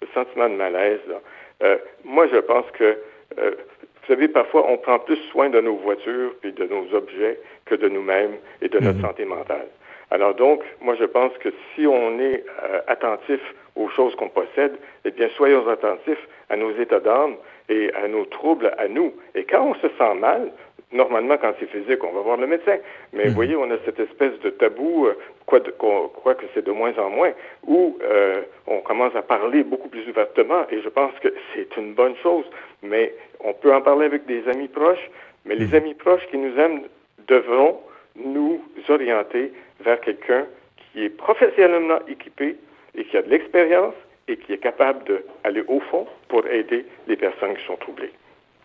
[0.01, 1.21] Le sentiment de malaise, là,
[1.63, 2.97] euh, moi, je pense que,
[3.39, 7.39] euh, vous savez, parfois, on prend plus soin de nos voitures et de nos objets
[7.65, 9.05] que de nous-mêmes et de notre mhm.
[9.05, 9.67] santé mentale.
[10.09, 13.41] Alors donc, moi, je pense que si on est euh, attentif
[13.77, 14.73] aux choses qu'on possède,
[15.05, 17.35] eh bien, soyons attentifs à nos états d'âme
[17.69, 19.13] et à nos troubles à nous.
[19.35, 20.51] Et quand on se sent mal,
[20.91, 22.77] normalement, quand c'est physique, on va voir le médecin.
[23.13, 23.35] Mais vous mhm.
[23.35, 27.09] voyez, on a cette espèce de tabou, euh, quoi, quoi, que c'est de moins en
[27.09, 27.31] moins,
[27.65, 30.65] où euh, on commence à parler beaucoup plus ouvertement.
[30.71, 32.45] Et je pense que c'est une bonne chose.
[32.83, 35.09] Mais on peut en parler avec des amis proches.
[35.45, 35.75] Mais les mhm.
[35.75, 36.81] amis proches qui nous aiment
[37.27, 37.79] devront
[38.15, 39.51] nous orienter
[39.81, 40.45] vers quelqu'un
[40.77, 42.55] qui est professionnellement équipé
[42.97, 43.93] et qui a de l'expérience
[44.27, 48.11] et qui est capable d'aller au fond pour aider les personnes qui sont troublées.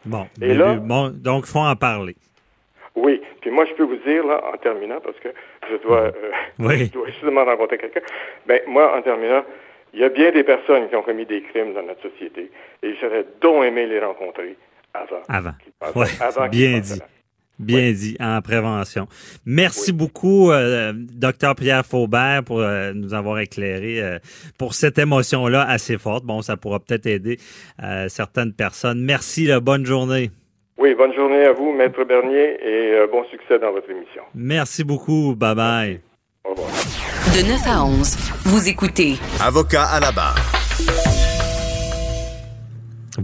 [0.05, 2.17] Bon, et là, bon donc, il faut en parler.
[2.95, 5.29] Oui, puis moi, je peux vous dire, là, en terminant, parce que
[5.71, 6.13] je dois, euh,
[6.59, 6.87] oui.
[6.87, 8.01] je dois justement rencontrer quelqu'un,
[8.47, 9.45] ben, moi, en terminant,
[9.95, 12.51] il y a bien des personnes qui ont commis des crimes dans notre société,
[12.83, 14.57] et j'aurais donc aimé les rencontrer
[14.93, 15.23] avant.
[15.29, 15.53] Avant.
[15.95, 17.01] Ouais, avant bien dit.
[17.63, 19.07] Bien dit, en prévention.
[19.47, 24.19] Merci beaucoup, euh, docteur Pierre Faubert, pour euh, nous avoir éclairé euh,
[24.59, 26.25] pour cette émotion-là assez forte.
[26.25, 27.39] Bon, ça pourra peut-être aider
[28.09, 29.03] certaines personnes.
[29.03, 30.31] Merci, bonne journée.
[30.79, 34.23] Oui, bonne journée à vous, Maître Bernier, et bon succès dans votre émission.
[34.35, 35.35] Merci beaucoup.
[35.37, 36.01] Bye-bye.
[36.45, 36.71] Au revoir.
[37.35, 39.15] De 9 à 11, vous écoutez.
[39.41, 41.22] Avocat à la barre.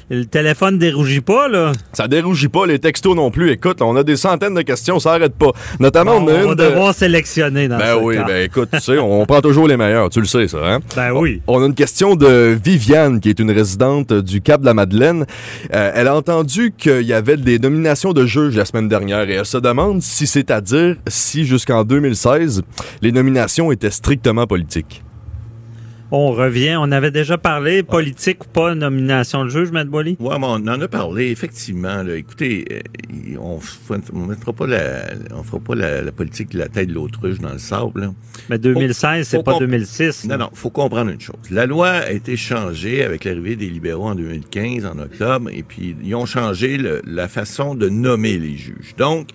[0.09, 1.71] le téléphone dérougit pas, là.
[1.93, 3.51] Ça dérougit pas, les textos non plus.
[3.51, 5.51] Écoute, on a des centaines de questions, ça arrête pas.
[5.79, 8.23] Notamment, on, on va devoir sélectionner dans Ben ce oui, cas.
[8.25, 10.79] ben écoute, tu sais, on prend toujours les meilleurs, tu le sais, ça, hein?
[10.95, 11.41] Ben oui.
[11.47, 15.25] On a une question de Viviane, qui est une résidente du Cap de la Madeleine.
[15.73, 19.33] Euh, elle a entendu qu'il y avait des nominations de juges la semaine dernière et
[19.33, 22.63] elle se demande si c'est-à-dire si jusqu'en 2016,
[23.01, 25.03] les nominations étaient strictement politiques.
[26.11, 26.77] On revient.
[26.79, 30.15] On avait déjà parlé, politique ou pas, nomination de juge, Matt Boily?
[30.19, 32.01] Oui, on en a parlé, effectivement.
[32.03, 32.15] Là.
[32.15, 33.59] Écoutez, euh, on
[34.13, 35.01] ne mettra pas, la,
[35.33, 38.01] on fera pas la, la, politique de la tête de l'autruche dans le sable.
[38.01, 38.13] Là.
[38.49, 40.25] Mais 2016, c'est pas 2006.
[40.25, 41.35] Non, non, faut comprendre une chose.
[41.51, 45.95] La loi a été changée avec l'arrivée des libéraux en 2015, en octobre, et puis
[46.01, 48.95] ils ont changé le, la façon de nommer les juges.
[48.97, 49.29] Donc,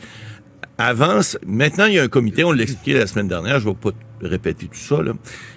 [0.79, 3.73] avant, maintenant, il y a un comité, on l'a expliqué la semaine dernière, je ne
[3.73, 3.91] vais pas
[4.23, 5.13] répéter tout ça, là,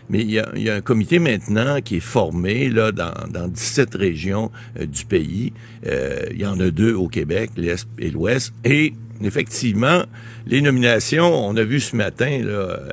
[0.10, 3.14] mais il y, a, il y, a, un comité maintenant qui est formé là, dans,
[3.30, 5.54] dans 17 régions euh, du pays.
[5.88, 8.54] Euh, il y en a deux au Québec, l'Est et l'Ouest.
[8.64, 8.94] Et
[9.24, 10.04] effectivement,
[10.46, 12.90] les nominations, on a vu ce matin, là, euh,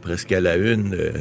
[0.00, 1.12] presque à la une, euh,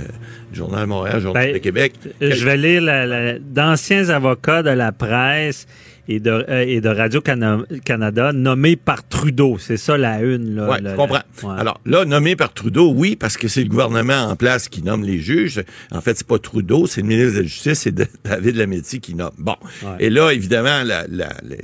[0.53, 1.93] Journal Montréal, Journal ben, de Québec.
[2.21, 5.67] Je vais lire la, la, d'anciens avocats de la presse
[6.07, 9.57] et de, euh, et de Radio-Canada nommés par Trudeau.
[9.59, 10.55] C'est ça la une.
[10.55, 11.19] Là, ouais, le, je comprends.
[11.43, 11.55] Ouais.
[11.57, 15.03] Alors là, nommé par Trudeau, oui, parce que c'est le gouvernement en place qui nomme
[15.03, 15.63] les juges.
[15.91, 19.15] En fait, c'est pas Trudeau, c'est le ministre de la Justice, c'est David Lametti qui
[19.15, 19.31] nomme.
[19.37, 19.55] Bon.
[19.83, 19.89] Ouais.
[19.99, 21.59] Et là, évidemment, la, la, la,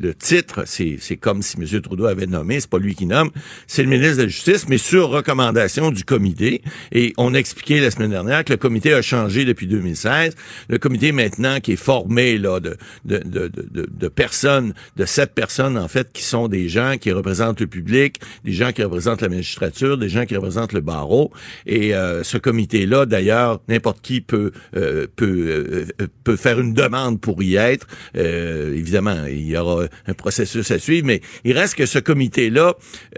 [0.00, 1.80] le titre, c'est comme si M.
[1.80, 3.30] Trudeau avait nommé, c'est pas lui qui nomme,
[3.66, 6.62] c'est le ministre de la Justice, mais sur recommandation du comité.
[6.92, 10.34] Et on a expliqué la semaine dernière que le comité a changé depuis 2016.
[10.68, 15.04] Le comité maintenant qui est formé là de, de, de de, de, de, personnes, de
[15.04, 18.82] sept personnes en fait, qui sont des gens qui représentent le public, des gens qui
[18.82, 21.30] représentent la magistrature, des gens qui représentent le barreau.
[21.66, 27.20] Et euh, ce comité-là, d'ailleurs, n'importe qui peut euh, peut euh, peut faire une demande
[27.20, 27.86] pour y être.
[28.16, 32.74] Euh, évidemment, il y aura un processus à suivre, mais il reste que ce comité-là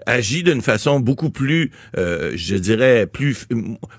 [0.07, 3.47] agit d'une façon beaucoup plus, euh, je dirais, plus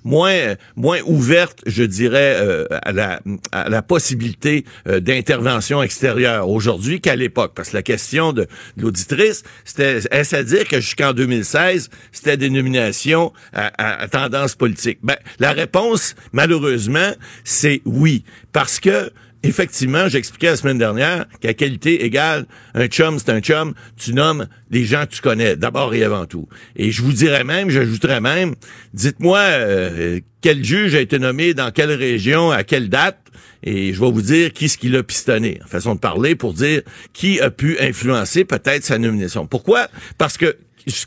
[0.03, 3.21] moins moins ouverte, je dirais, euh, à la
[3.51, 6.10] à la possibilité d'intervention extérieure
[6.45, 7.53] aujourd'hui qu'à l'époque.
[7.55, 8.47] Parce que la question de,
[8.77, 14.55] l'auditrice, c'était, est-ce à dire que jusqu'en 2016, c'était des nominations à, à, à, tendance
[14.55, 14.99] politique?
[15.03, 17.11] Ben, la réponse, malheureusement,
[17.43, 18.23] c'est oui.
[18.51, 19.11] Parce que,
[19.43, 24.47] effectivement, j'expliquais la semaine dernière qu'à qualité égale, un chum, c'est un chum, tu nommes
[24.69, 26.47] les gens que tu connais, d'abord et avant tout.
[26.75, 28.55] Et je vous dirais même, j'ajouterais même,
[28.93, 33.17] dites-moi euh, quel juge a été nommé dans quelle région, à quelle date,
[33.63, 36.81] et je vais vous dire qui ce qui l'a pistonné, façon de parler, pour dire
[37.13, 39.45] qui a pu influencer peut-être sa nomination.
[39.45, 39.87] Pourquoi?
[40.17, 40.57] Parce que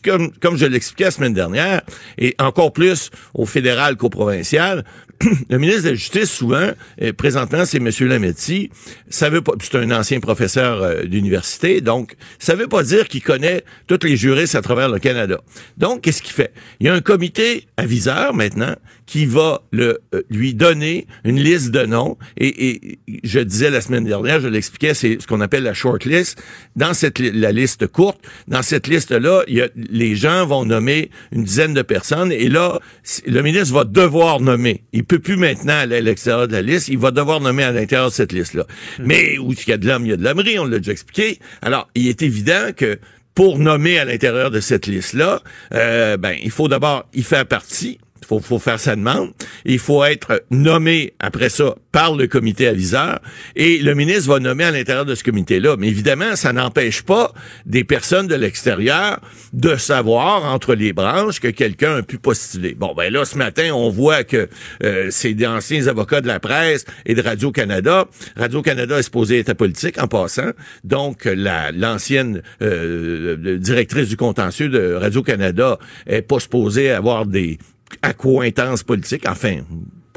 [0.05, 1.82] comme, comme je l'expliquais la semaine dernière,
[2.19, 4.85] et encore plus au fédéral qu'au provincial,
[5.51, 6.70] le ministre de la Justice, souvent,
[7.03, 7.91] euh, présentement, c'est M.
[8.01, 8.70] Lametti,
[9.09, 13.23] ça veut pas, c'est un ancien professeur euh, d'université, donc ça veut pas dire qu'il
[13.23, 15.41] connaît tous les juristes à travers le Canada.
[15.77, 16.53] Donc, qu'est-ce qu'il fait?
[16.81, 18.74] Il y a un comité aviseur, maintenant,
[19.07, 23.81] qui va le, euh, lui donner une liste de noms, et, et je disais la
[23.81, 26.43] semaine dernière, je l'expliquais, c'est ce qu'on appelle la short list.
[26.77, 28.19] Dans cette, la liste courte,
[28.49, 32.49] dans cette liste-là, il y a, les gens vont nommer une dizaine de personnes, et
[32.49, 32.81] là,
[33.27, 34.82] le ministre va devoir nommer.
[35.05, 38.09] Peut plus maintenant aller à l'extérieur de la liste, il va devoir nommer à l'intérieur
[38.09, 38.64] de cette liste-là.
[38.98, 39.02] Mmh.
[39.05, 40.93] Mais où il y a de l'homme, il y a de l'hommerie, on l'a déjà
[40.93, 41.39] expliqué.
[41.62, 42.98] Alors, il est évident que
[43.35, 45.43] pour nommer à l'intérieur de cette liste-là,
[45.74, 47.98] euh, ben, il faut d'abord y faire partie.
[48.24, 49.32] Il faut, faut, faire sa demande.
[49.64, 53.20] Il faut être nommé après ça par le comité aviseur
[53.55, 55.76] et le ministre va nommer à l'intérieur de ce comité-là.
[55.78, 57.32] Mais évidemment, ça n'empêche pas
[57.66, 59.20] des personnes de l'extérieur
[59.52, 62.74] de savoir entre les branches que quelqu'un a pu postuler.
[62.74, 64.48] Bon, ben là, ce matin, on voit que
[64.82, 68.06] euh, c'est des anciens avocats de la presse et de Radio-Canada.
[68.36, 70.51] Radio-Canada est supposé être politique en passant.
[70.82, 77.59] Donc, l'ancienne euh, directrice du contentieux de Radio-Canada est pas supposée avoir des
[78.03, 79.61] accointance politique, enfin,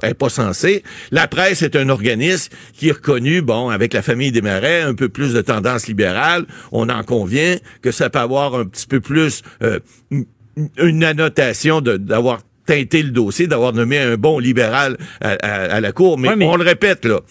[0.04, 0.84] est pas censé.
[1.12, 4.94] La presse est un organisme qui est reconnu, bon, avec la famille des Marais, un
[4.94, 6.45] peu plus de tendance libérale.
[6.72, 9.80] On en convient que ça peut avoir un petit peu plus euh,
[10.78, 15.91] une annotation d'avoir teinté le dossier, d'avoir nommé un bon libéral à, à, à la
[15.91, 16.19] Cour.
[16.19, 17.22] Mais, ouais, mais, on le répète, là,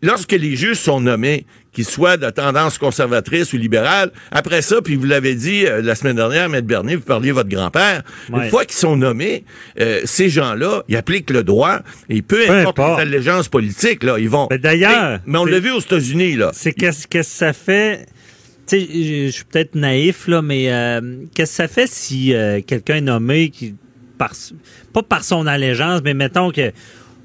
[0.00, 4.96] lorsque les juges sont nommés, qu'ils soient de tendance conservatrice ou libérale, après ça, puis
[4.96, 8.44] vous l'avez dit euh, la semaine dernière, Maître Bernier, vous parliez de votre grand-père, ouais.
[8.44, 9.44] une fois qu'ils sont nommés,
[9.78, 14.30] euh, ces gens-là, ils appliquent le droit, et peu importe les allégeances politiques, là, ils
[14.30, 14.46] vont...
[14.50, 15.20] Mais d'ailleurs...
[15.26, 16.50] Mais on l'a vu aux États-Unis, là.
[16.54, 18.06] C'est qu'est-ce que ça fait...
[18.66, 21.00] Tu sais, je suis peut-être naïf, là, mais euh,
[21.34, 22.32] qu'est-ce que ça fait si
[22.66, 23.74] quelqu'un est nommé qui
[24.16, 24.32] par,
[24.92, 26.72] pas par son allégeance, mais mettons que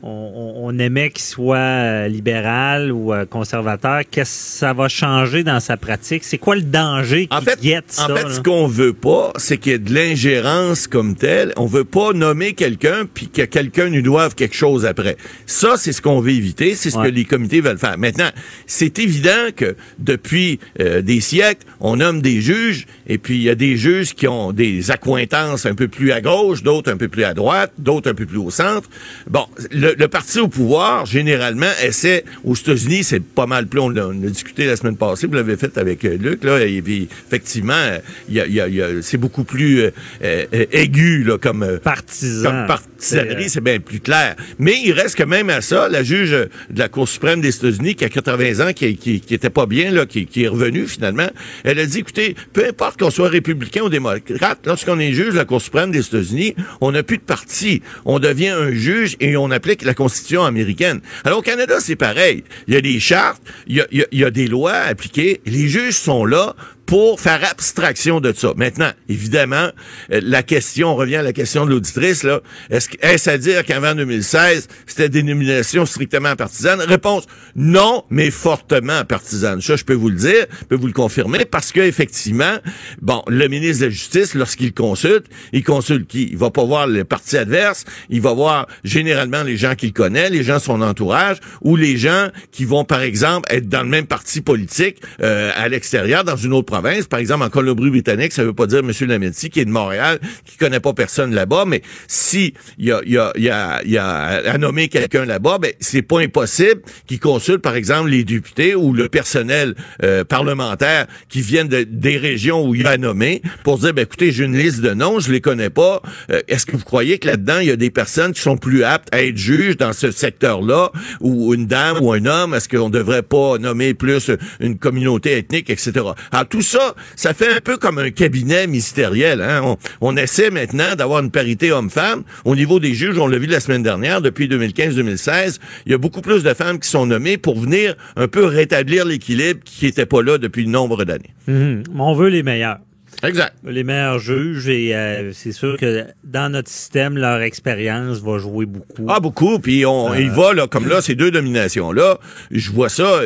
[0.03, 5.59] on, aimait qu'il soit euh, libéral ou euh, conservateur, qu'est-ce que ça va changer dans
[5.59, 6.23] sa pratique?
[6.23, 8.11] C'est quoi le danger qui en fait, guette ça?
[8.11, 11.53] En fait, ce qu'on veut pas, c'est qu'il y ait de l'ingérence comme telle.
[11.57, 15.17] On veut pas nommer quelqu'un puis que quelqu'un nous doive quelque chose après.
[15.45, 16.73] Ça, c'est ce qu'on veut éviter.
[16.75, 17.97] C'est ce que les comités veulent faire.
[17.97, 18.29] Maintenant,
[18.65, 23.49] c'est évident que depuis euh, des siècles, on nomme des juges et puis il y
[23.49, 27.07] a des juges qui ont des accointances un peu plus à gauche, d'autres un peu
[27.07, 28.89] plus à droite, d'autres un peu plus au centre.
[29.29, 33.89] Bon, le, le, parti au pouvoir, généralement, essaie, aux États-Unis, c'est pas mal plus, on
[33.89, 37.97] l'a discuté la semaine passée, vous l'avez fait avec euh, Luc, là, et puis, effectivement,
[38.29, 39.91] il y a, y a, c'est beaucoup plus euh,
[40.23, 41.79] euh, aigu, là, comme...
[41.83, 42.49] Partisan.
[42.49, 44.35] Comme partisanerie, c'est bien plus clair.
[44.59, 46.49] Mais il reste que même à ça, la juge de
[46.79, 49.91] la Cour suprême des États-Unis, qui a 80 ans, qui, qui, qui était pas bien,
[49.91, 51.29] là, qui, qui est revenue, finalement,
[51.63, 55.37] elle a dit, écoutez, peu importe qu'on soit républicain ou démocrate, lorsqu'on est juge de
[55.37, 57.81] la Cour suprême des États-Unis, on n'a plus de parti.
[58.05, 61.01] On devient un juge et on applique la Constitution américaine.
[61.23, 62.43] Alors au Canada, c'est pareil.
[62.67, 65.41] Il y a des chartes, il y a, il y a des lois appliquées.
[65.45, 66.55] Les juges sont là
[66.91, 68.51] pour faire abstraction de ça.
[68.57, 69.69] Maintenant, évidemment,
[70.11, 72.41] euh, la question, on revient à la question de l'auditrice, là.
[72.69, 76.81] Est-ce est à dire qu'avant 2016, c'était des nominations strictement partisanes?
[76.81, 79.61] Réponse, non, mais fortement partisanes.
[79.61, 82.57] Ça, je peux vous le dire, je peux vous le confirmer, parce que effectivement,
[83.01, 86.27] bon, le ministre de la Justice, lorsqu'il consulte, il consulte qui?
[86.29, 90.29] Il va pas voir le parti adverse, il va voir généralement les gens qu'il connaît,
[90.29, 93.89] les gens de son entourage, ou les gens qui vont, par exemple, être dans le
[93.89, 98.43] même parti politique euh, à l'extérieur, dans une autre province par exemple, en Colombie-Britannique, ça
[98.43, 98.91] veut pas dire M.
[99.07, 103.31] Lametti qui est de Montréal, qui connaît pas personne là-bas, mais si il y a,
[103.35, 108.75] y, à nommer quelqu'un là-bas, ben c'est pas impossible qu'il consulte, par exemple, les députés
[108.75, 113.77] ou le personnel euh, parlementaire qui viennent de, des régions où il a nommé pour
[113.77, 116.01] dire, ben écoutez, j'ai une liste de noms, je les connais pas.
[116.29, 118.83] Euh, est-ce que vous croyez que là-dedans, il y a des personnes qui sont plus
[118.83, 122.89] aptes à être juges dans ce secteur-là, ou une dame ou un homme, est-ce qu'on
[122.89, 126.05] devrait pas nommer plus une communauté ethnique, etc.
[126.49, 129.41] Tout ça, ça fait un peu comme un cabinet ministériel.
[129.41, 129.75] Hein?
[129.99, 132.23] On, essaie maintenant d'avoir une parité homme-femme.
[132.45, 135.97] Au niveau des juges, on l'a vu la semaine dernière, depuis 2015-2016, il y a
[135.97, 140.05] beaucoup plus de femmes qui sont nommées pour venir un peu rétablir l'équilibre qui n'était
[140.05, 141.33] pas là depuis nombre d'années.
[141.47, 141.83] Mhm.
[141.97, 142.79] On veut les meilleurs.
[143.23, 143.53] Exact.
[143.63, 148.65] Les meilleurs juges et euh, c'est sûr que dans notre système, leur expérience va jouer
[148.65, 149.05] beaucoup.
[149.07, 149.59] Ah, beaucoup.
[149.59, 152.19] Puis on, il va, là, comme là, ces deux dominations-là,
[152.49, 153.21] je vois ça.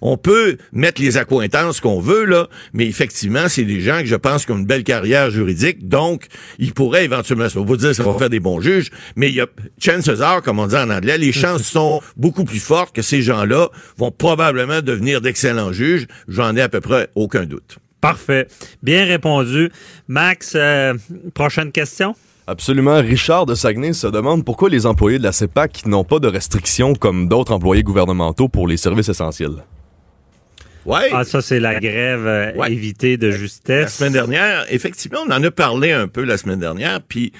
[0.00, 4.16] On peut mettre les accointances qu'on veut, là, mais effectivement, c'est des gens que je
[4.16, 6.26] pense qui ont une belle carrière juridique, donc
[6.58, 9.40] ils pourraient éventuellement, ça vous dire ça va faire des bons juges, mais il y
[9.40, 9.46] a
[9.78, 13.22] chances are, comme on dit en anglais, les chances sont beaucoup plus fortes que ces
[13.22, 16.06] gens-là vont probablement devenir d'excellents juges.
[16.28, 17.78] J'en ai à peu près aucun doute.
[18.04, 18.46] Parfait.
[18.82, 19.70] Bien répondu.
[20.08, 20.94] Max, euh,
[21.32, 22.14] prochaine question?
[22.46, 23.00] Absolument.
[23.00, 26.94] Richard de Saguenay se demande pourquoi les employés de la CEPAC n'ont pas de restrictions
[26.94, 29.64] comme d'autres employés gouvernementaux pour les services essentiels.
[30.84, 31.08] Ouais.
[31.12, 33.80] Ah, ça, c'est la grève euh, évitée de justesse.
[33.80, 37.32] La semaine dernière, effectivement, on en a parlé un peu la semaine dernière, puis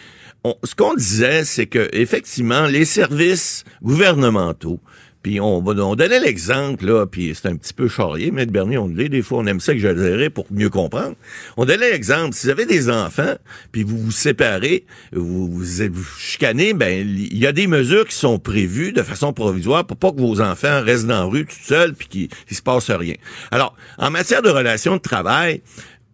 [0.62, 4.80] ce qu'on disait, c'est que effectivement, les services gouvernementaux,
[5.24, 9.08] puis on, donnait l'exemple, là, puis c'est un petit peu charrier, mais Bernier, on l'est,
[9.08, 11.14] des fois, on aime ça que exagérer pour mieux comprendre.
[11.56, 13.34] On donnait l'exemple, si vous avez des enfants,
[13.72, 18.14] puis vous vous séparez, vous vous, vous chicanez, ben il y a des mesures qui
[18.14, 21.56] sont prévues de façon provisoire pour pas que vos enfants restent dans la rue tout
[21.58, 23.14] seuls puis qu'il ne se passe rien.
[23.50, 25.62] Alors, en matière de relations de travail,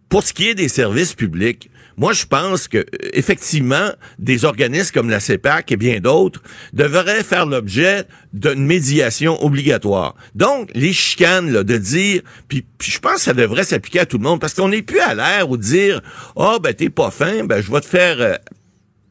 [0.07, 1.69] pour ce qui est des services publics,
[2.01, 2.83] moi, je pense que
[3.13, 6.41] effectivement, des organismes comme la CEPAC et bien d'autres
[6.73, 10.15] devraient faire l'objet d'une médiation obligatoire.
[10.33, 14.23] Donc, les chicanes, de dire, puis, je pense que ça devrait s'appliquer à tout le
[14.23, 16.01] monde, parce qu'on n'est plus à l'air où dire,
[16.35, 18.33] oh, ben t'es pas fin, ben je vais te faire euh,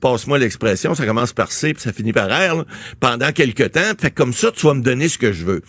[0.01, 2.65] passe-moi l'expression, ça commence par C puis ça finit par R,
[2.99, 3.93] pendant quelques temps.
[4.01, 5.63] Fait comme ça, tu vas me donner ce que je veux.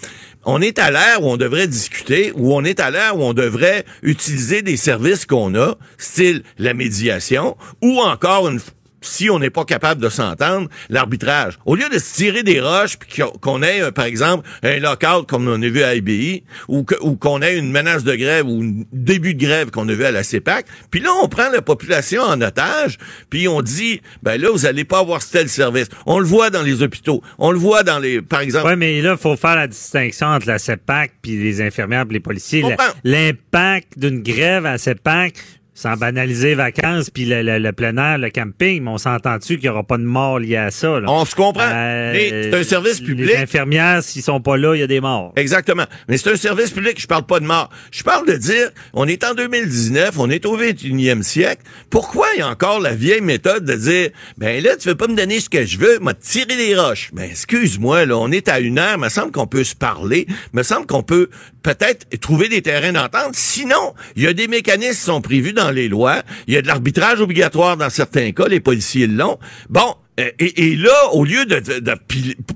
[0.45, 3.33] On est à l'ère où on devrait discuter, où on est à l'ère où on
[3.33, 8.59] devrait utiliser des services qu'on a, style la médiation, ou encore une
[9.02, 11.57] si on n'est pas capable de s'entendre, l'arbitrage.
[11.65, 15.28] Au lieu de se tirer des roches, puis qu'on ait, euh, par exemple, un lockout
[15.28, 18.84] comme on a vu à IBI, ou qu'on ait une menace de grève ou un
[18.94, 22.22] début de grève qu'on a vu à la CEPAC, puis là, on prend la population
[22.22, 22.98] en otage,
[23.30, 25.88] puis on dit, ben là, vous allez pas avoir tel service.
[26.06, 28.68] On le voit dans les hôpitaux, on le voit dans les, par exemple...
[28.68, 32.14] Oui, mais là, il faut faire la distinction entre la CEPAC puis les infirmières et
[32.14, 32.64] les policiers.
[33.03, 35.36] L'impact d'une grève à CEPAC,
[35.81, 39.63] sans banaliser les vacances, puis le, le, plein air, le camping, mais on s'entend-tu qu'il
[39.63, 40.99] n'y aura pas de mort liée à ça?
[41.07, 41.63] On se comprend.
[41.65, 43.31] Euh, mais c'est un service public.
[43.31, 45.33] Les infirmières, s'ils sont pas là, il y a des morts.
[45.35, 45.85] Exactement.
[46.07, 47.69] Mais c'est un service public, je parle pas de mort.
[47.91, 51.63] Je parle de dire, on est en 2019, on est au 21e siècle.
[51.89, 55.07] Pourquoi il y a encore la vieille méthode de dire, ben là, tu veux pas
[55.07, 57.09] me donner ce que je veux, m'a tiré les roches.
[57.13, 60.61] Ben, excuse-moi, là, on est à une heure, me semble qu'on peut se parler, me
[60.61, 61.29] semble qu'on peut
[61.63, 63.33] peut-être trouver des terrains d'entente.
[63.33, 66.22] Sinon, il y a des mécanismes qui sont prévus dans les lois.
[66.48, 69.39] Il y a de l'arbitrage obligatoire dans certains cas, les policiers l'ont.
[69.69, 71.95] Bon, euh, et, là, au lieu de, de,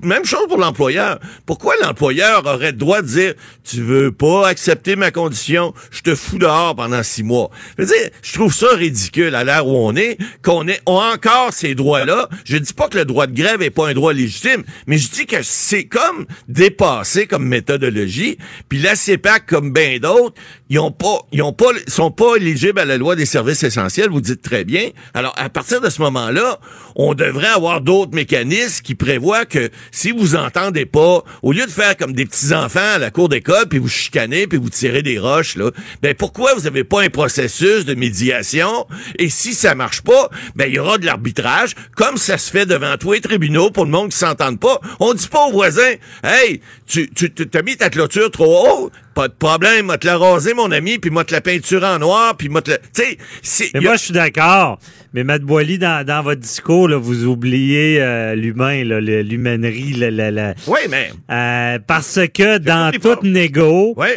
[0.02, 1.18] même chose pour l'employeur.
[1.46, 3.34] Pourquoi l'employeur aurait le droit de dire
[3.64, 7.50] tu veux pas accepter ma condition, je te fous dehors pendant six mois?
[7.78, 11.52] Je veux dire, je trouve ça ridicule à l'heure où on est, qu'on ait encore
[11.52, 12.28] ces droits-là.
[12.44, 15.10] Je dis pas que le droit de grève est pas un droit légitime, mais je
[15.10, 18.36] dis que c'est comme dépassé comme méthodologie.
[18.68, 20.34] Puis la CEPAC, comme bien d'autres,
[20.68, 24.10] ils ont pas, ils ont pas, sont pas éligibles à la loi des services essentiels.
[24.10, 24.90] Vous dites très bien.
[25.14, 26.58] Alors à partir de ce moment-là,
[26.96, 31.70] on devrait avoir d'autres mécanismes qui prévoient que si vous entendez pas, au lieu de
[31.70, 35.02] faire comme des petits enfants à la cour d'école puis vous chicanez puis vous tirez
[35.02, 35.70] des roches là,
[36.02, 38.86] ben pourquoi vous avez pas un processus de médiation?
[39.18, 42.66] Et si ça marche pas, ben il y aura de l'arbitrage comme ça se fait
[42.66, 44.80] devant tous les tribunaux pour le monde qui s'entende pas.
[45.00, 49.28] On dit pas aux voisins, hey, tu tu t'as mis ta clôture trop haut, pas
[49.28, 52.36] de problème, m'a te la rasé, mon ami, puis m'a te la peinture en noir,
[52.36, 52.78] puis m'a te la...
[52.78, 54.78] Tu sais, Mais moi, je suis d'accord.
[55.16, 59.94] Mais Matt Boily, dans, dans votre discours, là, vous oubliez euh, l'humain, l'humainerie.
[59.94, 61.08] La, la, oui, mais...
[61.30, 63.94] Euh, parce que dans toute négo...
[63.96, 64.08] Oui.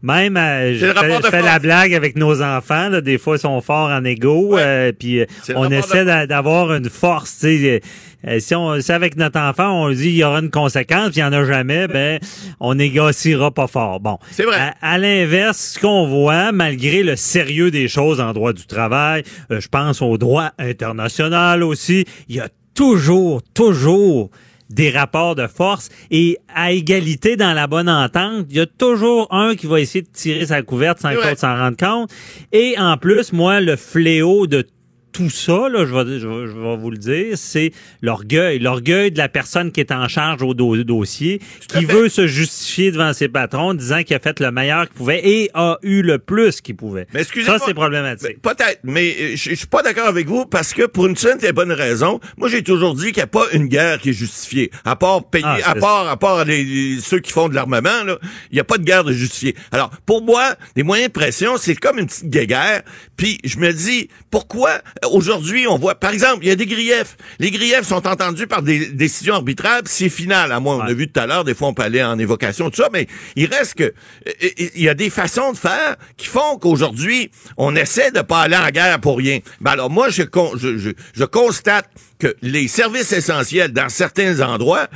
[0.00, 0.86] Même, euh, je
[1.30, 2.90] fais, la blague avec nos enfants.
[2.90, 4.56] Là, des fois, ils sont forts en égo.
[4.56, 5.24] Euh, puis
[5.56, 7.38] on essaie d'avoir une force.
[7.40, 7.80] Tu
[8.24, 11.20] sais, si on, si avec notre enfant, on dit il y aura une conséquence, puis
[11.20, 12.18] il n'y en a jamais, ben
[12.60, 14.00] on négociera pas fort.
[14.00, 14.18] Bon.
[14.30, 14.72] C'est vrai.
[14.80, 19.68] À, l'inverse, ce qu'on voit, malgré le sérieux des choses en droit du travail, je
[19.68, 24.30] pense au droit international aussi, il y a toujours, toujours
[24.70, 29.32] des rapports de force et à égalité dans la bonne entente, il y a toujours
[29.32, 32.10] un qui va essayer de tirer sa couverte sans qu'on s'en rende compte.
[32.52, 34.66] Et en plus, moi, le fléau de
[35.14, 37.70] tout ça, là, je, vais, je, vais, vous le dire, c'est
[38.02, 38.58] l'orgueil.
[38.58, 43.12] L'orgueil de la personne qui est en charge au dossier, qui veut se justifier devant
[43.12, 46.60] ses patrons, disant qu'il a fait le meilleur qu'il pouvait et a eu le plus
[46.60, 47.06] qu'il pouvait.
[47.14, 48.42] Mais ça, c'est problématique.
[48.42, 51.52] Peut-être, mais euh, je, suis pas d'accord avec vous parce que pour une simple et
[51.52, 54.72] bonne raison, moi j'ai toujours dit qu'il n'y a pas une guerre qui est justifiée.
[54.84, 58.18] À part payer, ah, à part, à part les, ceux qui font de l'armement, là,
[58.50, 59.54] il n'y a pas de guerre de justifiée.
[59.70, 62.82] Alors, pour moi, les moyens de pression, c'est comme une petite guerre.
[63.16, 64.80] Puis je me dis, pourquoi
[65.10, 67.16] aujourd'hui, on voit, par exemple, il y a des griefs.
[67.38, 70.52] Les griefs sont entendus par des décisions arbitrables, c'est final.
[70.52, 72.70] À moi, on l'a vu tout à l'heure, des fois on peut aller en évocation,
[72.70, 73.06] tout ça, mais
[73.36, 73.94] il reste que
[74.76, 78.56] il y a des façons de faire qui font qu'aujourd'hui, on essaie de pas aller
[78.56, 79.40] en guerre pour rien.
[79.60, 80.22] Ben alors moi, je,
[80.56, 84.88] je, je, constate que les services essentiels dans certains endroits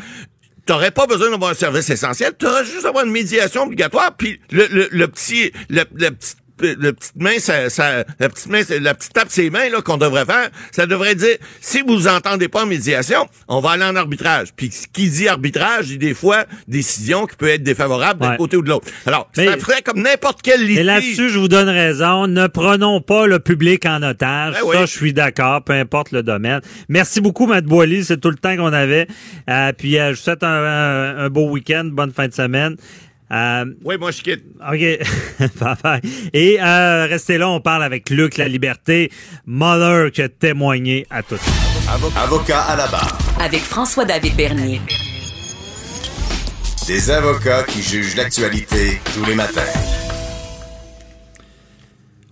[0.67, 4.39] t'aurais pas besoin d'avoir un service essentiel, tu aurais juste avoir une médiation obligatoire, puis
[4.51, 8.63] le, le, le petit, le, le petit la petite main, ça, ça, la petite main,
[8.81, 12.49] la petite tape ses mains là qu'on devrait faire, ça devrait dire si vous entendez
[12.49, 14.49] pas en médiation, on va aller en arbitrage.
[14.55, 18.63] Puis qui dit arbitrage dit des fois décision qui peut être défavorable d'un côté ou
[18.63, 18.87] de l'autre.
[19.07, 20.79] Alors, ça ferait comme n'importe quel litige.
[20.79, 22.27] Et là-dessus, je vous donne raison.
[22.27, 24.55] Ne prenons pas le public en otage.
[24.55, 26.61] Ben ça, je suis d'accord, peu importe le domaine.
[26.89, 28.05] Merci beaucoup, Matt Boily.
[28.05, 29.07] C'est tout le temps qu'on avait.
[29.49, 32.77] Euh, puis, euh, je vous souhaite un, un beau week-end, bonne fin de semaine.
[33.31, 34.45] Euh, oui, moi je quitte.
[34.61, 35.81] OK.
[35.83, 36.01] bye
[36.33, 39.11] Et euh, restez là, on parle avec Luc La Liberté,
[39.47, 41.41] Mother qui a témoigné à tous.
[42.17, 43.19] Avocat à la barre.
[43.41, 44.81] Avec François-David Bernier.
[46.87, 50.08] Des avocats qui jugent l'actualité tous les matins.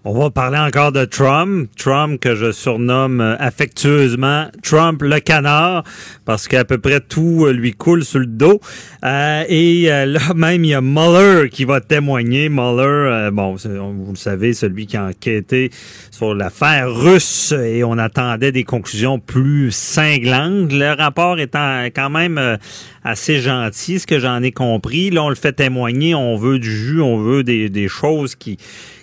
[0.08, 1.68] On va parler encore de Trump.
[1.76, 5.82] Trump que je surnomme euh, affectueusement Trump le canard
[6.24, 8.60] parce qu'à peu près tout euh, lui coule sur le dos.
[9.04, 12.48] Euh, et là même, il y a Mueller qui va témoigner.
[12.48, 15.72] Mueller, bon, vous le savez, celui qui a enquêté
[16.12, 20.72] sur l'affaire russe et on attendait des conclusions plus cinglantes.
[20.72, 22.58] Le rapport étant quand même
[23.02, 25.10] assez gentil, ce que j'en ai compris.
[25.10, 28.56] Là, on le fait témoigner, on veut du jus, on veut des, des choses qui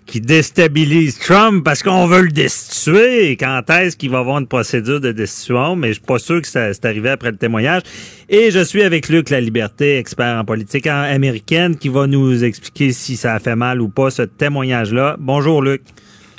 [0.05, 3.31] qui déstabilise Trump parce qu'on veut le destituer.
[3.37, 5.75] quand est-ce qu'il va avoir une procédure de destitution?
[5.75, 7.81] Mais je suis pas sûr que c'est arrivé après le témoignage.
[8.29, 12.91] Et je suis avec Luc La Liberté, expert en politique américaine, qui va nous expliquer
[12.91, 15.17] si ça a fait mal ou pas ce témoignage-là.
[15.19, 15.81] Bonjour Luc.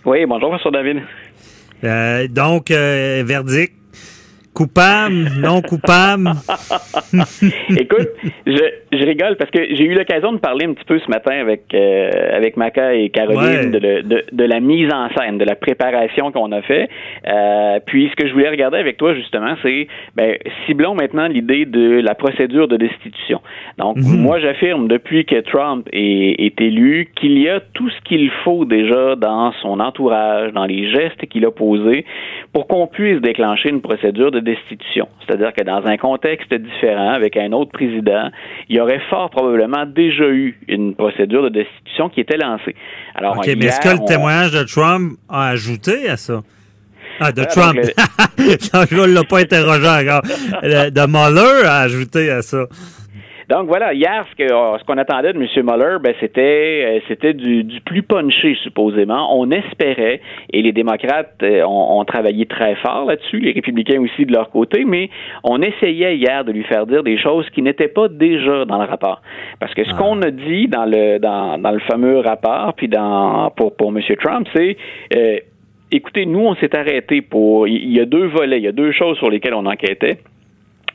[0.05, 1.03] Oui, bonjour François David.
[1.85, 3.75] Euh, donc, euh, verdict
[4.55, 6.31] Coupable, non coupable.
[7.77, 8.09] Écoute,
[8.47, 11.33] je, je, rigole parce que j'ai eu l'occasion de parler un petit peu ce matin
[11.33, 15.57] avec euh, avec Maca et Caroline de, de, de, la mise en scène, de la
[15.57, 16.89] préparation qu'on a fait.
[17.27, 20.37] Euh, puis ce que je voulais regarder avec toi justement, c'est ben,
[20.67, 23.41] ciblons maintenant l'idée de la procédure de destitution.
[23.79, 24.21] Donc mhm.
[24.21, 28.65] moi j'affirme depuis que Trump est, est élu qu'il y a tout ce qu'il faut
[28.65, 32.05] déjà dans son entourage, dans les gestes qu'il a posés
[32.53, 35.09] pour qu'on puisse déclencher une procédure de destitution.
[35.27, 38.31] C'est-à-dire que dans un contexte différent, avec un autre président,
[38.69, 42.75] il y aurait fort probablement déjà eu une procédure de destitution qui était lancée.
[43.15, 46.43] Alors, OK, mais est-ce que le témoignage de Trump a ajouté à ça?
[47.21, 47.79] Ah, de Trump.
[48.39, 50.23] je ne l'ai pas interrogé encore.
[50.63, 52.67] De Mueller a ajouté à ça.
[53.49, 55.67] Donc voilà, hier, ce ce qu'on attendait de M.
[55.67, 59.39] Mueller, ben, c'était euh, c'était du, du, plus punché, supposément.
[59.39, 60.21] On espérait,
[60.53, 64.51] et les démocrates euh, ont, ont travaillé très fort là-dessus, les républicains aussi de leur
[64.51, 65.11] côté, mais
[65.43, 68.85] on essayait hier de lui faire dire des choses qui n'étaient pas déjà dans le
[68.85, 69.21] rapport.
[69.61, 69.99] Parce que ce ah.
[69.99, 74.01] qu'on a dit dans le dans, dans le fameux rapport, puis dans pour, pour M.
[74.23, 74.77] Trump, c'est
[75.17, 75.39] euh,
[75.91, 77.69] écoutez, nous, on s'est arrêté pour.
[77.69, 80.19] Il y a deux volets, il y a deux choses sur lesquelles on enquêtait.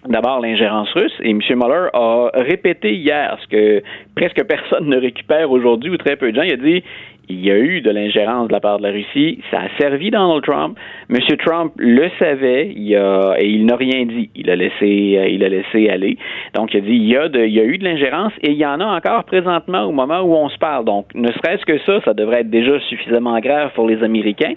[0.08, 1.14] D'abord, l'ingérence russe.
[1.22, 1.40] Et M.
[1.50, 3.84] Mueller a répété hier ce que
[4.16, 6.44] presque personne ne récupère aujourd'hui, ou très peu de gens.
[6.44, 6.84] Il a dit
[7.30, 9.40] il y a eu de l'ingérence de la part de la Russie.
[9.52, 10.78] Ça a servi Donald Trump.
[11.10, 11.18] M.
[11.38, 14.32] Trump le savait il a, et il n'a rien dit.
[14.36, 16.18] Il a laissé, euh, il a laissé aller.
[16.56, 18.52] Donc, il a dit il y a, de, il y a eu de l'ingérence et
[18.52, 20.86] il y en a encore présentement au moment où on se parle.
[20.86, 24.54] Donc, ne serait-ce que ça, ça devrait être déjà suffisamment grave pour les Américains.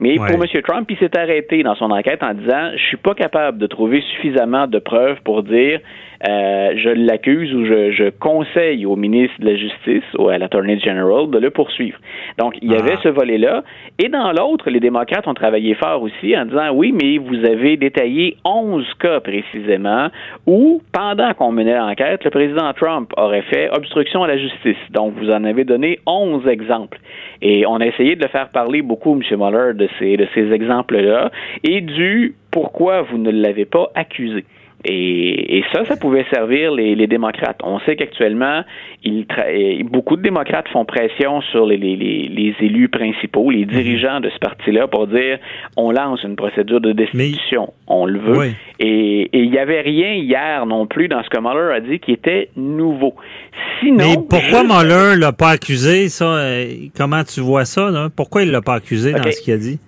[0.00, 0.44] Mais pour M.
[0.64, 4.02] Trump, il s'est arrêté dans son enquête en disant je suis pas capable de trouver
[4.12, 5.80] suffisamment de preuves pour dire
[6.28, 10.78] euh, je l'accuse ou je, je, conseille au ministre de la Justice ou à l'Attorney
[10.80, 11.98] General de le poursuivre.
[12.38, 13.00] Donc, il y avait ah.
[13.02, 13.64] ce volet-là.
[13.98, 17.76] Et dans l'autre, les démocrates ont travaillé fort aussi en disant oui, mais vous avez
[17.76, 20.08] détaillé 11 cas précisément
[20.46, 24.76] où, pendant qu'on menait l'enquête, le président Trump aurait fait obstruction à la justice.
[24.90, 26.98] Donc, vous en avez donné 11 exemples.
[27.42, 29.38] Et on a essayé de le faire parler beaucoup, M.
[29.38, 31.30] Mueller, de ces, de ces exemples-là
[31.62, 34.44] et du pourquoi vous ne l'avez pas accusé.
[34.84, 37.58] Et, ça, ça pouvait servir les, les démocrates.
[37.64, 38.62] On sait qu'actuellement,
[39.84, 44.38] beaucoup de démocrates font pression sur les, les, les, élus principaux, les dirigeants de ce
[44.38, 45.38] parti-là, pour dire
[45.76, 47.72] on lance une procédure de destitution.
[47.86, 48.52] on le veut.
[48.78, 52.12] Et il n'y avait rien hier non plus dans ce que Mueller a dit qui
[52.12, 53.14] était nouveau.
[53.80, 56.36] Sinon, Mais pourquoi Mueller l'a pas accusé, ça?
[56.36, 56.66] Euh,
[56.96, 57.90] comment tu vois ça?
[57.90, 58.08] Là?
[58.14, 59.80] Pourquoi il l'a pas accusé dans ce qu'il a dit?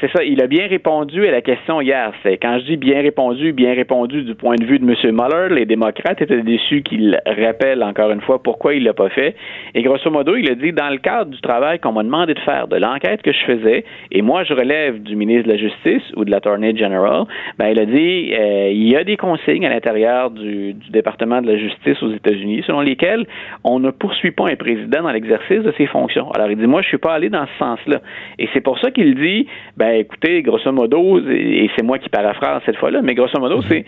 [0.00, 2.12] C'est ça, il a bien répondu à la question hier.
[2.22, 4.94] C'est quand je dis bien répondu, bien répondu du point de vue de M.
[5.12, 9.34] Mueller, les démocrates étaient déçus qu'il rappelle encore une fois pourquoi il l'a pas fait.
[9.74, 12.38] Et grosso modo, il a dit dans le cadre du travail qu'on m'a demandé de
[12.40, 16.12] faire, de l'enquête que je faisais, et moi je relève du ministre de la Justice
[16.14, 17.24] ou de l'Attorney General,
[17.58, 21.42] ben il a dit euh, il y a des consignes à l'intérieur du, du département
[21.42, 23.26] de la Justice aux États-Unis selon lesquelles
[23.64, 26.30] on ne poursuit pas un président dans l'exercice de ses fonctions.
[26.36, 28.00] Alors il dit moi je suis pas allé dans ce sens-là.
[28.38, 32.10] Et c'est pour ça qu'il dit ben ben, écoutez, grosso modo, et c'est moi qui
[32.10, 33.86] paraphrase cette fois-là, mais grosso modo, c'est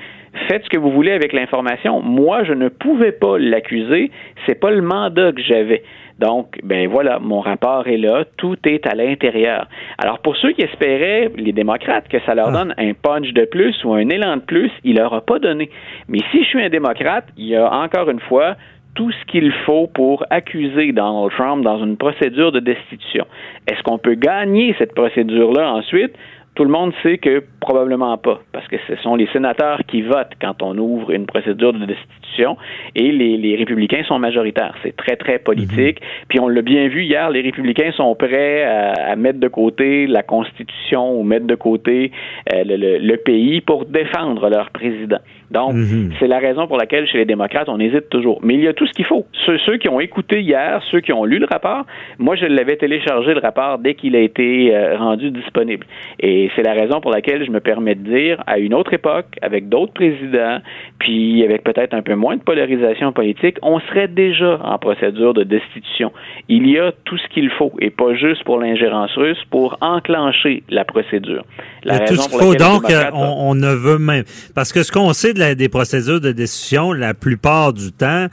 [0.49, 2.01] faites ce que vous voulez avec l'information.
[2.01, 4.11] Moi, je ne pouvais pas l'accuser.
[4.47, 5.83] C'est pas le mandat que j'avais.
[6.19, 9.67] Donc, ben voilà, mon rapport est là, tout est à l'intérieur.
[9.99, 12.53] Alors, pour ceux qui espéraient, les démocrates, que ça leur ah.
[12.53, 15.69] donne un punch de plus ou un élan de plus, il leur a pas donné.
[16.09, 18.57] Mais si je suis un démocrate, il y a encore une fois
[18.95, 23.27] tout ce qu'il faut pour accuser Donald Trump dans une procédure de destitution.
[23.67, 26.13] Est-ce qu'on peut gagner cette procédure-là ensuite?
[26.61, 30.35] Tout le monde sait que probablement pas, parce que ce sont les sénateurs qui votent
[30.43, 32.59] quand on ouvre une procédure de destitution
[32.95, 34.75] et les, républicains sont majoritaires.
[34.83, 36.03] C'est très, très politique.
[36.03, 36.27] Mhm.
[36.29, 40.23] Puis on l'a bien vu hier, les républicains sont prêts à, mettre de côté la
[40.23, 42.13] Constitution ou mettre de côté
[42.53, 45.21] euh, le pays pour défendre leur président.
[45.51, 46.13] Donc, mhm.
[46.19, 48.39] c'est la raison pour laquelle chez les démocrates, on hésite toujours.
[48.43, 49.27] Mais il y a tout ce qu'il faut.
[49.47, 51.85] Ceux, qui ont écouté hier, ceux qui ont lu le rapport,
[52.19, 55.87] moi, je l'avais téléchargé le rapport dès qu'il a été euh, rendu disponible.
[56.21, 59.27] Et c'est la raison pour laquelle je me permets de dire, à une autre époque,
[59.43, 60.59] avec d'autres présidents,
[60.99, 65.43] puis avec peut-être un peu moins de polarisation politique, on serait déjà en procédure de
[65.43, 66.13] destitution.
[66.49, 70.63] Il y a tout ce qu'il faut, et pas juste pour l'ingérence russe, pour enclencher
[70.69, 71.45] la procédure.
[71.85, 74.25] La tout ce qu'il faut, donc, on, on ne veut même...
[74.55, 78.27] Parce que ce qu'on sait de des procédures de décision, la plupart du temps,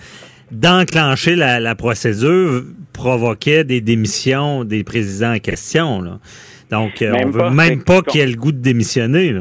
[0.51, 2.63] d'enclencher la, procédure
[2.93, 6.19] provoquait des démissions des présidents en question.
[6.69, 9.33] Donc, euh, on veut même pas qu'il ait le goût de démissionner.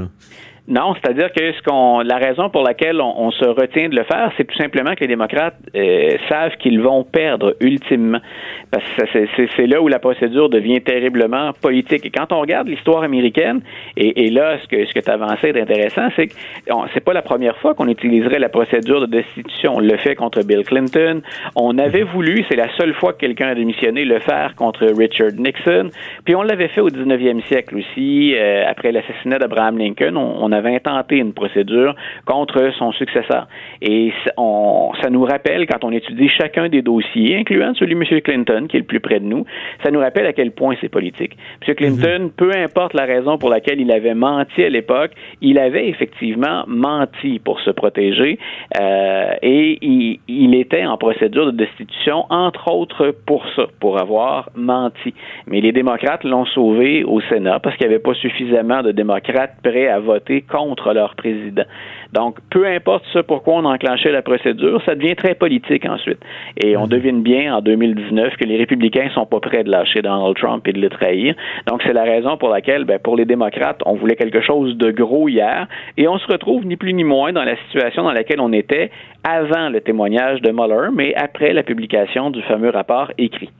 [0.69, 4.33] Non, c'est-à-dire que ce qu'on, la raison pour laquelle on, se retient de le faire,
[4.37, 8.19] c'est tout simplement que les démocrates euh, savent qu'ils vont perdre ultimement,
[8.71, 12.05] parce que c'est là où la procédure devient terriblement politique.
[12.07, 13.61] Et quand on regarde l'histoire américaine,
[13.97, 16.35] et, là, ce que ce que tu avançais d'intéressant, c'est que
[16.95, 19.75] c'est pas la première fois qu'on utiliserait la procédure de destitution.
[19.77, 21.23] On le fait contre Bill Clinton.
[21.55, 25.33] On avait voulu, c'est la seule fois que quelqu'un a démissionné, le faire contre Richard
[25.39, 25.91] Nixon.
[26.25, 30.17] Puis on l'avait fait au 19e siècle aussi, euh, après l'assassinat d'Abraham Lincoln.
[30.17, 33.47] On, avait intenté une procédure contre son successeur.
[33.83, 38.20] Et on, ça nous rappelle, quand on étudie chacun des dossiers, incluant celui de M.
[38.20, 39.45] Clinton, qui est le plus près de nous,
[39.83, 41.37] ça nous rappelle à quel point c'est politique.
[41.66, 41.74] M.
[41.74, 42.31] Clinton, mhm.
[42.31, 47.39] peu importe la raison pour laquelle il avait menti à l'époque, il avait effectivement menti
[47.39, 48.39] pour se protéger
[48.81, 54.51] euh, et il, il était en procédure de destitution, entre autres pour ça, pour avoir
[54.55, 55.15] menti.
[55.47, 59.57] Mais les démocrates l'ont sauvé au Sénat parce qu'il n'y avait pas suffisamment de démocrates
[59.62, 61.64] prêts à voter contre leur président.
[62.12, 66.18] Donc, peu importe ce pourquoi on a enclenché la procédure, ça devient très politique ensuite.
[66.56, 66.89] Et on mhm.
[66.89, 70.73] devine bien en 2019 que les républicains sont pas prêts de lâcher Donald Trump et
[70.73, 71.35] de le trahir.
[71.66, 74.90] Donc, c'est la raison pour laquelle, ben, pour les démocrates, on voulait quelque chose de
[74.90, 75.66] gros hier
[75.97, 78.90] et on se retrouve ni plus ni moins dans la situation dans laquelle on était
[79.24, 83.51] avant le témoignage de Mueller, mais après la publication du fameux rapport écrit.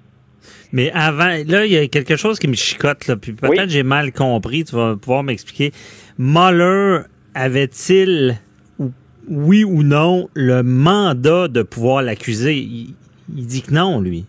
[0.73, 3.83] Mais avant, là, il y a quelque chose qui me chicote, là, puis peut-être j'ai
[3.83, 5.73] mal compris, tu vas pouvoir m'expliquer.
[6.19, 7.01] Mueller
[7.35, 8.37] avait-il,
[9.29, 12.55] oui ou non, le mandat de pouvoir l'accuser?
[12.57, 12.95] il
[13.47, 14.25] dit que non, lui.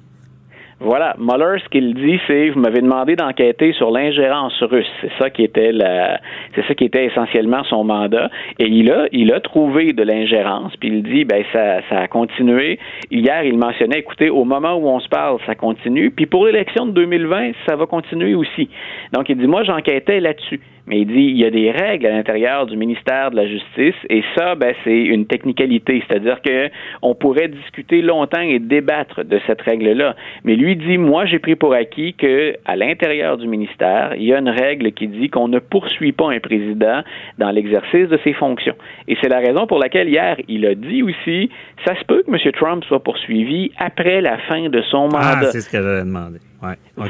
[0.80, 4.86] Voilà, Mueller, ce qu'il dit, c'est vous m'avez demandé d'enquêter sur l'ingérence russe.
[5.02, 6.20] C'est ça qui était la,
[6.54, 8.30] c'est ça qui était essentiellement son mandat.
[8.60, 8.92] Et il
[9.34, 10.76] a, trouvé de l'ingérence.
[10.76, 12.78] Puis il dit, ben ça, ça a continué.
[13.10, 16.12] Hier, il mentionnait, écoutez, au moment où on se parle, ça continue.
[16.12, 18.70] Puis pour l'élection de 2020, ça va continuer aussi.
[19.14, 22.12] Donc il dit, moi, j'enquêtais là-dessus mais il dit il y a des règles à
[22.12, 26.70] l'intérieur du ministère de la Justice et ça, ben, c'est une technicalité, c'est-à-dire que
[27.02, 30.16] on pourrait discuter longtemps et débattre de cette règle-là.
[30.44, 34.34] Mais lui dit moi, j'ai pris pour acquis que à l'intérieur du ministère, il y
[34.34, 37.02] a une règle qui dit qu'on ne poursuit pas un président
[37.38, 38.76] dans l'exercice de ses fonctions.
[39.08, 41.50] Et c'est la raison pour laquelle hier il a dit aussi
[41.86, 42.52] ça se peut que M.
[42.54, 45.40] Trump soit poursuivi après la fin de son ah, mandat.
[45.42, 46.40] Ah, c'est ce que j'avais demandé.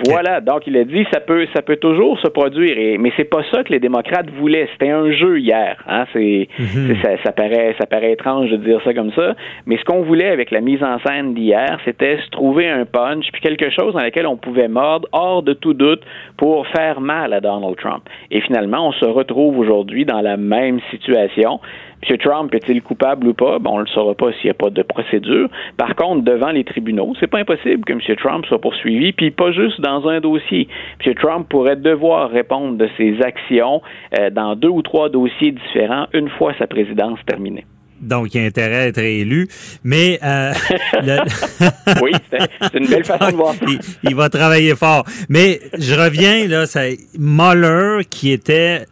[0.05, 3.29] Voilà, donc il a dit ça peut ça peut toujours se produire, et, mais c'est
[3.29, 4.67] pas ça que les démocrates voulaient.
[4.73, 5.81] C'était un jeu hier.
[5.87, 6.97] Hein, c'est, mhm.
[7.23, 10.51] ça, paraît ça paraît étrange de dire ça comme ça, mais ce qu'on voulait avec
[10.51, 14.27] la mise en scène d'hier, c'était se trouver un punch puis quelque chose dans lequel
[14.27, 16.03] on pouvait mordre hors de tout doute
[16.35, 18.03] pour faire mal à Donald Trump.
[18.31, 21.59] Et finalement, on se retrouve aujourd'hui dans la même situation.
[22.03, 22.17] M.
[22.17, 23.59] Trump est-il coupable ou pas?
[23.59, 25.49] Bon, on ne le saura pas s'il n'y a pas de procédure.
[25.77, 28.01] Par contre, devant les tribunaux, c'est pas impossible que M.
[28.17, 30.67] Trump soit poursuivi, puis pas juste dans un dossier.
[31.05, 31.13] M.
[31.15, 33.81] Trump pourrait devoir répondre de ses actions
[34.17, 37.65] euh, dans deux ou trois dossiers différents une fois sa présidence terminée.
[37.99, 39.47] Donc, il y a intérêt à être élu.
[39.83, 40.19] Mais.
[40.23, 40.53] Euh,
[42.01, 43.65] oui, c'est une belle façon de voir ça.
[44.03, 45.03] Il, va travailler fort.
[45.29, 48.85] Mais je reviens, là, c'est Mueller qui était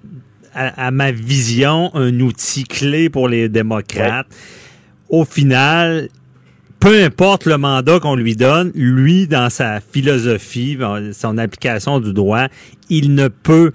[0.56, 4.27] à, ma vision, un outil clé pour les démocrates.
[5.10, 6.10] Au final,
[6.80, 10.77] peu importe le mandat qu'on lui donne, lui, dans sa philosophie,
[11.14, 12.48] son application du droit,
[12.90, 13.72] il ne peut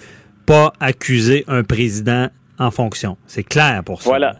[0.46, 2.28] pas accuser un président
[2.58, 3.16] en fonction.
[3.26, 4.10] C'est clair pour ça.
[4.10, 4.36] Voilà.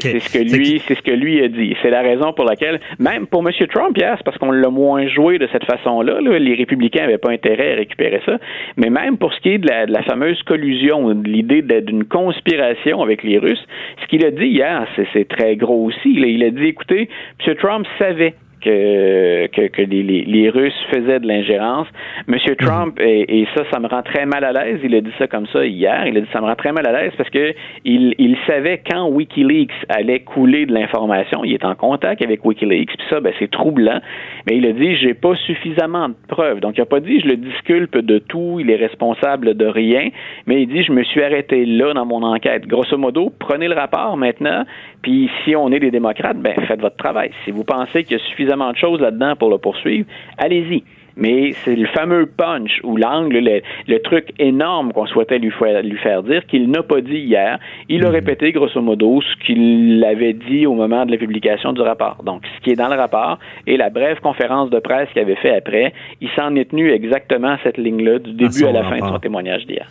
[0.00, 1.76] C'est ce que lui, c'est ce que lui a dit.
[1.82, 3.52] C'est la raison pour laquelle, même pour M.
[3.68, 6.20] Trump, hier, c'est parce qu'on l'a moins joué de cette façon-là.
[6.38, 8.38] Les républicains n'avaient pas intérêt à récupérer ça.
[8.76, 13.22] Mais même pour ce qui est de la, fameuse collusion, de l'idée d'une conspiration avec
[13.22, 13.64] les Russes,
[14.02, 16.14] ce qu'il a dit hier, c'est très gros aussi.
[16.14, 17.08] Il a dit, écoutez,
[17.46, 17.54] M.
[17.56, 18.34] Trump savait
[18.66, 21.86] que, que, les, les, Russes faisaient de l'ingérence.
[22.26, 22.66] Monsieur mhm.
[22.66, 25.46] Trump, et, ça, ça me rend très mal à l'aise, il a dit ça comme
[25.52, 28.14] ça hier, il a dit ça me rend très mal à l'aise parce que il,
[28.18, 33.06] il savait quand Wikileaks allait couler de l'information, il est en contact avec Wikileaks, puis
[33.08, 34.00] ça, ben, c'est troublant,
[34.46, 36.60] mais il a dit, j'ai pas suffisamment de preuves.
[36.60, 40.08] Donc, il a pas dit, je le disculpe de tout, il est responsable de rien,
[40.46, 42.66] mais il dit, je me suis arrêté là dans mon enquête.
[42.66, 44.64] Grosso modo, prenez le rapport maintenant,
[45.02, 47.30] puis si on est des démocrates, ben, faites votre travail.
[47.44, 50.06] Si vous pensez qu'il y a suffisamment de choses là-dedans pour le poursuivre,
[50.38, 50.82] allez-y.
[51.16, 55.96] Mais c'est le fameux punch ou l'angle, le, truc énorme qu'on souhaitait lui faire, lui
[55.96, 57.58] faire dire qu'il n'a pas dit hier.
[57.88, 58.14] Il a mhm.
[58.14, 62.22] répété grosso modo ce qu'il avait dit au moment de la publication du rapport.
[62.22, 65.36] Donc, ce qui est dans le rapport et la brève conférence de presse qu'il avait
[65.36, 69.06] fait après, il s'en est tenu exactement cette ligne-là du début à, la fin de
[69.06, 69.86] son témoignage d'hier.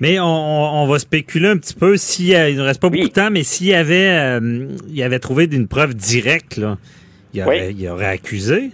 [0.00, 3.42] Mais on, va spéculer un petit peu s'il ne reste pas beaucoup de temps, mais
[3.42, 6.76] s'il avait, euh, il avait trouvé une preuve directe là,
[7.36, 8.72] il aurait, accusé?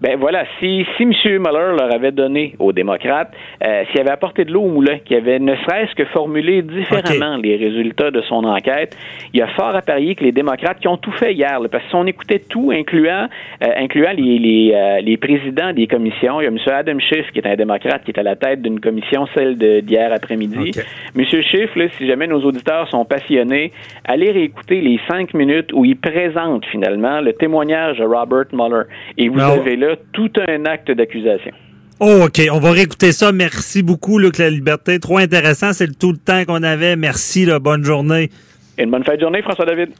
[0.00, 1.12] Ben voilà, si, si M.
[1.40, 3.32] Mueller leur avait donné aux démocrates,
[3.66, 7.36] euh, s'il avait apporté de l'eau au moulin, qu'il avait ne serait-ce que formulé différemment
[7.36, 8.96] les résultats de son enquête,
[9.34, 11.82] il y a fort à parier que les démocrates qui ont tout fait hier, parce
[11.82, 13.26] que si on écoutait tout, incluant,
[13.64, 16.58] euh, incluant les, les, euh, les, présidents des commissions, il y a M.
[16.66, 20.12] Adam Schiff, qui est un démocrate, qui est à la tête d'une commission, celle d'hier
[20.12, 20.70] après-midi.
[21.16, 21.24] M.
[21.24, 23.72] Schiff, là, si jamais nos auditeurs sont passionnés,
[24.04, 28.84] allez réécouter les cinq minutes où il présente finalement le témoignage de Robert Mueller.
[29.16, 31.52] Et vous avez là tout un acte d'accusation.
[32.00, 32.40] Oh, OK.
[32.52, 33.32] On va réécouter ça.
[33.32, 35.00] Merci beaucoup, Luc La Liberté.
[35.00, 35.72] Trop intéressant.
[35.72, 36.96] C'est tout le temps qu'on avait.
[36.96, 37.44] Merci.
[37.44, 37.58] Là.
[37.58, 38.30] Bonne journée.
[38.76, 39.90] Et une bonne fin de journée, François-David.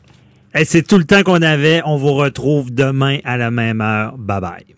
[0.65, 1.82] C'est tout le temps qu'on avait.
[1.85, 4.16] On vous retrouve demain à la même heure.
[4.16, 4.77] Bye bye.